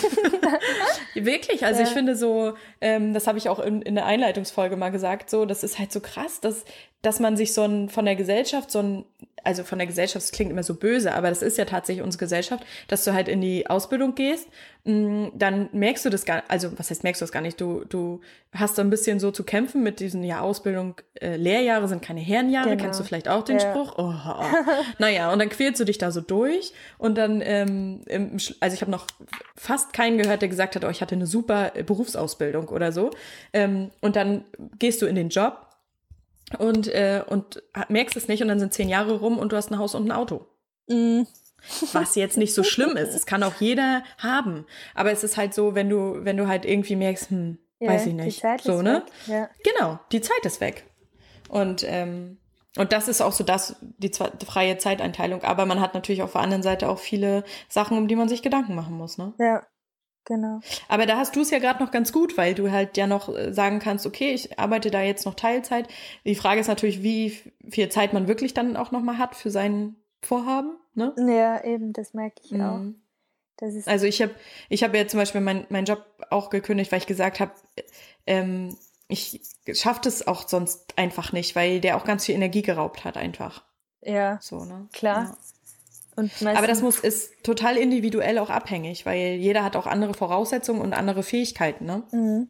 Wirklich, 1.15 1.65
also 1.65 1.82
Ja. 1.82 1.88
ich 1.88 1.93
finde 1.93 2.15
so, 2.15 2.54
ähm, 2.80 3.13
das 3.13 3.27
habe 3.27 3.38
ich 3.38 3.49
auch 3.49 3.60
in, 3.60 3.82
in 3.82 3.95
der 3.95 4.06
Einleitungsfolge 4.06 4.75
mal 4.77 4.89
gesagt, 4.91 5.30
so, 5.30 5.45
das 5.45 5.63
ist 5.63 5.80
halt 5.80 5.91
so 5.91 5.99
krass, 5.99 6.39
dass, 6.39 6.63
dass 7.02 7.20
man 7.20 7.36
sich 7.38 7.54
so 7.54 7.64
ein, 7.64 7.90
von 7.90 8.06
der 8.06 8.16
Gesellschaft 8.16 8.70
so 8.72 8.80
ein, 8.80 9.06
also 9.44 9.64
von 9.64 9.80
der 9.80 9.88
Gesellschaft, 9.88 10.24
das 10.24 10.32
klingt 10.32 10.52
immer 10.52 10.62
so 10.62 10.76
böse, 10.76 11.16
aber 11.16 11.30
das 11.30 11.42
ist 11.42 11.58
ja 11.58 11.66
tatsächlich 11.66 12.04
unsere 12.06 12.20
Gesellschaft, 12.26 12.64
dass 12.88 13.04
du 13.06 13.14
halt 13.16 13.28
in 13.28 13.42
die 13.42 13.68
Ausbildung 13.68 14.14
gehst, 14.14 14.48
mh, 14.84 15.32
dann 15.34 15.68
merkst 15.72 16.06
du 16.06 16.12
das 16.12 16.26
gar, 16.26 16.44
also 16.48 16.78
was 16.78 16.92
heißt 16.92 17.02
merkst 17.04 17.22
du 17.22 17.24
das 17.24 17.32
gar 17.32 17.42
nicht, 17.42 17.60
du, 17.60 17.84
du 17.90 18.22
hast 18.54 18.76
so 18.76 18.84
ein 18.84 18.92
bisschen 18.92 19.20
so 19.20 19.32
zu 19.32 19.44
kämpfen 19.44 19.82
mit 19.82 20.00
diesen, 20.00 20.24
ja, 20.24 20.42
Ausbildung, 20.42 20.94
äh, 21.20 21.38
Lehrjahre 21.38 21.88
sind 21.88 22.04
keine 22.04 22.20
Herrenjahre, 22.20 22.70
Genau. 22.70 22.84
kennst 22.84 23.00
du 23.00 23.04
vielleicht 23.04 23.28
auch 23.30 23.44
den 23.44 23.58
Ja. 23.58 23.72
Spruch? 23.72 23.96
Oh, 23.98 24.14
oh. 24.14 24.44
naja, 25.00 25.34
und 25.34 25.40
dann 25.40 25.50
quälst 25.50 25.80
du 25.82 25.86
dich 25.86 25.98
da 25.98 26.12
so 26.12 26.22
durch 26.22 26.72
und 27.00 27.18
dann, 27.18 27.42
ähm, 27.44 28.02
im, 28.06 28.38
also 28.60 28.76
ich 28.76 28.82
habe 28.82 28.92
noch 28.92 29.08
fast 29.56 29.92
keinen 29.94 30.20
gehört, 30.20 30.44
der 30.44 30.50
gesagt 30.50 30.76
hat, 30.76 30.86
oh, 30.86 30.90
ich 30.90 31.02
hatte 31.02 31.16
eine 31.16 31.26
super 31.26 31.72
Berufsausbildung 31.84 32.68
oder 32.70 32.92
so. 32.92 33.10
Ähm, 33.54 33.90
und 34.02 34.16
dann 34.16 34.44
gehst 34.78 35.02
du 35.02 35.08
in 35.08 35.16
den 35.16 35.30
Job 35.30 35.66
und, 36.60 36.88
äh, 36.88 37.24
und 37.28 37.64
merkst 37.90 38.16
es 38.16 38.28
nicht 38.28 38.42
und 38.42 38.48
dann 38.48 38.60
sind 38.60 38.74
zehn 38.74 38.90
Jahre 38.90 39.20
rum 39.20 39.38
und 39.38 39.52
du 39.52 39.58
hast 39.58 39.72
ein 39.72 39.78
Haus 39.78 39.96
und 39.96 40.08
ein 40.08 40.12
Auto. 40.12 40.46
Mm, 40.88 41.24
Was 41.94 42.16
jetzt 42.16 42.38
nicht 42.38 42.54
so 42.54 42.64
schlimm 42.64 42.98
ist. 42.98 43.14
Es 43.14 43.26
kann 43.26 43.44
auch 43.44 43.56
jeder 43.60 44.04
haben. 44.18 44.66
Aber 44.96 45.12
es 45.12 45.24
ist 45.24 45.38
halt 45.38 45.54
so, 45.54 45.76
wenn 45.76 45.90
du, 45.90 46.26
wenn 46.26 46.38
du 46.38 46.48
halt 46.48 46.66
irgendwie 46.66 46.96
merkst, 46.96 47.30
hm, 47.30 47.58
ja, 47.80 47.90
weiß 47.90 48.08
ich 48.08 48.14
nicht. 48.14 48.38
Die 48.38 48.42
Zeit 48.42 48.62
so, 48.62 48.78
ist 48.78 48.84
ne? 48.84 49.04
Weg. 49.06 49.28
Ja. 49.28 49.50
Genau, 49.64 50.00
die 50.12 50.22
Zeit 50.22 50.44
ist 50.46 50.62
weg. 50.62 50.86
Und, 51.50 51.84
ähm, 51.88 52.38
und 52.78 52.94
das 52.94 53.08
ist 53.08 53.22
auch 53.22 53.34
so 53.34 53.44
das, 53.44 53.76
die 53.98 54.12
freie 54.46 54.78
Zeiteinteilung. 54.78 55.44
Aber 55.44 55.66
man 55.66 55.82
hat 55.82 55.94
natürlich 55.94 56.22
auf 56.22 56.32
der 56.32 56.42
anderen 56.42 56.64
Seite 56.64 56.88
auch 56.88 57.00
viele 57.00 57.44
Sachen, 57.68 57.98
um 57.98 58.08
die 58.08 58.16
man 58.16 58.30
sich 58.30 58.42
Gedanken 58.42 58.76
machen 58.76 58.96
muss, 58.96 59.18
ne? 59.18 59.34
Ja. 59.38 59.64
Genau. 60.26 60.60
Aber 60.88 61.06
da 61.06 61.18
hast 61.18 61.36
du 61.36 61.42
es 61.42 61.50
ja 61.50 61.60
gerade 61.60 61.84
noch 61.84 61.92
ganz 61.92 62.14
gut, 62.14 62.38
weil 62.38 62.54
du 62.54 62.72
halt 62.72 62.98
ja 62.98 63.08
noch 63.08 63.30
äh, 63.36 63.54
sagen 63.54 63.80
kannst, 63.80 64.06
okay, 64.06 64.34
ich 64.34 64.60
arbeite 64.60 64.92
da 64.92 65.02
jetzt 65.02 65.26
noch 65.26 65.34
Teilzeit. 65.34 65.88
Die 66.26 66.36
Frage 66.36 66.62
ist 66.62 66.68
natürlich, 66.68 67.02
wie 67.02 67.38
viel 67.70 67.90
Zeit 67.90 68.14
man 68.14 68.28
wirklich 68.28 68.54
dann 68.54 68.78
auch 68.78 68.92
noch 68.92 69.02
mal 69.02 69.18
hat 69.18 69.36
für 69.36 69.50
sein 69.50 69.96
Vorhaben. 70.22 70.78
Ne? 70.94 71.16
Ja, 71.18 71.64
eben, 71.64 71.94
das 71.94 72.14
merke 72.14 72.42
ich 72.44 72.52
mhm. 72.52 72.62
auch. 72.62 72.82
also 73.88 74.06
ich 74.06 74.22
habe 74.22 74.34
ich 74.70 74.84
hab 74.84 74.96
ja 74.96 75.08
zum 75.08 75.20
Beispiel 75.20 75.42
meinen 75.42 75.66
mein 75.70 75.86
Job 75.86 76.06
auch 76.30 76.50
gekündigt, 76.50 76.92
weil 76.92 77.00
ich 77.00 77.08
gesagt 77.08 77.40
habe, 77.40 77.52
ähm, 78.28 78.78
ich 79.08 79.42
schaffe 79.74 80.02
das 80.04 80.26
auch 80.28 80.48
sonst 80.48 80.98
einfach 80.98 81.34
nicht, 81.34 81.56
weil 81.56 81.82
der 81.82 81.98
auch 81.98 82.06
ganz 82.06 82.26
viel 82.26 82.36
Energie 82.36 82.62
geraubt 82.62 83.04
hat 83.06 83.18
einfach. 83.18 83.64
Ja, 84.02 84.40
so, 84.42 84.66
ne? 84.66 84.88
klar. 84.94 85.24
Ja. 85.24 85.38
Aber 86.46 86.68
das 86.68 86.82
muss 86.82 87.00
ist 87.00 87.44
total 87.44 87.78
individuell 87.78 88.38
auch 88.40 88.50
abhängig, 88.50 89.06
weil 89.06 89.36
jeder 89.36 89.64
hat 89.64 89.76
auch 89.76 89.88
andere 89.88 90.14
Voraussetzungen 90.14 90.82
und 90.82 90.94
andere 90.94 91.24
Fähigkeiten. 91.24 91.86
Ne? 91.86 92.04
Mhm. 92.12 92.48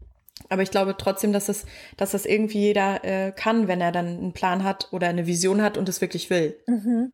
Aber 0.50 0.64
ich 0.64 0.72
glaube 0.72 0.96
trotzdem, 0.98 1.34
dass 1.34 1.46
das, 1.46 1.66
dass 1.98 2.12
das 2.12 2.26
irgendwie 2.26 2.60
jeder 2.60 3.04
äh, 3.04 3.32
kann, 3.32 3.68
wenn 3.68 3.82
er 3.82 3.92
dann 3.92 4.08
einen 4.08 4.34
Plan 4.34 4.64
hat 4.64 4.90
oder 4.92 5.08
eine 5.08 5.28
Vision 5.28 5.62
hat 5.62 5.78
und 5.78 5.88
es 5.88 6.02
wirklich 6.02 6.30
will. 6.30 6.58
Mhm. 6.68 7.12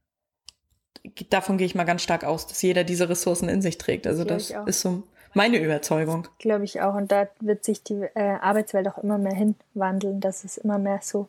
Davon 1.29 1.57
gehe 1.57 1.67
ich 1.67 1.75
mal 1.75 1.83
ganz 1.83 2.01
stark 2.01 2.23
aus, 2.23 2.47
dass 2.47 2.61
jeder 2.61 2.83
diese 2.83 3.09
Ressourcen 3.09 3.49
in 3.49 3.61
sich 3.61 3.77
trägt. 3.77 4.07
Also 4.07 4.23
das 4.23 4.53
ist 4.65 4.81
so 4.81 5.03
meine 5.33 5.57
Überzeugung. 5.57 6.27
Glaube 6.39 6.65
ich 6.65 6.81
auch. 6.81 6.95
Und 6.95 7.11
da 7.11 7.27
wird 7.39 7.63
sich 7.63 7.83
die 7.83 8.07
äh, 8.15 8.37
Arbeitswelt 8.41 8.87
auch 8.87 8.97
immer 8.97 9.17
mehr 9.17 9.35
hinwandeln, 9.35 10.19
dass 10.19 10.43
es 10.43 10.57
immer 10.57 10.79
mehr 10.79 10.99
so 11.01 11.27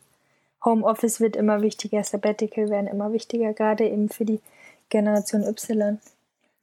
Homeoffice 0.63 1.21
wird 1.21 1.35
immer 1.35 1.61
wichtiger, 1.61 2.03
Sabbatical 2.03 2.69
werden 2.69 2.87
immer 2.87 3.13
wichtiger, 3.13 3.53
gerade 3.53 3.87
eben 3.87 4.09
für 4.09 4.25
die 4.25 4.41
Generation 4.89 5.43
Y. 5.43 5.99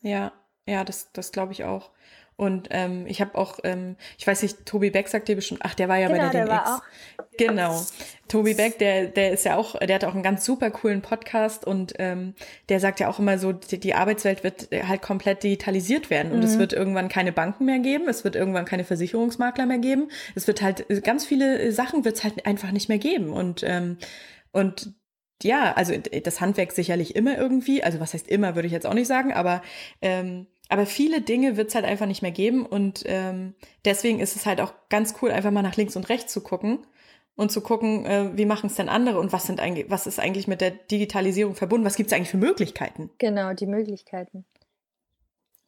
Ja, 0.03 0.33
ja, 0.67 0.85
das, 0.85 1.11
das 1.13 1.33
glaube 1.33 1.53
ich 1.53 1.65
auch. 1.65 1.91
Und 2.39 2.69
ähm, 2.71 3.07
ich 3.07 3.23
habe 3.23 3.35
auch, 3.35 3.61
ähm, 3.65 3.97
ich 4.19 4.27
weiß 4.27 4.43
nicht, 4.43 4.67
Tobi 4.67 4.91
Beck 4.91 5.09
sagt 5.09 5.29
dir 5.29 5.37
bestimmt, 5.37 5.63
ach, 5.65 5.75
der 5.75 5.89
war 5.89 5.97
ja 5.97 6.09
genau, 6.09 6.27
bei 6.27 6.29
der, 6.29 6.45
der 6.45 6.55
DMX. 6.55 6.83
Genau. 7.39 7.87
Tobi 8.29 8.53
Beck, 8.53 8.79
der, 8.79 9.07
der 9.07 9.31
ist 9.31 9.47
ja 9.47 9.57
auch, 9.57 9.79
der 9.79 9.95
hat 9.95 10.05
auch 10.05 10.13
einen 10.13 10.23
ganz 10.23 10.45
super 10.45 10.71
coolen 10.71 11.01
Podcast 11.01 11.67
und 11.67 11.95
ähm, 11.99 12.35
der 12.69 12.79
sagt 12.79 13.01
ja 13.01 13.09
auch 13.09 13.19
immer 13.19 13.39
so, 13.39 13.53
die, 13.53 13.81
die 13.81 13.95
Arbeitswelt 13.95 14.45
wird 14.45 14.69
halt 14.71 15.01
komplett 15.01 15.45
digitalisiert 15.45 16.11
werden 16.11 16.33
und 16.33 16.41
mhm. 16.41 16.45
es 16.45 16.59
wird 16.59 16.75
irgendwann 16.75 17.09
keine 17.09 17.33
Banken 17.33 17.65
mehr 17.65 17.79
geben, 17.79 18.07
es 18.07 18.23
wird 18.23 18.37
irgendwann 18.37 18.67
keine 18.67 18.85
Versicherungsmakler 18.85 19.65
mehr 19.65 19.79
geben, 19.79 20.11
es 20.35 20.47
wird 20.47 20.61
halt 20.61 20.87
ganz 21.05 21.25
viele 21.25 21.73
Sachen 21.73 22.05
wird 22.05 22.17
es 22.17 22.25
halt 22.25 22.45
einfach 22.45 22.71
nicht 22.71 22.91
mehr 22.91 22.99
geben 22.99 23.33
und 23.33 23.63
ähm, 23.63 23.97
und 24.53 24.95
ja, 25.43 25.73
also 25.73 25.95
das 25.97 26.41
Handwerk 26.41 26.73
sicherlich 26.73 27.15
immer 27.15 27.37
irgendwie, 27.37 27.83
also 27.83 28.01
was 28.01 28.15
heißt 28.15 28.29
immer, 28.29 28.55
würde 28.55 28.67
ich 28.67 28.73
jetzt 28.73 28.87
auch 28.87 28.95
nicht 28.95 29.09
sagen, 29.09 29.33
aber 29.33 29.63
ähm, 30.01 30.47
aber 30.69 30.87
viele 30.87 31.21
Dinge 31.21 31.57
wird 31.57 31.69
es 31.69 31.75
halt 31.75 31.85
einfach 31.85 32.07
nicht 32.07 32.23
mehr 32.23 32.33
geben 32.33 32.67
und 32.67 33.05
ähm, 33.07 33.55
deswegen 33.85 34.19
ist 34.19 34.35
es 34.35 34.47
halt 34.47 34.61
auch 34.61 34.73
ganz 34.89 35.15
cool, 35.23 35.31
einfach 35.31 35.53
mal 35.53 35.63
nach 35.63 35.77
links 35.77 35.95
und 35.95 36.09
rechts 36.09 36.33
zu 36.33 36.41
gucken 36.41 36.81
und 37.37 37.53
zu 37.53 37.61
gucken, 37.61 38.05
äh, 38.05 38.37
wie 38.37 38.47
machen 38.47 38.67
es 38.67 38.75
denn 38.75 38.89
andere 38.89 39.21
und 39.21 39.33
was 39.33 39.47
sind 39.47 39.61
eigentlich, 39.61 39.89
was 39.91 40.07
ist 40.07 40.19
eigentlich 40.19 40.49
mit 40.49 40.61
der 40.61 40.73
Digitalisierung 40.73 41.55
verbunden, 41.55 41.87
was 41.87 41.97
gibt 41.97 42.09
es 42.11 42.17
eigentlich 42.17 42.31
für 42.31 42.39
Möglichkeiten? 42.39 43.11
Genau, 43.19 43.53
die 43.53 43.67
Möglichkeiten. 43.67 44.45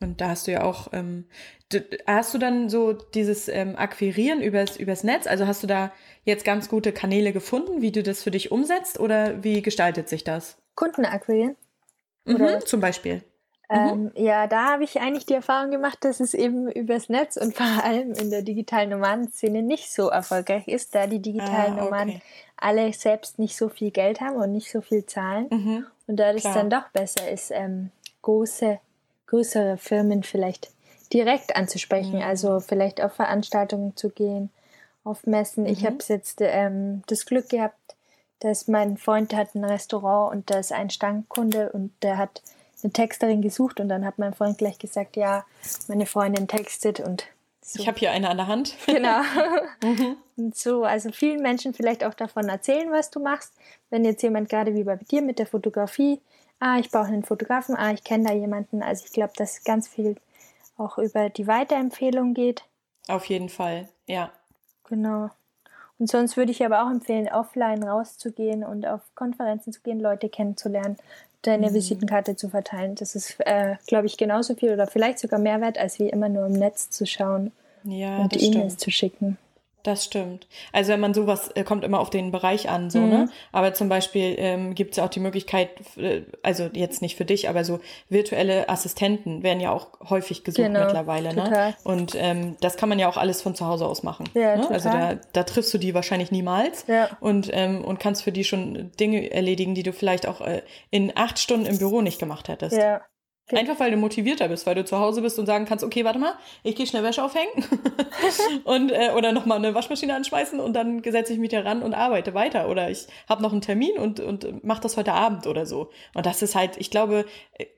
Und 0.01 0.21
da 0.21 0.29
hast 0.29 0.47
du 0.47 0.53
ja 0.53 0.63
auch, 0.63 0.89
ähm, 0.93 1.27
du, 1.71 1.85
hast 2.07 2.33
du 2.33 2.39
dann 2.39 2.69
so 2.69 2.93
dieses 2.93 3.49
ähm, 3.49 3.75
Akquirieren 3.77 4.41
übers, 4.41 4.77
übers 4.77 5.03
Netz? 5.03 5.27
Also 5.27 5.47
hast 5.47 5.63
du 5.63 5.67
da 5.67 5.93
jetzt 6.25 6.45
ganz 6.45 6.69
gute 6.69 6.93
Kanäle 6.93 7.33
gefunden, 7.33 7.83
wie 7.83 7.91
du 7.91 8.03
das 8.03 8.23
für 8.23 8.31
dich 8.31 8.53
umsetzt 8.53 9.01
oder 9.01 9.43
wie 9.43 9.61
gestaltet 9.61 10.09
sich 10.09 10.23
das? 10.23 10.57
Kunden 10.77 11.05
akquirieren? 11.05 11.57
Mhm, 12.25 12.61
zum 12.65 12.81
Beispiel. 12.81 13.25
Ähm, 13.71 14.05
mhm. 14.05 14.13
Ja, 14.15 14.47
da 14.47 14.73
habe 14.73 14.85
ich 14.85 15.01
eigentlich 15.01 15.27
die 15.27 15.35
Erfahrung 15.35 15.71
gemacht, 15.71 15.99
dass 16.03 16.21
es 16.21 16.33
eben 16.33 16.71
übers 16.71 17.09
Netz 17.09 17.37
und 17.37 17.55
vor 17.57 17.85
allem 17.85 18.13
in 18.13 18.31
der 18.31 18.43
digitalen 18.43 18.91
Nomadenszene 18.91 19.63
nicht 19.63 19.93
so 19.93 20.09
erfolgreich 20.09 20.69
ist, 20.69 20.95
da 20.95 21.07
die 21.07 21.21
digitalen 21.21 21.75
ah, 21.75 21.83
okay. 21.83 21.85
Nomaden 21.85 22.23
alle 22.57 22.93
selbst 22.93 23.39
nicht 23.39 23.57
so 23.57 23.69
viel 23.69 23.91
Geld 23.91 24.21
haben 24.21 24.37
und 24.37 24.53
nicht 24.53 24.71
so 24.71 24.81
viel 24.81 25.07
zahlen. 25.07 25.49
Mhm, 25.51 25.87
und 26.07 26.17
da 26.17 26.31
es 26.31 26.43
dann 26.43 26.71
doch 26.71 26.89
besser 26.91 27.31
ist, 27.31 27.51
ähm, 27.51 27.91
große 28.23 28.81
größere 29.29 29.77
Firmen 29.77 30.23
vielleicht 30.23 30.71
direkt 31.12 31.57
anzusprechen, 31.57 32.17
mhm. 32.17 32.23
also 32.23 32.61
vielleicht 32.61 33.01
auf 33.01 33.14
Veranstaltungen 33.14 33.97
zu 33.97 34.11
gehen, 34.11 34.51
auf 35.05 35.27
Messen. 35.27 35.64
Mhm. 35.64 35.71
Ich 35.71 35.87
habe 35.87 35.99
jetzt 36.09 36.41
ähm, 36.41 37.03
das 37.07 37.27
Glück 37.27 37.49
gehabt, 37.49 37.97
dass 38.41 38.69
mein 38.69 38.97
Freund 38.97 39.35
hat 39.35 39.55
ein 39.55 39.64
Restaurant 39.64 40.35
und 40.35 40.51
da 40.51 40.59
ist 40.59 40.73
ein 40.73 40.91
Stammkunde 40.91 41.73
und 41.73 41.93
der 42.03 42.19
hat 42.19 42.43
eine 42.83 42.93
Texterin 42.93 43.43
gesucht 43.43 43.81
und 43.81 43.88
dann 43.88 44.05
hat 44.05 44.19
mein 44.19 44.35
Freund 44.35 44.59
gleich 44.59 44.79
gesagt, 44.79 45.17
ja, 45.17 45.45
meine 45.88 46.07
Freundin 46.07 46.47
textet 46.47 47.01
und 47.01 47.25
so. 47.61 47.81
Ich 47.81 47.88
habe 47.88 47.99
hier 47.99 48.12
eine 48.12 48.31
an 48.31 48.37
der 48.37 48.47
Hand. 48.47 48.75
Genau. 48.87 49.21
mhm. 49.83 50.17
Und 50.37 50.57
so, 50.57 50.85
also 50.85 51.11
vielen 51.11 51.43
Menschen 51.43 51.75
vielleicht 51.75 52.05
auch 52.05 52.14
davon 52.14 52.49
erzählen, 52.49 52.91
was 52.91 53.11
du 53.11 53.21
machst. 53.21 53.53
Wenn 53.91 54.05
jetzt 54.05 54.23
jemand 54.23 54.49
gerade 54.49 54.75
wie 54.75 54.85
bei 54.85 54.97
dir 54.97 55.21
mit 55.21 55.38
der 55.38 55.47
Fotografie 55.47 56.21
ah, 56.61 56.79
ich 56.79 56.90
brauche 56.90 57.07
einen 57.07 57.25
Fotografen, 57.25 57.77
ah, 57.77 57.92
ich 57.92 58.05
kenne 58.05 58.29
da 58.29 58.35
jemanden. 58.35 58.83
Also 58.83 59.05
ich 59.07 59.12
glaube, 59.12 59.33
dass 59.37 59.64
ganz 59.64 59.88
viel 59.88 60.16
auch 60.77 60.99
über 60.99 61.29
die 61.29 61.47
Weiterempfehlung 61.47 62.35
geht. 62.35 62.64
Auf 63.09 63.25
jeden 63.27 63.49
Fall, 63.49 63.88
ja. 64.07 64.31
Genau. 64.88 65.31
Und 65.99 66.09
sonst 66.09 66.37
würde 66.37 66.53
ich 66.53 66.64
aber 66.64 66.85
auch 66.85 66.90
empfehlen, 66.90 67.29
offline 67.29 67.83
rauszugehen 67.83 68.62
und 68.62 68.87
auf 68.87 69.01
Konferenzen 69.14 69.73
zu 69.73 69.81
gehen, 69.81 69.99
Leute 69.99 70.29
kennenzulernen, 70.29 70.97
deine 71.42 71.71
mhm. 71.71 71.75
Visitenkarte 71.75 72.37
zu 72.37 72.49
verteilen. 72.49 72.94
Das 72.94 73.14
ist, 73.16 73.37
äh, 73.40 73.77
glaube 73.87 74.07
ich, 74.07 74.16
genauso 74.16 74.55
viel 74.55 74.73
oder 74.73 74.87
vielleicht 74.87 75.18
sogar 75.18 75.40
mehr 75.40 75.61
wert, 75.61 75.79
als 75.79 75.99
wie 75.99 76.09
immer 76.09 76.29
nur 76.29 76.47
im 76.47 76.53
Netz 76.53 76.90
zu 76.90 77.07
schauen 77.07 77.53
ja, 77.83 78.18
und 78.18 78.40
E-Mails 78.40 78.77
zu 78.77 78.90
schicken. 78.90 79.38
Das 79.88 80.05
stimmt. 80.05 80.46
Also 80.70 80.92
wenn 80.92 81.01
man 81.01 81.14
sowas, 81.14 81.51
äh, 81.55 81.64
kommt 81.64 81.83
immer 81.83 81.98
auf 81.98 82.11
den 82.11 82.31
Bereich 82.31 82.68
an, 82.68 82.90
so, 82.90 82.98
ne? 82.98 83.05
mhm. 83.07 83.11
ne? 83.11 83.31
Aber 83.53 83.72
zum 83.72 83.88
Beispiel 83.88 84.35
ähm, 84.37 84.74
gibt 84.74 84.90
es 84.90 84.98
ja 84.98 85.07
auch 85.07 85.09
die 85.09 85.18
Möglichkeit, 85.18 85.70
äh, 85.96 86.24
also 86.42 86.68
jetzt 86.74 87.01
nicht 87.01 87.16
für 87.16 87.24
dich, 87.24 87.48
aber 87.48 87.64
so 87.64 87.81
virtuelle 88.11 88.68
Assistenten 88.68 89.42
werden 89.42 89.61
ja 89.61 89.72
auch 89.72 89.88
häufig 90.11 90.44
gesucht 90.44 90.66
genau, 90.66 90.85
mittlerweile, 90.85 91.35
ne? 91.35 91.44
total. 91.44 91.68
ne? 91.70 91.77
Und 91.85 92.14
ähm, 92.16 92.57
das 92.61 92.77
kann 92.77 92.90
man 92.90 92.98
ja 92.98 93.09
auch 93.09 93.16
alles 93.16 93.40
von 93.40 93.55
zu 93.55 93.66
Hause 93.66 93.87
aus 93.87 94.03
machen. 94.03 94.29
Ja, 94.35 94.57
ne? 94.57 94.70
Also 94.70 94.90
da, 94.90 95.14
da 95.33 95.44
triffst 95.44 95.72
du 95.72 95.79
die 95.79 95.94
wahrscheinlich 95.94 96.31
niemals 96.31 96.85
ja. 96.87 97.09
und, 97.20 97.48
ähm, 97.55 97.83
und 97.83 97.98
kannst 97.98 98.24
für 98.24 98.33
die 98.33 98.44
schon 98.44 98.92
Dinge 99.01 99.31
erledigen, 99.31 99.74
die 99.74 99.85
du 99.85 99.94
vielleicht 99.94 100.29
auch 100.29 100.42
äh, 100.42 100.61
in 100.90 101.12
acht 101.16 101.38
Stunden 101.38 101.64
im 101.64 101.79
Büro 101.79 102.03
nicht 102.03 102.18
gemacht 102.18 102.48
hättest. 102.48 102.77
Ja. 102.77 103.01
Einfach 103.57 103.81
weil 103.81 103.91
du 103.91 103.97
motivierter 103.97 104.49
bist, 104.49 104.67
weil 104.67 104.75
du 104.75 104.85
zu 104.85 104.99
Hause 104.99 105.23
bist 105.23 105.39
und 105.39 105.47
sagen 105.47 105.65
kannst, 105.65 105.83
okay, 105.83 106.05
warte 106.05 106.19
mal, 106.19 106.35
ich 106.63 106.77
gehe 106.77 106.87
schnell 106.87 107.03
Wäsche 107.03 107.23
aufhängen 107.23 107.65
und 108.65 108.93
äh, 108.93 109.13
oder 109.17 109.33
nochmal 109.33 109.57
eine 109.57 109.75
Waschmaschine 109.75 110.15
anschmeißen 110.15 110.61
und 110.61 110.75
dann 110.75 111.03
setze 111.03 111.33
ich 111.33 111.39
mich 111.39 111.51
da 111.51 111.61
ran 111.61 111.83
und 111.83 111.95
arbeite 111.95 112.35
weiter. 112.35 112.69
Oder 112.69 112.91
ich 112.91 113.07
habe 113.29 113.43
noch 113.43 113.53
einen 113.53 113.63
Termin 113.63 113.97
und, 113.99 114.21
und 114.21 114.65
mach 114.65 114.81
das 114.81 114.97
heute 114.97 115.15
Abend 115.15 115.47
oder 115.47 115.65
so. 115.65 115.91
Und 116.15 116.27
das 116.27 116.43
ist 116.43 116.55
halt, 116.55 116.77
ich 116.77 116.91
glaube, 116.91 117.25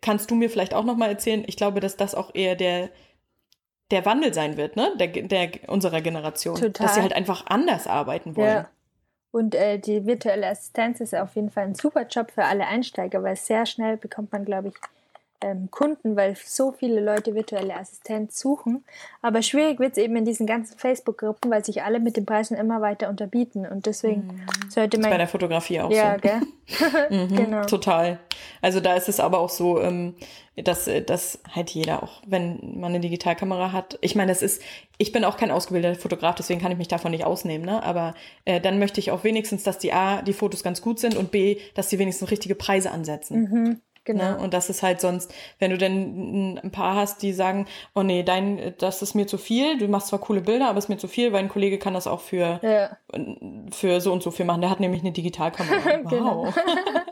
kannst 0.01 0.31
du 0.31 0.35
mir 0.35 0.51
vielleicht 0.51 0.75
auch 0.75 0.85
nochmal 0.85 1.11
erzählen, 1.11 1.45
ich 1.47 1.57
glaube, 1.57 1.81
dass 1.81 1.97
das 1.97 2.15
auch 2.15 2.35
eher 2.35 2.57
der, 2.57 2.91
der 3.93 4.05
Wandel 4.05 4.35
sein 4.35 4.57
wird, 4.57 4.77
ne? 4.77 4.93
Der, 4.99 5.09
der 5.09 5.51
unserer 5.69 6.01
Generation. 6.01 6.57
Total. 6.57 6.87
Dass 6.87 6.95
sie 6.95 7.03
halt 7.03 7.13
einfach 7.13 7.47
anders 7.47 7.87
arbeiten 7.87 8.37
wollen. 8.37 8.49
Ja. 8.49 8.71
Und 9.33 9.55
äh, 9.55 9.79
die 9.79 10.07
virtuelle 10.07 10.49
Assistenz 10.49 11.01
ist 11.01 11.15
auf 11.15 11.37
jeden 11.37 11.51
Fall 11.51 11.65
ein 11.65 11.75
super 11.75 12.07
Job 12.07 12.33
für 12.33 12.45
alle 12.45 12.67
Einsteiger, 12.67 13.23
weil 13.23 13.37
sehr 13.37 13.65
schnell 13.65 13.97
bekommt 13.97 14.33
man, 14.33 14.45
glaube 14.45 14.69
ich, 14.69 14.75
ähm, 15.41 15.71
Kunden, 15.71 16.17
weil 16.17 16.37
so 16.45 16.73
viele 16.73 17.01
Leute 17.01 17.35
virtuelle 17.35 17.77
Assistenz 17.77 18.39
suchen. 18.39 18.85
Aber 19.23 19.43
schwierig 19.43 19.79
wird 19.79 19.93
es 19.93 19.99
eben 19.99 20.17
in 20.17 20.25
diesen 20.25 20.47
ganzen 20.47 20.79
Facebook-Gruppen, 20.79 21.51
weil 21.51 21.65
sich 21.65 21.83
alle 21.83 22.01
mit 22.01 22.17
den 22.17 22.27
Preisen 22.27 22.57
immer 22.57 22.81
weiter 22.81 23.09
unterbieten. 23.09 23.67
Und 23.67 23.87
deswegen 23.87 24.27
mhm. 24.27 24.71
sollte 24.71 24.99
man. 24.99 25.03
Das 25.03 25.11
ist 25.11 25.15
bei 25.15 25.19
der 25.19 25.29
Fotografie 25.29 25.81
auch 25.81 25.91
ja, 25.91 26.15
so. 26.15 26.21
Gell? 26.21 26.41
mhm, 27.11 27.37
genau. 27.37 27.65
Total. 27.65 28.19
Also 28.63 28.81
da 28.81 28.95
ist 28.95 29.09
es 29.09 29.21
aber 29.21 29.39
auch 29.39 29.49
so, 29.49 29.81
ähm, 29.81 30.15
dass, 30.57 30.89
dass 31.07 31.41
halt 31.51 31.71
jeder 31.71 32.03
auch, 32.03 32.23
wenn 32.27 32.75
man 32.77 32.91
eine 32.91 33.01
Digitalkamera 33.01 33.73
hat, 33.73 33.99
ich 34.03 34.15
meine, 34.15 34.31
das 34.31 34.43
ist, 34.43 34.63
ich 34.99 35.13
bin 35.13 35.25
auch 35.25 35.37
kein 35.37 35.51
ausgebildeter 35.51 35.99
Fotograf, 35.99 36.35
deswegen 36.35 36.61
kann 36.61 36.73
ich 36.73 36.79
mich 36.79 36.89
davon 36.89 37.13
nicht 37.13 37.25
ausnehmen, 37.25 37.65
ne? 37.65 37.83
Aber 37.83 38.15
äh, 38.45 38.61
dann 38.61 38.79
möchte 38.79 39.01
ich 39.01 39.11
auch 39.11 39.25
wenigstens, 39.25 39.63
dass 39.63 39.79
die 39.79 39.93
A, 39.93 40.23
die 40.23 40.33
Fotos 40.33 40.63
ganz 40.63 40.83
gut 40.83 40.99
sind 40.99 41.17
und 41.17 41.31
B, 41.31 41.59
dass 41.75 41.89
die 41.89 41.99
wenigstens 41.99 42.31
richtige 42.31 42.55
Preise 42.55 42.91
ansetzen. 42.91 43.41
Mhm. 43.41 43.81
Genau. 44.05 44.33
Ne? 44.33 44.39
Und 44.39 44.55
das 44.55 44.71
ist 44.71 44.83
halt 44.83 45.01
sonst, 45.01 45.33
wenn 45.59 45.71
du 45.71 45.79
denn 45.79 46.59
ein 46.63 46.71
paar 46.71 46.97
hast, 46.97 47.23
die 47.23 47.33
sagen, 47.33 47.67
oh 47.95 48.03
nee, 48.03 48.23
dein, 48.23 48.75
das 48.79 49.03
ist 49.03 49.15
mir 49.15 49.27
zu 49.27 49.39
viel, 49.39 49.79
du 49.79 49.89
machst 49.89 50.09
zwar 50.09 50.21
coole 50.21 50.41
Bilder, 50.41 50.69
aber 50.69 50.79
es 50.79 50.87
ist 50.87 50.89
mir 50.89 50.99
zu 50.99 51.09
viel, 51.09 51.33
weil 51.33 51.41
ein 51.41 51.49
Kollege 51.49 51.79
kann 51.79 51.95
das 51.95 52.07
auch 52.07 52.21
für, 52.21 52.61
ja. 52.63 52.97
für 53.71 54.01
so 54.01 54.13
und 54.13 54.23
so 54.23 54.31
viel 54.31 54.47
machen. 54.47 54.63
Der 54.63 54.71
hat 54.71 54.81
nämlich 54.81 55.03
eine 55.03 55.13
Digitalkamera. 55.13 55.81
Genau. 56.11 56.47
Wow. 56.47 56.55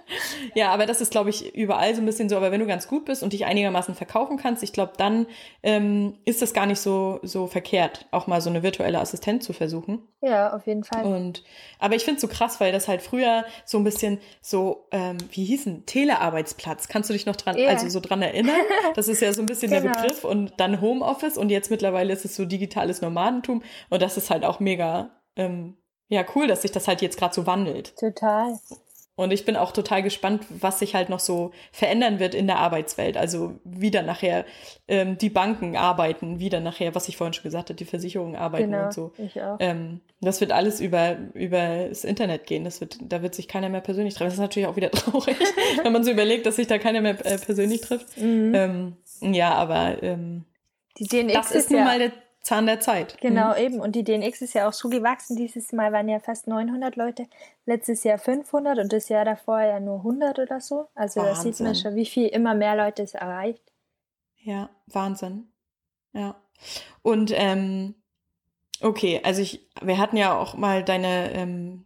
ja, 0.55 0.71
aber 0.71 0.87
das 0.87 1.01
ist, 1.01 1.11
glaube 1.11 1.31
ich, 1.31 1.55
überall 1.55 1.95
so 1.95 2.03
ein 2.03 2.07
bisschen 2.07 2.29
so. 2.29 2.37
Aber 2.37 2.51
wenn 2.51 2.61
du 2.61 2.67
ganz 2.67 2.89
gut 2.89 3.05
bist 3.05 3.23
und 3.23 3.33
dich 3.33 3.47
einigermaßen 3.47 3.95
verkaufen 3.95 4.37
kannst, 4.37 4.63
ich 4.63 4.73
glaube, 4.73 4.93
dann 4.97 5.27
ähm, 5.63 6.19
ist 6.25 6.43
das 6.43 6.55
gar 6.55 6.67
nicht 6.67 6.81
so, 6.81 7.21
so 7.23 7.47
verkehrt, 7.47 8.07
auch 8.11 8.27
mal 8.27 8.41
so 8.41 8.51
eine 8.51 8.63
virtuelle 8.63 9.01
Assistent 9.01 9.43
zu 9.43 9.53
versuchen. 9.53 10.01
Ja, 10.21 10.53
auf 10.53 10.67
jeden 10.67 10.83
Fall. 10.83 11.05
Und, 11.05 11.45
aber 11.79 11.95
ich 11.95 12.05
finde 12.05 12.17
es 12.17 12.23
so 12.23 12.29
krass, 12.29 12.59
weil 12.61 12.73
das 12.73 12.89
halt 12.89 13.03
früher 13.03 13.45
so 13.65 13.79
ein 13.79 13.85
bisschen 13.85 14.19
so, 14.41 14.89
ähm, 14.91 15.19
wie 15.31 15.45
hießen, 15.45 15.87
Telearbeitsplatz. 15.87 16.89
Kannst 16.89 17.09
du 17.09 17.13
dich 17.13 17.27
noch 17.27 17.37
dran, 17.37 17.57
yeah. 17.57 17.71
also 17.71 17.89
so 17.89 18.01
dran 18.01 18.23
erinnern? 18.23 18.57
Das 18.95 19.07
ist 19.07 19.21
ja 19.21 19.33
so 19.33 19.43
ein 19.43 19.47
bisschen 19.47 19.71
genau. 19.71 19.83
der 19.83 19.91
Begriff 19.91 20.25
und 20.25 20.55
dann 20.57 20.81
Homeoffice 20.81 21.39
und 21.39 21.51
jetzt 21.51 21.71
mittlerweile 21.71 22.13
ist 22.13 22.25
es 22.25 22.35
so 22.35 22.45
digitales 22.45 23.01
Nomadentum 23.01 23.63
und 23.91 24.03
das 24.03 24.17
ist 24.17 24.31
halt 24.31 24.45
auch 24.45 24.59
mega, 24.61 25.11
ähm, 25.37 25.77
ja, 26.09 26.25
cool, 26.35 26.47
dass 26.47 26.63
sich 26.63 26.73
das 26.73 26.89
halt 26.89 27.03
jetzt 27.03 27.19
gerade 27.19 27.35
so 27.35 27.47
wandelt. 27.47 27.95
Total. 27.97 28.59
Und 29.19 29.33
ich 29.33 29.45
bin 29.45 29.57
auch 29.57 29.73
total 29.73 30.05
gespannt, 30.05 30.47
was 30.49 30.79
sich 30.79 30.95
halt 30.95 31.09
noch 31.09 31.19
so 31.19 31.51
verändern 31.73 32.21
wird 32.21 32.37
in 32.37 32.47
der 32.47 32.59
Arbeitswelt. 32.61 33.17
Also 33.17 33.59
wie 33.65 33.91
dann 33.91 34.07
nachher 34.07 34.45
ähm, 34.87 35.19
die 35.19 35.29
Banken 35.29 35.77
arbeiten, 35.77 36.39
wie 36.39 36.51
dann 36.51 36.63
nachher, 36.63 36.95
was 36.95 37.09
ich 37.09 37.17
vorhin 37.17 37.33
schon 37.33 37.43
gesagt 37.43 37.69
habe, 37.69 37.75
die 37.75 37.85
Versicherungen 37.85 38.37
arbeiten 38.37 38.71
genau, 38.71 38.85
und 38.85 38.95
so. 38.95 39.13
Ich 39.19 39.43
auch. 39.43 39.57
Ähm, 39.59 40.03
das 40.21 40.41
wird 40.41 40.53
alles 40.53 40.81
über, 40.81 41.17
über 41.35 41.89
das 41.89 42.05
Internet 42.05 42.47
gehen. 42.47 42.63
Das 42.63 42.81
wird, 42.81 42.99
da 43.03 43.21
wird 43.21 43.35
sich 43.35 43.49
keiner 43.49 43.69
mehr 43.69 43.81
persönlich 43.81 44.15
treffen. 44.15 44.27
Das 44.27 44.35
ist 44.35 44.41
natürlich 44.41 44.69
auch 44.69 44.77
wieder 44.77 44.91
traurig, 44.93 45.37
wenn 45.83 45.93
man 45.93 46.05
so 46.05 46.13
überlegt, 46.13 46.47
dass 46.47 46.55
sich 46.55 46.69
da 46.69 46.79
keiner 46.79 47.01
mehr 47.01 47.17
äh, 47.27 47.39
persönlich 47.39 47.81
trifft. 47.81 48.17
Mhm. 48.19 48.53
Ähm, 48.55 48.97
ja, 49.35 49.53
aber 49.53 50.01
ähm, 50.01 50.45
die 51.01 51.09
DNX 51.09 51.33
das 51.33 51.51
ist, 51.51 51.57
ist 51.57 51.71
nun 51.73 51.81
ja 51.81 51.85
mal 51.87 51.99
der 51.99 52.13
Zahn 52.49 52.65
der 52.65 52.81
Zeit. 52.81 53.21
Genau, 53.21 53.51
mhm. 53.51 53.59
eben. 53.59 53.81
Und 53.81 53.95
die 53.95 54.05
DNX 54.05 54.41
ist 54.41 54.55
ja 54.55 54.67
auch 54.67 54.73
so 54.73 54.89
gewachsen. 54.89 55.37
Dieses 55.37 55.71
Mal 55.73 55.93
waren 55.93 56.09
ja 56.09 56.19
fast 56.19 56.47
900 56.47 56.97
Leute, 56.97 57.27
letztes 57.67 58.05
Jahr 58.05 58.17
500 58.17 58.79
und 58.79 58.91
das 58.91 59.11
Jahr 59.11 59.27
davor 59.27 59.61
ja 59.61 59.81
nur 59.81 59.97
100 59.97 60.39
oder 60.39 60.59
so. 60.59 60.87
Also 60.95 61.21
da 61.21 61.35
sieht 61.35 61.61
man 61.61 61.75
schon, 61.75 61.95
wie 61.95 62.07
viel 62.07 62.27
immer 62.27 62.55
mehr 62.55 62.75
Leute 62.75 63.03
es 63.03 63.13
erreicht. 63.13 63.63
Ja, 64.39 64.71
Wahnsinn. 64.87 65.49
Ja. 66.15 66.37
Und 67.03 67.33
ähm, 67.35 67.95
okay, 68.81 69.21
also 69.23 69.43
ich, 69.43 69.69
wir 69.83 69.99
hatten 69.99 70.17
ja 70.17 70.35
auch 70.35 70.55
mal 70.55 70.83
deine, 70.83 71.31
ähm, 71.35 71.85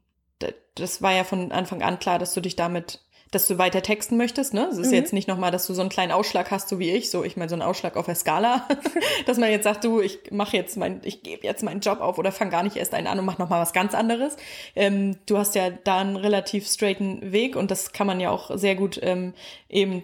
das 0.77 1.03
war 1.03 1.13
ja 1.13 1.25
von 1.25 1.51
Anfang 1.51 1.83
an 1.83 1.99
klar, 1.99 2.21
dass 2.21 2.35
du 2.35 2.41
dich 2.41 2.55
damit 2.55 3.05
dass 3.33 3.47
du 3.47 3.57
weiter 3.59 3.83
texten 3.83 4.19
möchtest, 4.19 4.53
ne? 4.53 4.69
Es 4.71 4.79
ist 4.79 4.89
mhm. 4.89 4.95
jetzt 4.95 5.13
nicht 5.13 5.27
nochmal, 5.27 5.51
dass 5.51 5.67
du 5.67 5.73
so 5.73 5.81
einen 5.81 5.91
kleinen 5.91 6.13
Ausschlag 6.13 6.51
hast, 6.51 6.69
so 6.69 6.79
wie 6.79 6.91
ich, 6.91 7.11
so 7.11 7.25
ich 7.25 7.37
meine 7.37 7.49
so 7.49 7.55
einen 7.55 7.63
Ausschlag 7.63 7.97
auf 7.97 8.05
der 8.05 8.15
Skala, 8.15 8.69
dass 9.27 9.39
man 9.39 9.51
jetzt 9.51 9.65
sagt, 9.65 9.85
du, 9.85 10.01
ich 10.01 10.31
mache 10.31 10.57
jetzt 10.57 10.77
mein, 10.77 11.01
ich 11.03 11.23
gebe 11.23 11.45
jetzt 11.45 11.63
meinen 11.63 11.81
Job 11.81 12.01
auf 12.01 12.19
oder 12.19 12.31
fang 12.31 12.51
gar 12.51 12.63
nicht 12.63 12.77
erst 12.77 12.95
einen 12.95 13.07
an 13.07 13.19
und 13.19 13.25
mach 13.25 13.39
nochmal 13.39 13.61
was 13.61 13.73
ganz 13.73 13.95
anderes. 13.95 14.37
Ähm, 14.77 15.17
du 15.27 15.39
hast 15.39 15.55
ja 15.55 15.71
da 15.71 16.01
einen 16.01 16.17
relativ 16.17 16.69
straighten 16.69 17.33
Weg 17.33 17.57
und 17.57 17.71
das 17.71 17.93
kann 17.93 18.07
man 18.07 18.21
ja 18.21 18.31
auch 18.31 18.57
sehr 18.57 18.77
gut 18.77 19.01
ähm, 19.03 19.33
eben 19.71 20.03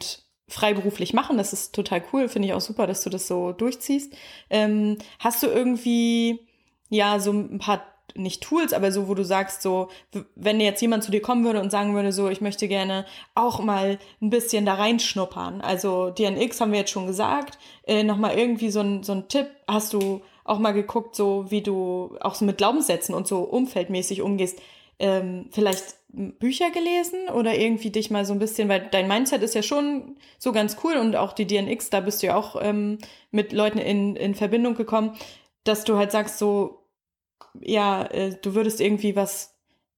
freiberuflich 0.49 1.12
machen. 1.12 1.37
Das 1.37 1.53
ist 1.53 1.74
total 1.74 2.03
cool, 2.12 2.31
finde 2.31 2.49
ich 2.49 2.55
auch 2.55 2.62
super, 2.62 2.87
dass 2.87 3.03
du 3.03 3.11
das 3.11 3.29
so 3.29 3.53
durchziehst. 3.53 4.14
Ähm, 4.49 4.97
hast 5.18 5.43
du 5.43 5.49
irgendwie 5.49 6.41
ja 6.89 7.20
so 7.20 7.33
ein 7.33 7.59
paar 7.59 7.83
nicht 8.17 8.43
Tools, 8.43 8.73
aber 8.73 8.93
so, 8.93 9.09
wo 9.09 9.15
du 9.15 9.25
sagst, 9.25 9.63
so, 9.63 9.89
wenn 10.35 10.61
jetzt 10.61 10.81
jemand 10.81 11.05
zu 11.05 11.11
dir 11.11 11.23
kommen 11.23 11.45
würde 11.45 11.61
und 11.61 11.71
sagen 11.71 11.95
würde, 11.95 12.13
so, 12.13 12.29
ich 12.29 12.41
möchte 12.41 12.69
gerne 12.69 13.05
auch 13.35 13.61
mal 13.61 13.99
ein 14.21 14.31
bisschen 14.31 14.67
da 14.67 14.75
reinschnuppern. 14.75 15.61
Also 15.61 16.11
DNX 16.11 16.61
haben 16.61 16.73
wir 16.73 16.81
jetzt 16.81 16.91
schon 16.91 17.07
gesagt. 17.07 17.59
Äh, 17.87 18.03
Nochmal 18.03 18.39
irgendwie 18.39 18.71
so 18.71 18.81
ein, 18.81 19.03
so 19.03 19.13
ein 19.13 19.29
Tipp. 19.29 19.47
Hast 19.67 19.93
du 19.93 20.23
auch 20.45 20.59
mal 20.59 20.73
geguckt, 20.73 21.15
so 21.15 21.51
wie 21.51 21.63
du 21.63 22.17
auch 22.21 22.35
so 22.35 22.45
mit 22.45 22.59
Glaubenssätzen 22.59 23.15
und 23.15 23.27
so 23.27 23.41
umfeldmäßig 23.41 24.23
umgehst? 24.23 24.61
Ähm, 24.99 25.47
vielleicht 25.51 25.95
Bücher 26.11 26.71
gelesen 26.71 27.29
oder 27.29 27.57
irgendwie 27.57 27.91
dich 27.91 28.11
mal 28.11 28.25
so 28.25 28.33
ein 28.33 28.39
bisschen, 28.39 28.69
weil 28.69 28.89
dein 28.91 29.09
Mindset 29.09 29.43
ist 29.43 29.55
ja 29.55 29.63
schon 29.63 30.17
so 30.39 30.53
ganz 30.53 30.79
cool 30.83 30.95
und 30.95 31.17
auch 31.17 31.35
die 31.35 31.47
DNX, 31.47 31.91
da 31.91 32.01
bist 32.01 32.23
du 32.23 32.29
ja 32.29 32.37
auch 32.37 32.57
ähm, 32.61 32.99
mit 33.31 33.53
Leuten 33.53 33.79
in, 33.79 34.17
in 34.17 34.35
Verbindung 34.35 34.75
gekommen, 34.75 35.13
dass 35.65 35.85
du 35.85 35.97
halt 35.97 36.11
sagst, 36.11 36.39
so, 36.39 36.83
ja, 37.61 38.05
äh, 38.07 38.36
du 38.41 38.55
würdest 38.55 38.80
irgendwie 38.80 39.16
was, 39.16 39.55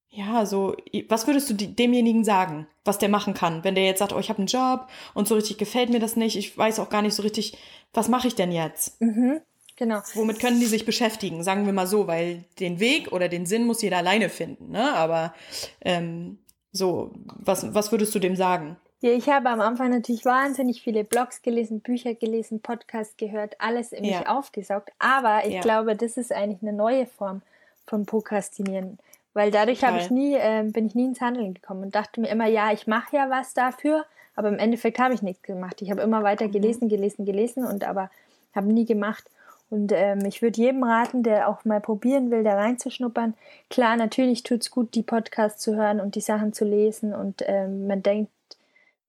ja, 0.09 0.45
so, 0.47 0.77
was 1.09 1.27
würdest 1.27 1.51
du 1.51 1.55
demjenigen 1.55 2.25
sagen, 2.25 2.67
was 2.85 2.99
der 2.99 3.09
machen 3.09 3.35
kann, 3.35 3.63
wenn 3.65 3.75
der 3.75 3.85
jetzt 3.85 4.01
sagt, 4.01 4.13
oh, 4.13 4.19
ich 4.19 4.29
habe 4.29 4.39
einen 4.39 4.47
Job 4.47 4.89
und 5.15 5.29
so 5.29 5.35
richtig 5.35 5.59
gefällt 5.59 5.91
mir 5.91 6.01
das 6.01 6.17
nicht, 6.17 6.37
ich 6.37 6.57
weiß 6.57 6.79
auch 6.81 6.89
gar 6.89 7.03
nicht 7.03 7.15
so 7.15 7.23
richtig, 7.23 7.57
was 7.93 8.09
mache 8.09 8.29
ich 8.29 8.35
denn 8.35 8.53
jetzt? 8.53 9.01
Mhm, 9.01 9.41
genau. 9.77 10.01
Womit 10.15 10.41
können 10.41 10.61
die 10.61 10.67
sich 10.67 10.85
beschäftigen, 10.85 11.43
sagen 11.43 11.67
wir 11.67 11.73
mal 11.73 11.87
so, 11.87 12.07
weil 12.07 12.45
den 12.59 12.81
Weg 12.81 13.13
oder 13.13 13.29
den 13.29 13.47
Sinn 13.47 13.67
muss 13.67 13.83
jeder 13.83 13.99
alleine 13.99 14.29
finden, 14.29 14.71
ne? 14.71 14.95
Aber 14.95 15.35
ähm, 15.81 16.39
so, 16.73 17.13
was, 17.27 17.75
was 17.75 17.93
würdest 17.93 18.15
du 18.15 18.19
dem 18.19 18.37
sagen? 18.37 18.77
Ja, 19.03 19.13
ich 19.13 19.31
habe 19.31 19.49
am 19.49 19.61
Anfang 19.61 19.91
natürlich 19.91 20.27
wahnsinnig 20.27 20.83
viele 20.83 21.05
Blogs 21.05 21.41
gelesen, 21.41 21.81
Bücher 21.81 22.15
gelesen, 22.15 22.61
Podcasts 22.61 23.17
gehört, 23.17 23.57
alles 23.59 23.93
in 23.93 24.03
mich 24.03 24.13
ja. 24.13 24.27
aufgesaugt. 24.27 24.91
Aber 24.99 25.47
ich 25.47 25.55
ja. 25.55 25.61
glaube, 25.63 25.97
das 25.97 26.19
ist 26.19 26.33
eigentlich 26.33 26.61
eine 26.61 26.77
neue 26.77 27.07
Form 27.07 27.41
von 27.87 28.05
Prokrastinieren. 28.05 28.99
Weil 29.33 29.51
dadurch 29.51 29.85
habe 29.85 29.99
ich 29.99 30.11
nie, 30.11 30.35
äh, 30.35 30.65
bin 30.65 30.87
ich 30.87 30.95
nie 30.95 31.07
ins 31.07 31.21
Handeln 31.21 31.55
gekommen 31.55 31.85
und 31.85 31.95
dachte 31.95 32.21
mir 32.21 32.29
immer, 32.29 32.47
ja, 32.47 32.73
ich 32.73 32.87
mache 32.87 33.17
ja 33.17 33.31
was 33.31 33.55
dafür, 33.55 34.05
aber 34.37 34.49
im 34.49 34.59
Endeffekt 34.59 34.99
habe 34.99 35.15
ich 35.15 35.23
nichts 35.23 35.43
gemacht. 35.45 35.81
Ich 35.81 35.91
habe 35.91 36.03
immer 36.03 36.23
weiter 36.23 36.49
mhm. 36.49 36.53
gelesen, 36.53 36.89
gelesen, 36.89 37.25
gelesen 37.25 37.65
und 37.65 37.85
aber 37.85 38.11
habe 38.55 38.67
nie 38.67 38.85
gemacht. 38.85 39.25
Und 39.71 39.93
ähm, 39.95 40.25
ich 40.27 40.43
würde 40.43 40.61
jedem 40.61 40.83
raten, 40.83 41.23
der 41.23 41.49
auch 41.49 41.65
mal 41.65 41.81
probieren 41.81 42.31
will, 42.31 42.43
da 42.43 42.55
reinzuschnuppern. 42.55 43.35
Klar, 43.71 43.97
natürlich 43.97 44.43
tut 44.43 44.63
es 44.63 44.71
gut, 44.71 44.95
die 44.95 45.05
Podcasts 45.05 45.63
zu 45.63 45.77
hören 45.77 46.01
und 46.01 46.17
die 46.17 46.21
Sachen 46.21 46.53
zu 46.53 46.65
lesen 46.65 47.15
und 47.15 47.43
ähm, 47.47 47.87
man 47.87 48.03
denkt, 48.03 48.31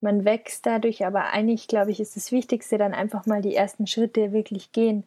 man 0.02 0.24
wächst 0.24 0.66
dadurch, 0.66 1.06
aber 1.06 1.26
eigentlich, 1.26 1.68
glaube 1.68 1.90
ich, 1.90 2.00
ist 2.00 2.16
das 2.16 2.32
Wichtigste 2.32 2.78
dann 2.78 2.94
einfach 2.94 3.26
mal 3.26 3.42
die 3.42 3.54
ersten 3.54 3.86
Schritte 3.86 4.32
wirklich 4.32 4.72
gehen 4.72 5.04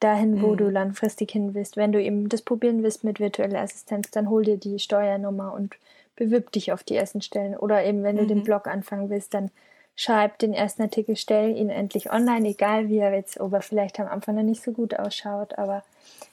dahin, 0.00 0.42
wo 0.42 0.48
mhm. 0.48 0.56
du 0.56 0.68
langfristig 0.68 1.30
hin 1.30 1.54
willst. 1.54 1.76
Wenn 1.76 1.92
du 1.92 2.02
eben 2.02 2.28
das 2.28 2.42
probieren 2.42 2.82
willst 2.82 3.04
mit 3.04 3.20
virtueller 3.20 3.60
Assistenz, 3.60 4.10
dann 4.10 4.28
hol 4.28 4.44
dir 4.44 4.56
die 4.56 4.78
Steuernummer 4.78 5.54
und 5.54 5.76
bewirb 6.16 6.50
dich 6.52 6.72
auf 6.72 6.82
die 6.82 6.96
ersten 6.96 7.22
Stellen. 7.22 7.56
Oder 7.56 7.84
eben, 7.84 8.02
wenn 8.02 8.16
mhm. 8.16 8.20
du 8.20 8.26
den 8.26 8.38
mhm. 8.38 8.44
Blog 8.44 8.66
anfangen 8.66 9.10
willst, 9.10 9.34
dann 9.34 9.50
schreib 9.94 10.38
den 10.38 10.52
ersten 10.52 10.82
Artikel, 10.82 11.16
stell 11.16 11.56
ihn 11.56 11.70
endlich 11.70 12.10
online, 12.10 12.48
egal 12.48 12.88
wie 12.88 12.98
er 12.98 13.14
jetzt, 13.14 13.38
ob 13.40 13.52
er 13.52 13.62
vielleicht 13.62 14.00
am 14.00 14.08
Anfang 14.08 14.34
noch 14.34 14.42
nicht 14.42 14.62
so 14.62 14.72
gut 14.72 14.98
ausschaut. 14.98 15.58
Aber 15.58 15.84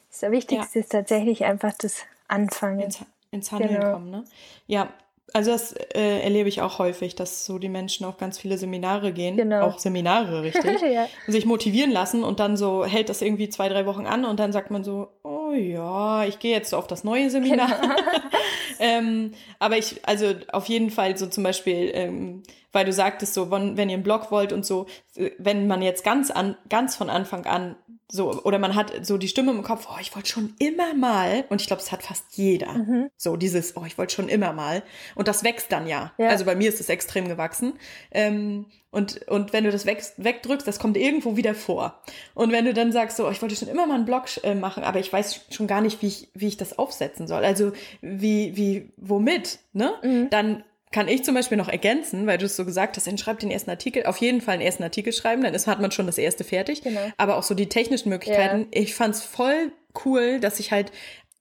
das 0.09 0.29
Wichtigste 0.31 0.79
ja. 0.79 0.83
ist 0.83 0.91
tatsächlich 0.91 1.45
einfach 1.45 1.73
das 1.77 2.03
Anfangen. 2.27 2.79
Ins, 2.79 3.05
ins 3.31 3.51
Handeln 3.51 3.75
genau. 3.75 3.93
kommen, 3.93 4.09
ne? 4.09 4.23
Ja, 4.67 4.89
also 5.33 5.51
das 5.51 5.73
äh, 5.73 6.21
erlebe 6.21 6.49
ich 6.49 6.61
auch 6.61 6.79
häufig, 6.79 7.15
dass 7.15 7.45
so 7.45 7.59
die 7.59 7.69
Menschen 7.69 8.05
auf 8.05 8.17
ganz 8.17 8.37
viele 8.39 8.57
Seminare 8.57 9.11
gehen, 9.11 9.37
genau. 9.37 9.61
auch 9.61 9.79
Seminare 9.79 10.43
richtig, 10.43 10.81
ja. 10.93 11.07
sich 11.27 11.45
motivieren 11.45 11.91
lassen 11.91 12.23
und 12.23 12.39
dann 12.39 12.57
so 12.57 12.85
hält 12.85 13.09
das 13.09 13.21
irgendwie 13.21 13.49
zwei, 13.49 13.69
drei 13.69 13.85
Wochen 13.85 14.05
an 14.05 14.25
und 14.25 14.39
dann 14.39 14.51
sagt 14.51 14.71
man 14.71 14.83
so, 14.83 15.09
oh 15.23 15.38
ja, 15.53 16.25
ich 16.25 16.39
gehe 16.39 16.51
jetzt 16.51 16.73
auf 16.73 16.87
das 16.87 17.03
neue 17.03 17.29
Seminar. 17.29 17.79
Genau. 17.81 17.95
ähm, 18.79 19.31
aber 19.59 19.77
ich, 19.77 20.05
also 20.07 20.33
auf 20.51 20.65
jeden 20.65 20.89
Fall 20.89 21.17
so 21.17 21.27
zum 21.27 21.43
Beispiel, 21.43 21.91
ähm, 21.93 22.43
weil 22.71 22.85
du 22.85 22.93
sagtest 22.93 23.33
so, 23.33 23.51
wenn, 23.51 23.77
wenn 23.77 23.89
ihr 23.89 23.95
einen 23.95 24.03
Blog 24.03 24.31
wollt 24.31 24.53
und 24.53 24.65
so, 24.65 24.87
wenn 25.37 25.67
man 25.67 25.81
jetzt 25.81 26.03
ganz 26.03 26.31
an, 26.31 26.55
ganz 26.69 26.95
von 26.95 27.09
Anfang 27.09 27.45
an 27.45 27.75
so, 28.11 28.41
oder 28.43 28.57
man 28.57 28.73
hat 28.73 29.05
so 29.05 29.17
die 29.17 29.27
Stimme 29.27 29.51
im 29.51 29.61
Kopf, 29.61 29.87
oh, 29.91 29.97
ich 30.01 30.15
wollte 30.15 30.29
schon 30.29 30.55
immer 30.57 30.95
mal, 30.95 31.45
und 31.49 31.61
ich 31.61 31.67
glaube, 31.67 31.81
es 31.81 31.91
hat 31.91 32.01
fast 32.01 32.25
jeder, 32.31 32.73
mhm. 32.73 33.11
so 33.15 33.37
dieses, 33.37 33.77
oh, 33.77 33.83
ich 33.85 33.99
wollte 33.99 34.15
schon 34.15 34.29
immer 34.29 34.51
mal. 34.51 34.81
Und 35.13 35.27
das 35.27 35.43
wächst 35.43 35.71
dann 35.71 35.85
ja. 35.85 36.11
ja. 36.17 36.29
Also 36.29 36.45
bei 36.45 36.55
mir 36.55 36.69
ist 36.69 36.79
es 36.79 36.89
extrem 36.89 37.27
gewachsen. 37.27 37.73
Ähm, 38.09 38.65
und, 38.91 39.27
und 39.27 39.53
wenn 39.53 39.63
du 39.63 39.71
das 39.71 39.85
weg, 39.85 40.01
wegdrückst, 40.17 40.67
das 40.67 40.79
kommt 40.79 40.97
irgendwo 40.97 41.37
wieder 41.37 41.53
vor. 41.53 42.01
Und 42.33 42.51
wenn 42.51 42.65
du 42.65 42.73
dann 42.73 42.91
sagst, 42.91 43.17
so, 43.17 43.29
ich 43.29 43.41
wollte 43.41 43.55
schon 43.55 43.67
immer 43.67 43.85
mal 43.85 43.95
einen 43.95 44.05
Blog 44.05 44.25
äh, 44.43 44.55
machen, 44.55 44.83
aber 44.83 44.99
ich 44.99 45.13
weiß 45.13 45.45
schon 45.51 45.67
gar 45.67 45.81
nicht, 45.81 46.01
wie 46.01 46.07
ich, 46.07 46.29
wie 46.33 46.47
ich 46.47 46.57
das 46.57 46.79
aufsetzen 46.79 47.27
soll. 47.27 47.45
Also 47.45 47.71
wie, 48.01 48.55
wie, 48.55 48.91
womit, 48.97 49.59
ne? 49.73 49.93
Mhm. 50.01 50.29
Dann 50.31 50.63
kann 50.91 51.07
ich 51.07 51.23
zum 51.23 51.35
Beispiel 51.35 51.57
noch 51.57 51.69
ergänzen, 51.69 52.25
weil 52.25 52.39
du 52.39 52.45
es 52.45 52.55
so 52.55 52.65
gesagt 52.65 52.97
hast, 52.97 53.05
dann 53.05 53.19
schreib 53.19 53.37
den 53.39 53.51
ersten 53.51 53.69
Artikel, 53.69 54.07
auf 54.07 54.17
jeden 54.17 54.41
Fall 54.41 54.55
einen 54.55 54.63
ersten 54.63 54.81
Artikel 54.81 55.13
schreiben, 55.13 55.43
dann 55.43 55.53
ist, 55.53 55.67
hat 55.67 55.79
man 55.79 55.91
schon 55.91 56.07
das 56.07 56.17
erste 56.17 56.43
fertig. 56.43 56.81
Genau. 56.81 57.11
Aber 57.17 57.37
auch 57.37 57.43
so 57.43 57.53
die 57.53 57.69
technischen 57.69 58.09
Möglichkeiten. 58.09 58.61
Ja. 58.73 58.81
Ich 58.81 58.95
fand's 58.95 59.21
voll 59.21 59.71
cool, 60.03 60.39
dass 60.39 60.59
ich 60.59 60.71
halt 60.71 60.91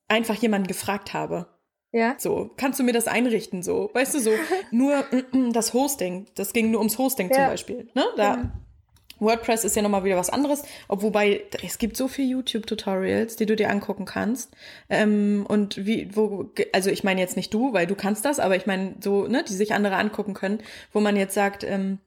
einfach 0.07 0.35
jemanden 0.35 0.67
gefragt 0.67 1.15
habe. 1.15 1.47
Ja. 1.93 2.17
So, 2.19 2.51
kannst 2.57 2.79
du 2.79 2.85
mir 2.85 2.93
das 2.93 3.07
einrichten? 3.07 3.63
So, 3.63 3.91
weißt 3.95 4.15
du, 4.15 4.21
so, 4.21 4.31
nur 4.71 5.05
das 5.53 5.73
Hosting, 5.73 6.27
das 6.35 6.53
ging 6.53 6.71
nur 6.71 6.81
ums 6.81 6.99
Hosting 6.99 7.31
ja. 7.31 7.37
zum 7.37 7.45
Beispiel. 7.47 7.89
Ne? 7.95 8.05
Da, 8.17 8.35
ja. 8.35 8.53
WordPress 9.21 9.65
ist 9.65 9.75
ja 9.75 9.83
nochmal 9.83 10.05
wieder 10.05 10.17
was 10.17 10.31
anderes, 10.31 10.63
wobei 10.89 11.43
es 11.65 11.79
gibt 11.79 11.97
so 11.97 12.09
viele 12.09 12.29
YouTube-Tutorials, 12.29 13.37
die 13.37 13.47
du 13.47 13.57
dir 13.57 13.71
angucken 13.71 14.05
kannst. 14.05 14.55
Ähm, 14.89 15.45
und 15.49 15.85
wie, 15.87 16.15
wo, 16.15 16.51
also 16.73 16.91
ich 16.91 17.05
meine 17.05 17.21
jetzt 17.21 17.37
nicht 17.37 17.53
du, 17.53 17.73
weil 17.73 17.87
du 17.87 17.95
kannst 17.95 18.25
das, 18.25 18.39
aber 18.39 18.57
ich 18.57 18.67
meine 18.67 18.95
so, 19.01 19.27
ne, 19.27 19.45
die 19.49 19.55
sich 19.55 19.75
andere 19.75 19.97
angucken 19.97 20.35
können, 20.35 20.61
wo 20.93 21.01
man 21.01 21.17
jetzt 21.17 21.35
sagt, 21.35 21.65
ähm, 21.65 21.99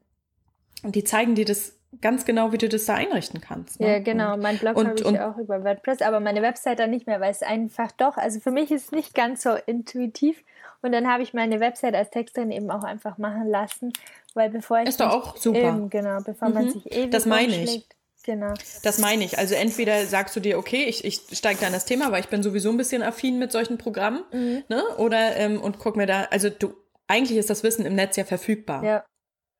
die 0.84 1.04
zeigen 1.04 1.34
dir 1.34 1.44
das 1.44 1.74
ganz 2.00 2.24
genau, 2.24 2.52
wie 2.52 2.58
du 2.58 2.68
das 2.68 2.86
da 2.86 2.94
einrichten 2.94 3.40
kannst. 3.40 3.80
Ne? 3.80 3.92
Ja, 3.92 3.98
genau. 3.98 4.36
Mein 4.36 4.58
Blog 4.58 4.76
habe 4.76 4.94
ich 4.96 5.04
und, 5.04 5.18
auch 5.18 5.36
über 5.36 5.62
WordPress, 5.62 6.00
aber 6.02 6.20
meine 6.20 6.42
Website 6.42 6.78
dann 6.78 6.90
nicht 6.90 7.06
mehr, 7.06 7.20
weil 7.20 7.30
es 7.30 7.42
einfach 7.42 7.92
doch, 7.92 8.16
also 8.16 8.40
für 8.40 8.50
mich 8.50 8.70
ist 8.70 8.86
es 8.86 8.92
nicht 8.92 9.14
ganz 9.14 9.42
so 9.42 9.50
intuitiv 9.66 10.42
Und 10.82 10.92
dann 10.92 11.06
habe 11.06 11.22
ich 11.22 11.34
meine 11.34 11.60
Website 11.60 11.94
als 11.94 12.10
Texterin 12.10 12.50
eben 12.50 12.70
auch 12.70 12.82
einfach 12.82 13.18
machen 13.18 13.48
lassen, 13.48 13.92
weil 14.34 14.50
bevor 14.50 14.80
ich 14.80 14.88
ist 14.88 15.00
doch 15.00 15.10
auch 15.10 15.36
super. 15.36 15.58
Eben, 15.58 15.90
genau, 15.90 16.20
bevor 16.24 16.48
mhm. 16.48 16.54
man 16.54 16.70
sich 16.70 16.90
ewig 16.90 17.10
Das 17.10 17.26
meine 17.26 17.62
ich. 17.62 17.86
Genau. 18.24 18.54
Das 18.84 18.98
meine 18.98 19.24
ich. 19.24 19.38
Also 19.38 19.54
entweder 19.54 20.06
sagst 20.06 20.36
du 20.36 20.40
dir, 20.40 20.56
okay, 20.56 20.84
ich, 20.84 21.04
ich 21.04 21.22
steige 21.32 21.60
da 21.60 21.66
in 21.66 21.72
das 21.72 21.86
Thema, 21.86 22.12
weil 22.12 22.20
ich 22.20 22.28
bin 22.28 22.42
sowieso 22.42 22.70
ein 22.70 22.76
bisschen 22.76 23.02
affin 23.02 23.38
mit 23.38 23.50
solchen 23.50 23.78
Programmen, 23.78 24.22
mhm. 24.32 24.62
ne? 24.68 24.84
Oder 24.98 25.36
ähm, 25.36 25.60
und 25.60 25.80
guck 25.80 25.96
mir 25.96 26.06
da, 26.06 26.28
also 26.30 26.48
du, 26.48 26.72
eigentlich 27.08 27.36
ist 27.36 27.50
das 27.50 27.64
Wissen 27.64 27.84
im 27.84 27.96
Netz 27.96 28.16
ja 28.16 28.24
verfügbar. 28.24 28.84
Ja. 28.84 29.04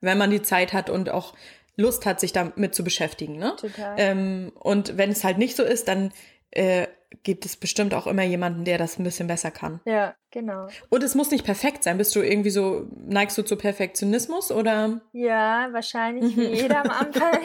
Wenn 0.01 0.19
man 0.19 0.31
die 0.31 0.43
Zeit 0.43 0.73
hat 0.73 0.91
und 0.91 1.11
auch 1.11 1.35
Lust 1.77 2.07
hat, 2.07 2.21
sich 2.21 2.33
damit 2.33 2.75
zu 2.75 2.85
beschäftigen, 2.85 3.39
ne? 3.39 3.55
Total. 3.57 3.95
Ähm, 3.99 4.53
und 4.59 4.99
wenn 4.99 5.11
es 5.11 5.25
halt 5.25 5.39
nicht 5.39 5.57
so 5.57 5.63
ist, 5.63 5.89
dann 5.89 6.13
äh, 6.51 6.87
gibt 7.23 7.45
es 7.45 7.57
bestimmt 7.57 7.95
auch 7.95 8.07
immer 8.07 8.23
jemanden, 8.23 8.65
der 8.65 8.79
das 8.79 8.99
ein 8.99 9.05
bisschen 9.05 9.27
besser 9.27 9.51
kann. 9.51 9.81
Ja, 9.85 10.15
genau. 10.31 10.69
Und 10.89 11.03
es 11.03 11.15
muss 11.15 11.31
nicht 11.31 11.45
perfekt 11.45 11.85
sein. 11.85 11.99
Bist 11.99 12.15
du 12.17 12.21
irgendwie 12.21 12.51
so, 12.51 12.87
neigst 13.07 13.37
du 13.39 13.43
zu 13.43 13.57
Perfektionismus 13.57 14.51
oder? 14.51 15.01
Ja, 15.13 15.69
wahrscheinlich 15.73 16.37
wie 16.37 16.47
jeder 16.47 16.85
am 16.85 16.91
Anfang. 16.91 17.39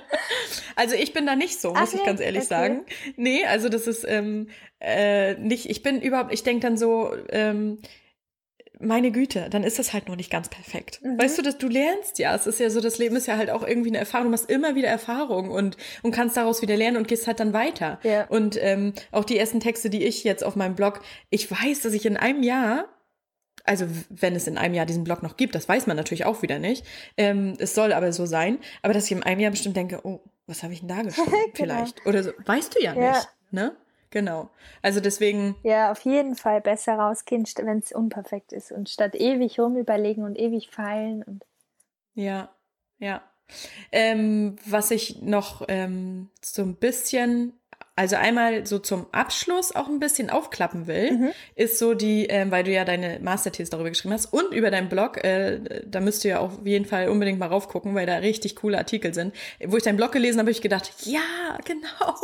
also 0.76 0.94
ich 0.94 1.12
bin 1.12 1.26
da 1.26 1.36
nicht 1.36 1.60
so, 1.60 1.72
muss 1.72 1.90
okay, 1.90 1.98
ich 1.98 2.04
ganz 2.04 2.20
ehrlich 2.20 2.42
okay. 2.42 2.48
sagen. 2.48 2.84
Nee, 3.16 3.44
also 3.46 3.68
das 3.68 3.86
ist 3.86 4.04
ähm, 4.06 4.48
äh, 4.80 5.34
nicht, 5.34 5.68
ich 5.68 5.82
bin 5.82 6.00
überhaupt, 6.00 6.32
ich 6.32 6.42
denke 6.42 6.60
dann 6.60 6.76
so, 6.76 7.12
ähm, 7.30 7.78
meine 8.80 9.10
Güte, 9.12 9.48
dann 9.50 9.62
ist 9.62 9.78
das 9.78 9.92
halt 9.92 10.08
noch 10.08 10.16
nicht 10.16 10.30
ganz 10.30 10.48
perfekt. 10.48 11.00
Mhm. 11.02 11.18
Weißt 11.18 11.38
du, 11.38 11.42
dass 11.42 11.58
du 11.58 11.68
lernst 11.68 12.18
ja. 12.18 12.34
Es 12.34 12.46
ist 12.46 12.60
ja 12.60 12.70
so, 12.70 12.80
das 12.80 12.98
Leben 12.98 13.16
ist 13.16 13.26
ja 13.26 13.36
halt 13.36 13.50
auch 13.50 13.66
irgendwie 13.66 13.90
eine 13.90 13.98
Erfahrung. 13.98 14.26
Du 14.26 14.30
machst 14.30 14.50
immer 14.50 14.74
wieder 14.74 14.88
Erfahrungen 14.88 15.50
und, 15.50 15.76
und 16.02 16.12
kannst 16.12 16.36
daraus 16.36 16.62
wieder 16.62 16.76
lernen 16.76 16.96
und 16.96 17.08
gehst 17.08 17.26
halt 17.26 17.40
dann 17.40 17.52
weiter. 17.52 17.98
Ja. 18.02 18.26
Und 18.28 18.58
ähm, 18.60 18.94
auch 19.12 19.24
die 19.24 19.38
ersten 19.38 19.60
Texte, 19.60 19.90
die 19.90 20.04
ich 20.04 20.24
jetzt 20.24 20.44
auf 20.44 20.56
meinem 20.56 20.74
Blog, 20.74 21.00
ich 21.30 21.50
weiß, 21.50 21.82
dass 21.82 21.92
ich 21.92 22.06
in 22.06 22.16
einem 22.16 22.42
Jahr 22.42 22.88
also 23.64 23.86
wenn 24.08 24.34
es 24.34 24.46
in 24.46 24.56
einem 24.56 24.74
Jahr 24.74 24.86
diesen 24.86 25.04
Blog 25.04 25.22
noch 25.22 25.36
gibt, 25.36 25.54
das 25.54 25.68
weiß 25.68 25.86
man 25.86 25.96
natürlich 25.96 26.24
auch 26.24 26.40
wieder 26.40 26.58
nicht. 26.58 26.84
Ähm, 27.18 27.54
es 27.58 27.74
soll 27.74 27.92
aber 27.92 28.10
so 28.12 28.24
sein. 28.24 28.58
Aber 28.80 28.94
dass 28.94 29.04
ich 29.04 29.12
in 29.12 29.22
einem 29.22 29.38
Jahr 29.38 29.50
bestimmt 29.50 29.76
denke, 29.76 30.00
oh, 30.02 30.20
was 30.46 30.62
habe 30.62 30.72
ich 30.72 30.80
denn 30.80 30.88
da 30.88 31.02
geschrieben? 31.02 31.30
genau. 31.54 31.74
Vielleicht. 31.74 32.06
Oder 32.06 32.22
so. 32.22 32.32
Weißt 32.46 32.74
du 32.74 32.82
ja, 32.82 32.94
ja. 32.94 33.12
nicht. 33.12 33.28
Ne? 33.50 33.76
Genau. 34.10 34.50
Also 34.82 35.00
deswegen. 35.00 35.56
Ja, 35.62 35.92
auf 35.92 36.00
jeden 36.04 36.34
Fall 36.34 36.60
besser 36.60 36.94
rausgehen, 36.94 37.44
wenn 37.62 37.78
es 37.78 37.92
unperfekt 37.92 38.52
ist 38.52 38.72
und 38.72 38.88
statt 38.88 39.14
ewig 39.14 39.58
rumüberlegen 39.58 40.24
und 40.24 40.38
ewig 40.38 40.70
feilen 40.70 41.22
und. 41.22 41.44
Ja, 42.14 42.50
ja. 42.98 43.22
Ähm, 43.92 44.56
was 44.66 44.90
ich 44.90 45.22
noch 45.22 45.64
ähm, 45.68 46.30
so 46.42 46.62
ein 46.62 46.76
bisschen 46.76 47.59
also 47.96 48.16
einmal 48.16 48.66
so 48.66 48.78
zum 48.78 49.06
Abschluss 49.12 49.74
auch 49.74 49.88
ein 49.88 50.00
bisschen 50.00 50.30
aufklappen 50.30 50.86
will, 50.86 51.12
mhm. 51.12 51.30
ist 51.54 51.78
so 51.78 51.94
die, 51.94 52.26
ähm, 52.26 52.50
weil 52.50 52.64
du 52.64 52.70
ja 52.70 52.84
deine 52.84 53.18
Masterthese 53.20 53.70
darüber 53.70 53.90
geschrieben 53.90 54.14
hast 54.14 54.32
und 54.32 54.54
über 54.54 54.70
deinen 54.70 54.88
Blog, 54.88 55.22
äh, 55.22 55.82
da 55.86 56.00
müsst 56.00 56.24
ihr 56.24 56.32
ja 56.32 56.38
auf 56.38 56.60
jeden 56.64 56.86
Fall 56.86 57.08
unbedingt 57.08 57.38
mal 57.38 57.46
raufgucken, 57.46 57.94
weil 57.94 58.06
da 58.06 58.16
richtig 58.16 58.56
coole 58.56 58.78
Artikel 58.78 59.12
sind. 59.12 59.34
Wo 59.64 59.76
ich 59.76 59.82
deinen 59.82 59.96
Blog 59.96 60.12
gelesen 60.12 60.38
habe, 60.38 60.46
habe 60.46 60.52
ich 60.52 60.62
gedacht, 60.62 60.92
ja, 61.04 61.20
genau, 61.64 62.14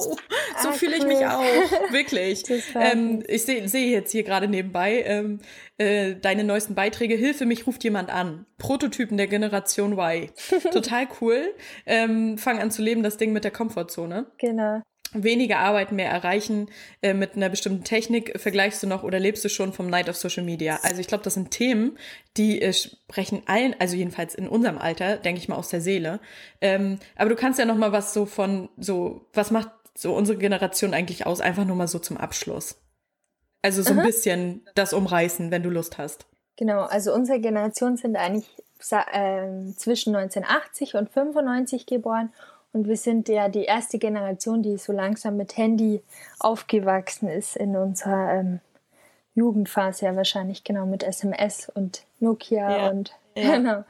so 0.63 0.69
ah, 0.69 0.73
fühle 0.73 0.97
cool. 0.97 0.99
ich 0.99 1.07
mich 1.07 1.27
auch, 1.27 1.93
wirklich. 1.93 2.45
ähm, 2.75 3.23
ich 3.27 3.45
sehe 3.45 3.69
seh 3.69 3.91
jetzt 3.91 4.13
hier 4.13 4.23
gerade 4.23 4.49
nebenbei 4.49 5.03
ähm, 5.07 5.41
äh, 5.79 6.15
deine 6.15 6.45
neuesten 6.45 6.75
Beiträge, 6.75 7.15
Hilfe, 7.15 7.45
mich 7.45 7.67
ruft 7.67 7.85
jemand 7.85 8.11
an. 8.11 8.47
Prototypen 8.59 9.17
der 9.17 9.27
Generation 9.27 9.93
Y. 9.93 10.31
Total 10.73 11.07
cool. 11.21 11.55
Ähm, 11.85 12.39
fang 12.39 12.59
an 12.61 12.71
zu 12.71 12.83
leben, 12.83 13.03
das 13.03 13.19
Ding 13.19 13.33
mit 13.33 13.45
der 13.45 13.51
Komfortzone. 13.51 14.27
Genau 14.39 14.83
weniger 15.13 15.59
arbeiten, 15.59 15.97
mehr 15.97 16.11
erreichen 16.11 16.69
äh, 17.03 17.15
mit 17.15 17.37
einer 17.37 17.49
bestimmten 17.49 17.85
Technik, 17.85 18.39
vergleichst 18.41 18.83
du 18.83 18.87
noch 18.87 19.03
oder 19.03 19.19
lebst 19.19 19.45
du 19.45 19.49
schon 19.49 19.73
vom 19.73 19.89
Night 19.89 20.09
of 20.09 20.17
Social 20.17 20.45
Media? 20.45 20.79
Also 20.83 21.01
ich 21.01 21.07
glaube, 21.07 21.25
das 21.25 21.35
sind 21.35 21.51
Themen, 21.51 21.97
die 22.37 22.61
äh, 22.61 22.73
sprechen 22.73 23.43
allen, 23.47 23.75
also 23.79 23.97
jedenfalls 23.97 24.35
in 24.35 24.49
unserem 24.49 24.79
Alter, 24.79 25.17
denke 25.17 25.41
ich 25.41 25.49
mal, 25.49 25.57
aus 25.57 25.69
der 25.69 25.81
Seele. 25.81 26.21
Ähm, 26.61 26.99
aber 27.17 27.31
du 27.31 27.37
kannst 27.37 27.59
ja 27.59 27.65
noch 27.65 27.77
mal 27.77 27.93
was 27.93 28.13
so 28.13 28.27
von, 28.27 28.69
so, 28.77 29.27
was 29.33 29.51
macht 29.51 29.71
so 29.95 30.15
unsere 30.15 30.39
Generation 30.39 30.93
eigentlich 30.93 31.27
aus? 31.27 31.41
Einfach 31.41 31.65
nur 31.65 31.77
mal 31.77 31.89
so 31.89 31.99
zum 31.99 32.17
Abschluss. 32.17 32.77
Also 33.63 33.83
so 33.83 33.93
Aha. 33.93 34.01
ein 34.01 34.07
bisschen 34.07 34.67
das 34.75 34.93
umreißen, 34.93 35.51
wenn 35.51 35.63
du 35.63 35.71
Lust 35.71 35.99
hast. 35.99 36.27
Genau, 36.57 36.83
also 36.83 37.13
unsere 37.13 37.41
Generation 37.41 37.97
sind 37.97 38.17
eigentlich 38.17 38.49
äh, 38.91 39.73
zwischen 39.77 40.15
1980 40.15 40.95
und 40.95 41.11
95 41.11 41.87
geboren 41.87 42.33
und 42.77 42.87
wir 42.89 42.99
sind 42.99 43.31
ja 43.31 43.49
die 43.49 43.65
erste 43.65 43.99
Generation, 43.99 44.63
die 44.63 44.77
so 44.77 44.93
langsam 44.93 45.39
mit 45.39 45.57
Handy 45.57 46.03
aufgewachsen 46.39 47.27
ist 47.27 47.57
in 47.57 47.75
unserer 47.75 48.35
ähm, 48.35 48.61
Jugendphase 49.35 50.05
ja 50.05 50.15
wahrscheinlich, 50.15 50.63
genau, 50.63 50.85
mit 50.85 51.03
SMS 51.03 51.71
und 51.75 52.05
Nokia 52.21 52.77
ja, 52.77 52.91
und 52.91 53.17
ja. 53.35 53.53
genau. 53.57 53.85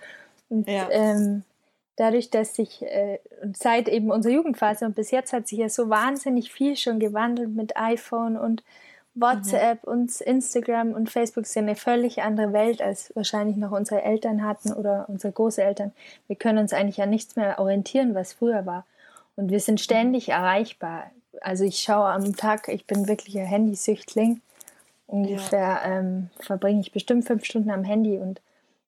Und 0.48 0.68
ja. 0.68 0.88
ähm, 0.92 1.42
dadurch, 1.96 2.30
dass 2.30 2.54
sich 2.54 2.82
äh, 2.82 3.18
seit 3.54 3.88
eben 3.88 4.12
unserer 4.12 4.34
Jugendphase 4.34 4.86
und 4.86 4.94
bis 4.94 5.10
jetzt 5.10 5.32
hat 5.32 5.48
sich 5.48 5.58
ja 5.58 5.68
so 5.68 5.88
wahnsinnig 5.88 6.52
viel 6.52 6.76
schon 6.76 7.00
gewandelt 7.00 7.50
mit 7.50 7.76
iPhone 7.76 8.36
und 8.36 8.62
WhatsApp 9.16 9.84
mhm. 9.86 9.92
und 9.92 10.20
Instagram 10.20 10.92
und 10.92 11.10
Facebook 11.10 11.46
sind 11.46 11.64
eine 11.64 11.74
völlig 11.74 12.22
andere 12.22 12.52
Welt, 12.52 12.82
als 12.82 13.10
wahrscheinlich 13.16 13.56
noch 13.56 13.72
unsere 13.72 14.02
Eltern 14.02 14.44
hatten 14.44 14.72
oder 14.72 15.06
unsere 15.08 15.32
Großeltern. 15.32 15.92
Wir 16.28 16.36
können 16.36 16.58
uns 16.58 16.72
eigentlich 16.72 17.02
an 17.02 17.10
nichts 17.10 17.34
mehr 17.34 17.58
orientieren, 17.58 18.14
was 18.14 18.34
früher 18.34 18.66
war. 18.66 18.84
Und 19.34 19.50
wir 19.50 19.60
sind 19.60 19.80
ständig 19.80 20.28
erreichbar. 20.28 21.10
Also 21.40 21.64
ich 21.64 21.78
schaue 21.78 22.06
am 22.06 22.36
Tag, 22.36 22.68
ich 22.68 22.86
bin 22.86 23.08
wirklich 23.08 23.38
ein 23.38 23.46
Handysüchtling. 23.46 24.40
Ungefähr 25.06 25.80
ja. 25.84 25.98
ähm, 25.98 26.30
verbringe 26.40 26.80
ich 26.80 26.92
bestimmt 26.92 27.26
fünf 27.26 27.44
Stunden 27.44 27.70
am 27.70 27.84
Handy 27.84 28.18
und 28.18 28.40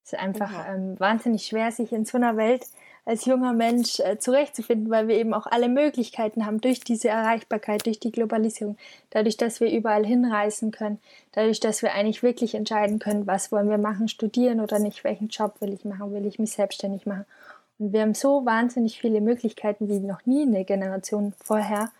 es 0.04 0.12
ist 0.12 0.18
einfach 0.18 0.52
okay. 0.52 0.74
ähm, 0.74 0.98
wahnsinnig 0.98 1.46
schwer, 1.46 1.70
sich 1.70 1.92
in 1.92 2.04
so 2.04 2.16
einer 2.16 2.36
Welt 2.36 2.66
als 3.08 3.24
junger 3.24 3.54
Mensch 3.54 4.00
äh, 4.00 4.18
zurechtzufinden, 4.18 4.90
weil 4.90 5.08
wir 5.08 5.16
eben 5.16 5.32
auch 5.32 5.46
alle 5.46 5.70
Möglichkeiten 5.70 6.44
haben 6.44 6.60
durch 6.60 6.80
diese 6.80 7.08
Erreichbarkeit, 7.08 7.86
durch 7.86 7.98
die 7.98 8.12
Globalisierung, 8.12 8.76
dadurch, 9.08 9.38
dass 9.38 9.60
wir 9.60 9.70
überall 9.70 10.04
hinreisen 10.04 10.72
können, 10.72 11.00
dadurch, 11.32 11.58
dass 11.58 11.80
wir 11.80 11.94
eigentlich 11.94 12.22
wirklich 12.22 12.54
entscheiden 12.54 12.98
können, 12.98 13.26
was 13.26 13.50
wollen 13.50 13.70
wir 13.70 13.78
machen, 13.78 14.08
studieren 14.08 14.60
oder 14.60 14.78
nicht, 14.78 15.04
welchen 15.04 15.28
Job 15.28 15.54
will 15.60 15.72
ich 15.72 15.86
machen, 15.86 16.12
will 16.12 16.26
ich 16.26 16.38
mich 16.38 16.52
selbstständig 16.52 17.06
machen. 17.06 17.24
Und 17.78 17.94
wir 17.94 18.02
haben 18.02 18.12
so 18.12 18.44
wahnsinnig 18.44 19.00
viele 19.00 19.22
Möglichkeiten 19.22 19.88
wie 19.88 20.00
noch 20.00 20.26
nie 20.26 20.42
eine 20.42 20.66
Generation 20.66 21.32
vorher. 21.42 21.90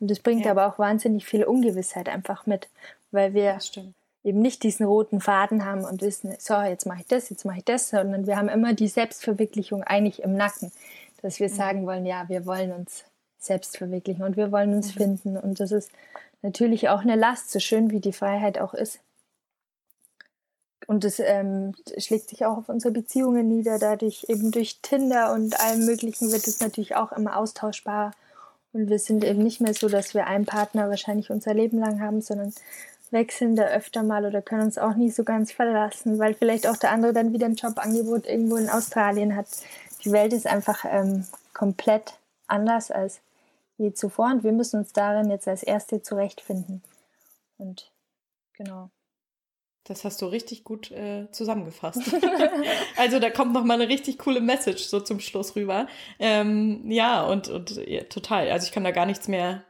Und 0.00 0.10
das 0.10 0.18
bringt 0.18 0.46
ja. 0.46 0.50
aber 0.50 0.66
auch 0.66 0.80
wahnsinnig 0.80 1.26
viel 1.26 1.44
Ungewissheit 1.44 2.08
einfach 2.08 2.44
mit, 2.44 2.66
weil 3.12 3.34
wir 3.34 3.60
eben 4.26 4.40
nicht 4.40 4.64
diesen 4.64 4.84
roten 4.84 5.20
Faden 5.20 5.64
haben 5.64 5.84
und 5.84 6.02
wissen, 6.02 6.34
so, 6.40 6.60
jetzt 6.60 6.84
mache 6.84 7.00
ich 7.00 7.06
das, 7.06 7.30
jetzt 7.30 7.44
mache 7.44 7.58
ich 7.58 7.64
das, 7.64 7.90
sondern 7.90 8.26
wir 8.26 8.36
haben 8.36 8.48
immer 8.48 8.74
die 8.74 8.88
Selbstverwirklichung 8.88 9.84
eigentlich 9.84 10.20
im 10.22 10.34
Nacken, 10.34 10.72
dass 11.22 11.38
wir 11.38 11.48
mhm. 11.48 11.54
sagen 11.54 11.86
wollen, 11.86 12.04
ja, 12.04 12.28
wir 12.28 12.44
wollen 12.44 12.72
uns 12.72 13.04
selbst 13.38 13.78
verwirklichen 13.78 14.24
und 14.24 14.36
wir 14.36 14.50
wollen 14.50 14.74
uns 14.74 14.94
mhm. 14.94 14.98
finden. 14.98 15.36
Und 15.36 15.60
das 15.60 15.70
ist 15.70 15.92
natürlich 16.42 16.88
auch 16.88 17.02
eine 17.02 17.14
Last, 17.14 17.52
so 17.52 17.60
schön 17.60 17.92
wie 17.92 18.00
die 18.00 18.12
Freiheit 18.12 18.58
auch 18.58 18.74
ist. 18.74 18.98
Und 20.88 21.04
das 21.04 21.20
ähm, 21.20 21.74
schlägt 21.96 22.28
sich 22.28 22.44
auch 22.44 22.58
auf 22.58 22.68
unsere 22.68 22.92
Beziehungen 22.92 23.46
nieder. 23.46 23.78
Dadurch 23.78 24.26
eben 24.28 24.50
durch 24.50 24.80
Tinder 24.82 25.32
und 25.32 25.58
allem 25.60 25.86
Möglichen 25.86 26.32
wird 26.32 26.48
es 26.48 26.58
natürlich 26.60 26.96
auch 26.96 27.12
immer 27.12 27.36
austauschbarer. 27.36 28.10
Und 28.72 28.90
wir 28.90 28.98
sind 28.98 29.24
eben 29.24 29.42
nicht 29.42 29.60
mehr 29.60 29.72
so, 29.72 29.88
dass 29.88 30.14
wir 30.14 30.26
einen 30.26 30.46
Partner 30.46 30.90
wahrscheinlich 30.90 31.30
unser 31.30 31.54
Leben 31.54 31.78
lang 31.78 32.00
haben, 32.00 32.20
sondern 32.20 32.52
wechseln 33.12 33.56
da 33.56 33.64
öfter 33.64 34.02
mal 34.02 34.24
oder 34.24 34.42
können 34.42 34.62
uns 34.62 34.78
auch 34.78 34.94
nie 34.94 35.10
so 35.10 35.24
ganz 35.24 35.52
verlassen, 35.52 36.18
weil 36.18 36.34
vielleicht 36.34 36.66
auch 36.66 36.76
der 36.76 36.90
andere 36.90 37.12
dann 37.12 37.32
wieder 37.32 37.46
ein 37.46 37.54
Jobangebot 37.54 38.26
irgendwo 38.26 38.56
in 38.56 38.68
Australien 38.68 39.36
hat. 39.36 39.46
Die 40.04 40.12
Welt 40.12 40.32
ist 40.32 40.46
einfach 40.46 40.84
ähm, 40.88 41.24
komplett 41.52 42.18
anders 42.46 42.90
als 42.90 43.20
je 43.78 43.92
zuvor 43.92 44.26
und 44.26 44.44
wir 44.44 44.52
müssen 44.52 44.80
uns 44.80 44.92
darin 44.92 45.30
jetzt 45.30 45.48
als 45.48 45.62
Erste 45.62 46.02
zurechtfinden. 46.02 46.82
Und 47.58 47.90
genau. 48.54 48.90
Das 49.84 50.04
hast 50.04 50.20
du 50.20 50.26
richtig 50.26 50.64
gut 50.64 50.90
äh, 50.90 51.30
zusammengefasst. 51.30 52.02
also 52.96 53.20
da 53.20 53.30
kommt 53.30 53.52
noch 53.52 53.64
mal 53.64 53.74
eine 53.74 53.88
richtig 53.88 54.18
coole 54.18 54.40
Message 54.40 54.84
so 54.84 55.00
zum 55.00 55.20
Schluss 55.20 55.54
rüber. 55.54 55.86
Ähm, 56.18 56.90
ja, 56.90 57.24
und, 57.24 57.48
und 57.48 57.76
ja, 57.86 58.02
total. 58.04 58.50
Also 58.50 58.66
ich 58.66 58.72
kann 58.72 58.84
da 58.84 58.90
gar 58.90 59.06
nichts 59.06 59.28
mehr, 59.28 59.62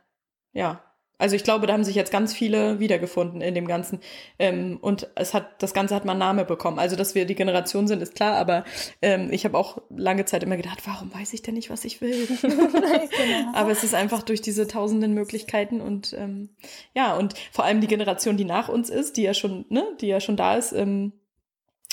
ja, 0.52 0.80
also 1.18 1.34
ich 1.34 1.44
glaube, 1.44 1.66
da 1.66 1.72
haben 1.72 1.84
sich 1.84 1.94
jetzt 1.94 2.12
ganz 2.12 2.34
viele 2.34 2.78
wiedergefunden 2.78 3.40
in 3.40 3.54
dem 3.54 3.66
Ganzen. 3.66 4.00
Ähm, 4.38 4.78
und 4.80 5.08
es 5.14 5.32
hat, 5.32 5.62
das 5.62 5.72
Ganze 5.72 5.94
hat 5.94 6.04
mal 6.04 6.12
einen 6.12 6.18
Name 6.18 6.44
bekommen. 6.44 6.78
Also, 6.78 6.94
dass 6.94 7.14
wir 7.14 7.24
die 7.24 7.34
Generation 7.34 7.88
sind, 7.88 8.02
ist 8.02 8.14
klar, 8.14 8.36
aber 8.36 8.64
ähm, 9.00 9.28
ich 9.30 9.44
habe 9.44 9.56
auch 9.56 9.80
lange 9.88 10.26
Zeit 10.26 10.42
immer 10.42 10.56
gedacht, 10.56 10.82
warum 10.86 11.12
weiß 11.14 11.32
ich 11.32 11.42
denn 11.42 11.54
nicht, 11.54 11.70
was 11.70 11.84
ich 11.84 12.00
will? 12.00 12.26
genau. 12.42 13.52
Aber 13.54 13.70
es 13.70 13.82
ist 13.82 13.94
einfach 13.94 14.22
durch 14.22 14.42
diese 14.42 14.66
tausenden 14.66 15.14
Möglichkeiten 15.14 15.80
und 15.80 16.12
ähm, 16.18 16.50
ja, 16.94 17.16
und 17.16 17.34
vor 17.50 17.64
allem 17.64 17.80
die 17.80 17.86
Generation, 17.86 18.36
die 18.36 18.44
nach 18.44 18.68
uns 18.68 18.90
ist, 18.90 19.16
die 19.16 19.22
ja 19.22 19.32
schon, 19.32 19.64
ne, 19.70 19.84
die 20.00 20.08
ja 20.08 20.20
schon 20.20 20.36
da 20.36 20.54
ist, 20.54 20.72
ähm, 20.72 21.12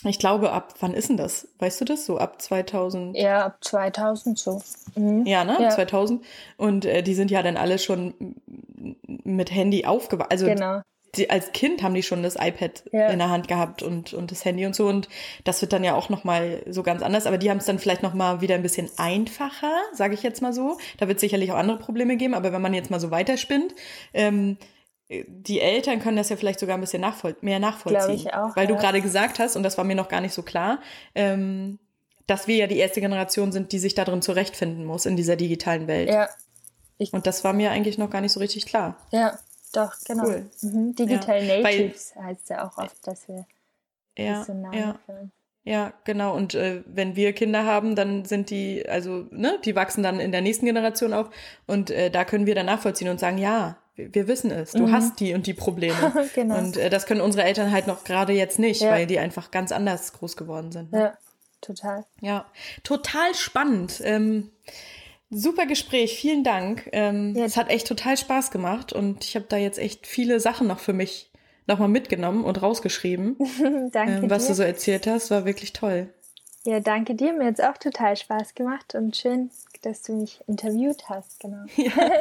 ich 0.10 0.20
glaube, 0.20 0.52
ab 0.52 0.74
wann 0.80 0.94
ist 0.94 1.10
denn 1.10 1.18
das? 1.18 1.48
Weißt 1.60 1.80
du 1.82 1.86
das? 1.86 2.06
So 2.06 2.18
ab 2.18 2.42
2000? 2.42 3.16
Ja, 3.18 3.46
ab 3.46 3.58
2000 3.62 4.38
so. 4.38 4.62
Mhm. 4.96 5.26
Ja, 5.26 5.44
ne? 5.44 5.58
Ja. 5.62 5.70
2000. 5.70 6.24
Und 6.58 6.86
äh, 6.86 7.04
die 7.04 7.14
sind 7.14 7.32
ja 7.32 7.42
dann 7.42 7.58
alle 7.58 7.80
schon 7.80 8.14
mit 9.24 9.52
Handy 9.52 9.86
aufgewachsen. 9.86 10.32
Also 10.32 10.46
genau. 10.46 10.82
die, 11.16 11.30
als 11.30 11.52
Kind 11.54 11.84
haben 11.84 11.94
die 11.94 12.04
schon 12.04 12.22
das 12.22 12.36
iPad 12.36 12.84
ja. 12.92 13.08
in 13.08 13.20
der 13.20 13.30
Hand 13.30 13.48
gehabt 13.48 13.82
und, 13.82 14.14
und 14.14 14.32
das 14.32 14.44
Handy 14.44 14.66
und 14.66 14.76
so. 14.76 14.88
Und 14.88 15.08
das 15.46 15.62
wird 15.62 15.72
dann 15.72 15.84
ja 15.84 15.96
auch 15.96 16.10
nochmal 16.10 16.64
so 16.70 16.84
ganz 16.84 17.02
anders. 17.02 17.26
Aber 17.26 17.38
die 17.38 17.50
haben 17.50 17.58
es 17.58 17.66
dann 17.66 17.80
vielleicht 17.80 18.04
nochmal 18.04 18.42
wieder 18.42 18.56
ein 18.56 18.64
bisschen 18.64 18.90
einfacher, 18.98 19.72
sage 19.94 20.16
ich 20.16 20.24
jetzt 20.24 20.42
mal 20.42 20.54
so. 20.54 20.78
Da 20.98 21.08
wird 21.08 21.20
sicherlich 21.20 21.52
auch 21.52 21.58
andere 21.58 21.78
Probleme 21.78 22.18
geben. 22.18 22.34
Aber 22.34 22.52
wenn 22.52 22.62
man 22.62 22.74
jetzt 22.74 22.92
mal 22.92 23.00
so 23.00 23.12
weiterspinnt, 23.12 23.74
ähm, 24.14 24.58
die 25.28 25.60
Eltern 25.60 26.00
können 26.00 26.18
das 26.18 26.30
ja 26.30 26.36
vielleicht 26.36 26.60
sogar 26.60 26.78
ein 26.78 26.82
bisschen 26.82 27.02
nachvoll 27.02 27.36
mehr 27.42 27.60
nachvollziehen. 27.60 28.16
Ich 28.16 28.34
auch. 28.34 28.56
Weil 28.56 28.70
ja. 28.70 28.76
du 28.76 28.78
gerade 28.78 29.02
gesagt 29.02 29.40
hast, 29.40 29.56
und 29.56 29.64
das 29.64 29.78
war 29.78 29.84
mir 29.84 29.96
noch 29.96 30.10
gar 30.10 30.22
nicht 30.22 30.34
so 30.34 30.44
klar, 30.44 30.80
ähm, 31.16 31.80
dass 32.28 32.48
wir 32.48 32.56
ja 32.56 32.68
die 32.68 32.78
erste 32.78 33.02
Generation 33.02 33.52
sind, 33.52 33.72
die 33.72 33.80
sich 33.80 33.96
darin 33.96 34.22
zurechtfinden 34.22 34.86
muss 34.86 35.06
in 35.06 35.16
dieser 35.16 35.36
digitalen 35.36 35.88
Welt. 35.88 36.10
Ja. 36.10 36.30
Ich 36.98 37.14
und 37.14 37.28
das 37.28 37.44
war 37.44 37.54
mir 37.54 37.72
eigentlich 37.72 37.98
noch 37.98 38.10
gar 38.10 38.22
nicht 38.22 38.32
so 38.32 38.40
richtig 38.40 38.66
klar. 38.66 38.98
Ja, 39.12 39.38
doch, 39.74 39.94
genau. 40.06 40.26
Cool. 40.26 40.50
Mhm. 40.62 40.96
Digital 40.96 41.44
ja. 41.44 41.62
Natives 41.62 42.14
Weil, 42.16 42.26
heißt 42.26 42.50
ja 42.50 42.68
auch 42.68 42.78
oft, 42.78 43.08
dass 43.08 43.28
wir 43.28 43.46
ja, 44.18 44.44
so 44.44 44.54
ja. 44.72 45.00
Ja, 45.66 45.94
genau. 46.04 46.36
Und 46.36 46.56
äh, 46.56 46.84
wenn 46.86 47.16
wir 47.16 47.32
Kinder 47.34 47.66
haben, 47.66 47.96
dann 47.96 48.26
sind 48.26 48.50
die, 48.50 48.88
also, 48.88 49.26
ne, 49.32 49.60
die 49.64 49.76
wachsen 49.76 50.04
dann 50.04 50.20
in 50.20 50.34
der 50.34 50.42
nächsten 50.42 50.66
Generation 50.66 51.14
auf. 51.14 51.30
Und 51.68 51.90
äh, 51.90 52.12
da 52.12 52.26
können 52.26 52.46
wir 52.46 52.54
dann 52.56 52.66
nachvollziehen 52.66 53.10
und 53.10 53.20
sagen, 53.20 53.38
ja, 53.38 53.78
wir, 53.96 54.28
wissen 54.28 54.52
es, 54.52 54.72
du 54.72 54.88
mhm. 54.88 54.92
hast 54.92 55.20
die 55.20 55.34
und 55.34 55.46
die 55.48 55.54
Probleme. 55.54 56.30
genau. 56.36 56.58
Und 56.58 56.78
äh, 56.78 56.90
das 56.90 57.06
können 57.06 57.22
unsere 57.22 57.46
Eltern 57.46 57.72
halt 57.72 57.88
noch 57.88 58.04
gerade 58.04 58.34
jetzt 58.34 58.60
nicht, 58.60 58.82
ja. 58.82 58.92
weil 58.92 59.06
die 59.06 59.20
einfach 59.20 59.52
ganz 59.52 59.72
anders 59.72 60.14
groß 60.14 60.36
geworden 60.38 60.72
sind. 60.72 60.92
Ne? 60.92 61.00
Ja, 61.00 61.18
total. 61.62 62.06
Ja, 62.22 62.46
total 62.84 63.36
spannend. 63.36 64.02
Ähm, 64.04 64.52
Super 65.36 65.66
Gespräch, 65.66 66.16
vielen 66.16 66.44
Dank. 66.44 66.90
Ähm, 66.92 67.34
ja. 67.36 67.46
Es 67.46 67.58
hat 67.58 67.70
echt 67.70 67.88
total 67.88 68.18
Spaß 68.18 68.52
gemacht 68.52 68.94
und 68.94 69.24
ich 69.24 69.36
habe 69.36 69.46
da 69.50 69.58
jetzt 69.58 69.80
echt 69.80 70.06
viele 70.06 70.40
Sachen 70.40 70.68
noch 70.68 70.80
für 70.80 70.94
mich 70.94 71.32
nochmal 71.66 71.88
mitgenommen 71.88 72.44
und 72.44 72.62
rausgeschrieben. 72.62 73.38
danke 73.92 74.14
ähm, 74.14 74.30
was 74.30 74.44
dir. 74.44 74.50
du 74.50 74.56
so 74.56 74.64
erzählt 74.64 75.08
hast, 75.08 75.32
war 75.32 75.46
wirklich 75.46 75.74
toll. 75.74 76.14
Ja, 76.66 76.80
danke 76.80 77.16
dir. 77.16 77.34
Mir 77.34 77.48
hat 77.48 77.60
es 77.60 77.66
auch 77.66 77.78
total 77.78 78.16
Spaß 78.16 78.54
gemacht 78.54 78.96
und 78.96 79.18
schön, 79.18 79.50
dass 79.86 80.02
du 80.02 80.14
mich 80.14 80.40
interviewt 80.48 81.10
hast. 81.10 81.40
Genau. 81.40 81.64
Ja, 81.76 82.12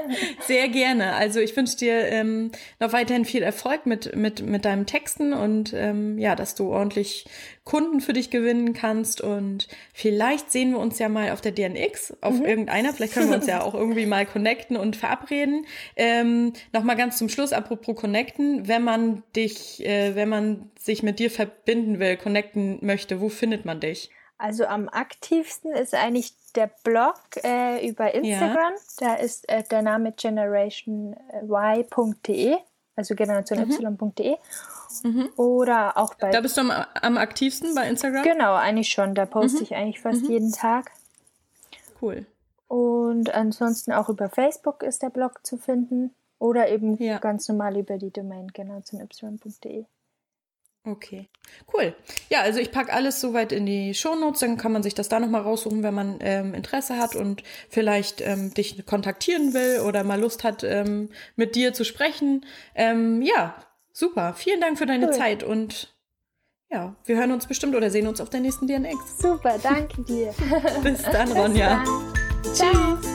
sehr 0.47 0.69
gerne. 0.69 1.15
Also 1.15 1.39
ich 1.39 1.57
wünsche 1.57 1.77
dir 1.77 2.09
ähm, 2.09 2.51
noch 2.81 2.93
weiterhin 2.93 3.25
viel 3.25 3.43
Erfolg 3.43 3.87
mit, 3.87 4.17
mit, 4.17 4.45
mit 4.45 4.65
deinem 4.65 4.87
Texten 4.87 5.33
und 5.33 5.73
ähm, 5.73 6.19
ja, 6.19 6.35
dass 6.35 6.55
du 6.55 6.71
ordentlich 6.71 7.27
Kunden 7.65 8.01
für 8.01 8.13
dich 8.13 8.31
gewinnen 8.31 8.73
kannst. 8.73 9.21
Und 9.21 9.69
vielleicht 9.95 10.51
sehen 10.51 10.73
wir 10.73 10.79
uns 10.79 10.99
ja 10.99 11.09
mal 11.09 11.31
auf 11.31 11.41
der 11.41 11.53
DNX, 11.53 12.15
auf 12.21 12.35
mhm. 12.35 12.45
irgendeiner. 12.45 12.93
Vielleicht 12.93 13.15
können 13.15 13.31
wir 13.31 13.37
uns 13.37 13.47
ja 13.47 13.63
auch 13.63 13.75
irgendwie 13.75 14.07
mal 14.07 14.27
connecten 14.27 14.77
und 14.77 14.97
verabreden. 14.97 15.67
Ähm, 15.97 16.53
Nochmal 16.73 16.97
ganz 16.97 17.19
zum 17.19 17.29
Schluss, 17.29 17.53
apropos 17.53 17.95
connecten, 17.97 18.67
wenn 18.67 18.83
man 18.83 19.23
dich, 19.37 19.85
äh, 19.87 20.15
wenn 20.15 20.29
man 20.29 20.71
sich 20.79 21.03
mit 21.03 21.19
dir 21.19 21.31
verbinden 21.31 22.01
will, 22.01 22.17
connecten 22.17 22.79
möchte, 22.81 23.21
wo 23.21 23.29
findet 23.29 23.65
man 23.65 23.79
dich? 23.79 24.11
Also 24.43 24.66
am 24.66 24.88
aktivsten 24.88 25.70
ist 25.70 25.95
eigentlich 25.95 26.34
der 26.57 26.68
Blog 26.82 27.14
äh, 27.45 27.88
über 27.88 28.12
Instagram. 28.12 28.72
Ja. 28.72 28.80
Da 28.99 29.14
ist 29.14 29.49
äh, 29.49 29.62
der 29.62 29.82
Name 29.82 30.11
generationy.de, 30.11 32.57
also 32.97 33.14
generationY.de. 33.14 34.36
Mhm. 35.05 35.28
Oder 35.36 35.97
auch 35.97 36.14
bei. 36.14 36.30
Da 36.30 36.40
bist 36.40 36.57
du 36.57 36.62
am, 36.62 36.72
am, 36.72 37.18
aktivsten 37.18 37.76
bei 37.76 37.88
Instagram? 37.88 38.24
Genau, 38.24 38.57
eigentlich 38.57 38.88
schon. 38.88 39.14
Da 39.14 39.26
poste 39.26 39.59
mhm. 39.59 39.62
ich 39.62 39.76
eigentlich 39.76 40.01
fast 40.01 40.24
mhm. 40.24 40.30
jeden 40.30 40.51
Tag. 40.51 40.90
Cool. 42.01 42.26
Und 42.66 43.32
ansonsten 43.32 43.93
auch 43.93 44.09
über 44.09 44.28
Facebook 44.28 44.82
ist 44.82 45.05
der 45.05 45.11
Blog 45.11 45.47
zu 45.47 45.57
finden. 45.57 46.12
Oder 46.40 46.68
eben 46.68 47.01
ja. 47.01 47.18
ganz 47.18 47.49
normal 47.49 47.76
über 47.76 47.97
die 47.97 48.11
Domain 48.11 48.49
generationy.de. 48.49 49.84
Okay, 50.85 51.28
cool. 51.72 51.95
Ja, 52.28 52.41
also 52.41 52.59
ich 52.59 52.72
packe 52.72 52.93
alles 52.93 53.20
soweit 53.20 53.53
in 53.53 53.66
die 53.66 53.95
Shownotes, 53.95 54.41
dann 54.41 54.57
kann 54.57 54.72
man 54.72 54.83
sich 54.83 54.95
das 54.95 55.09
da 55.09 55.20
nochmal 55.20 55.43
raussuchen, 55.43 55.85
wenn 55.85 55.95
man 55.95 56.18
ähm, 56.20 56.55
Interesse 56.55 56.99
hat 56.99 57.14
und 57.14 57.45
vielleicht 57.68 58.20
ähm, 58.20 58.53
dich 58.53 58.85
kontaktieren 58.85 59.55
will 59.55 59.80
oder 59.87 60.03
mal 60.03 60.20
Lust 60.20 60.43
hat, 60.43 60.64
ähm, 60.64 61.11
mit 61.37 61.55
dir 61.55 61.72
zu 61.72 61.85
sprechen. 61.85 62.45
Ähm, 62.74 63.22
ja, 63.22 63.55
super. 63.93 64.35
Vielen 64.35 64.61
Dank 64.61 64.76
für 64.76 64.87
deine 64.87 65.07
cool. 65.07 65.12
Zeit 65.12 65.45
und 65.45 65.95
ja, 66.68 66.97
wir 67.05 67.16
hören 67.16 67.30
uns 67.30 67.47
bestimmt 67.47 67.76
oder 67.76 67.91
sehen 67.91 68.09
uns 68.09 68.20
auf 68.20 68.30
der 68.30 68.41
nächsten 68.41 68.66
DNX. 68.66 69.18
Super, 69.18 69.59
danke 69.62 70.03
dir. 70.03 70.35
Bis 70.83 71.03
dann, 71.03 71.30
Ronja. 71.30 71.85
Bis 72.43 72.59
dann. 72.59 72.99
Tschüss. 73.01 73.12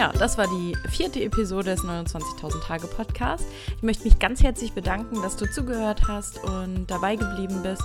Ja, 0.00 0.10
das 0.18 0.38
war 0.38 0.46
die 0.46 0.74
vierte 0.88 1.22
Episode 1.22 1.72
des 1.72 1.84
29.000 1.84 2.66
Tage 2.66 2.86
Podcast. 2.86 3.44
Ich 3.76 3.82
möchte 3.82 4.04
mich 4.04 4.18
ganz 4.18 4.42
herzlich 4.42 4.72
bedanken, 4.72 5.20
dass 5.20 5.36
du 5.36 5.44
zugehört 5.44 6.08
hast 6.08 6.42
und 6.42 6.86
dabei 6.86 7.16
geblieben 7.16 7.60
bist. 7.62 7.82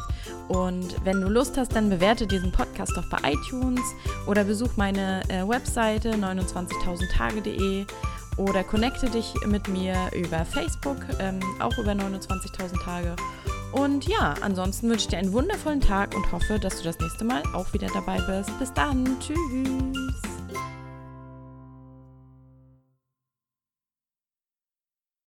Und 0.47 0.95
wenn 1.03 1.19
du 1.19 1.27
Lust 1.27 1.57
hast, 1.57 1.75
dann 1.75 1.89
bewerte 1.89 2.25
diesen 2.25 2.53
Podcast 2.53 2.95
doch 2.95 3.03
bei 3.09 3.17
iTunes 3.33 3.81
oder 4.27 4.45
besuch 4.45 4.77
meine 4.77 5.23
äh, 5.27 5.45
Webseite 5.45 6.11
29.000tage.de 6.13 7.85
oder 8.37 8.63
connecte 8.63 9.09
dich 9.09 9.33
mit 9.47 9.67
mir 9.67 9.97
über 10.13 10.45
Facebook, 10.45 10.99
ähm, 11.19 11.41
auch 11.59 11.77
über 11.77 11.91
29.000 11.91 12.81
Tage. 12.81 13.13
Und 13.73 14.07
ja, 14.07 14.35
ansonsten 14.39 14.87
wünsche 14.87 15.03
ich 15.03 15.09
dir 15.09 15.17
einen 15.17 15.33
wundervollen 15.33 15.81
Tag 15.81 16.15
und 16.15 16.31
hoffe, 16.31 16.59
dass 16.59 16.77
du 16.77 16.85
das 16.85 16.97
nächste 16.97 17.25
Mal 17.25 17.43
auch 17.53 17.73
wieder 17.73 17.87
dabei 17.93 18.21
bist. 18.21 18.57
Bis 18.57 18.71
dann. 18.71 19.03
Tschüss. 19.19 20.34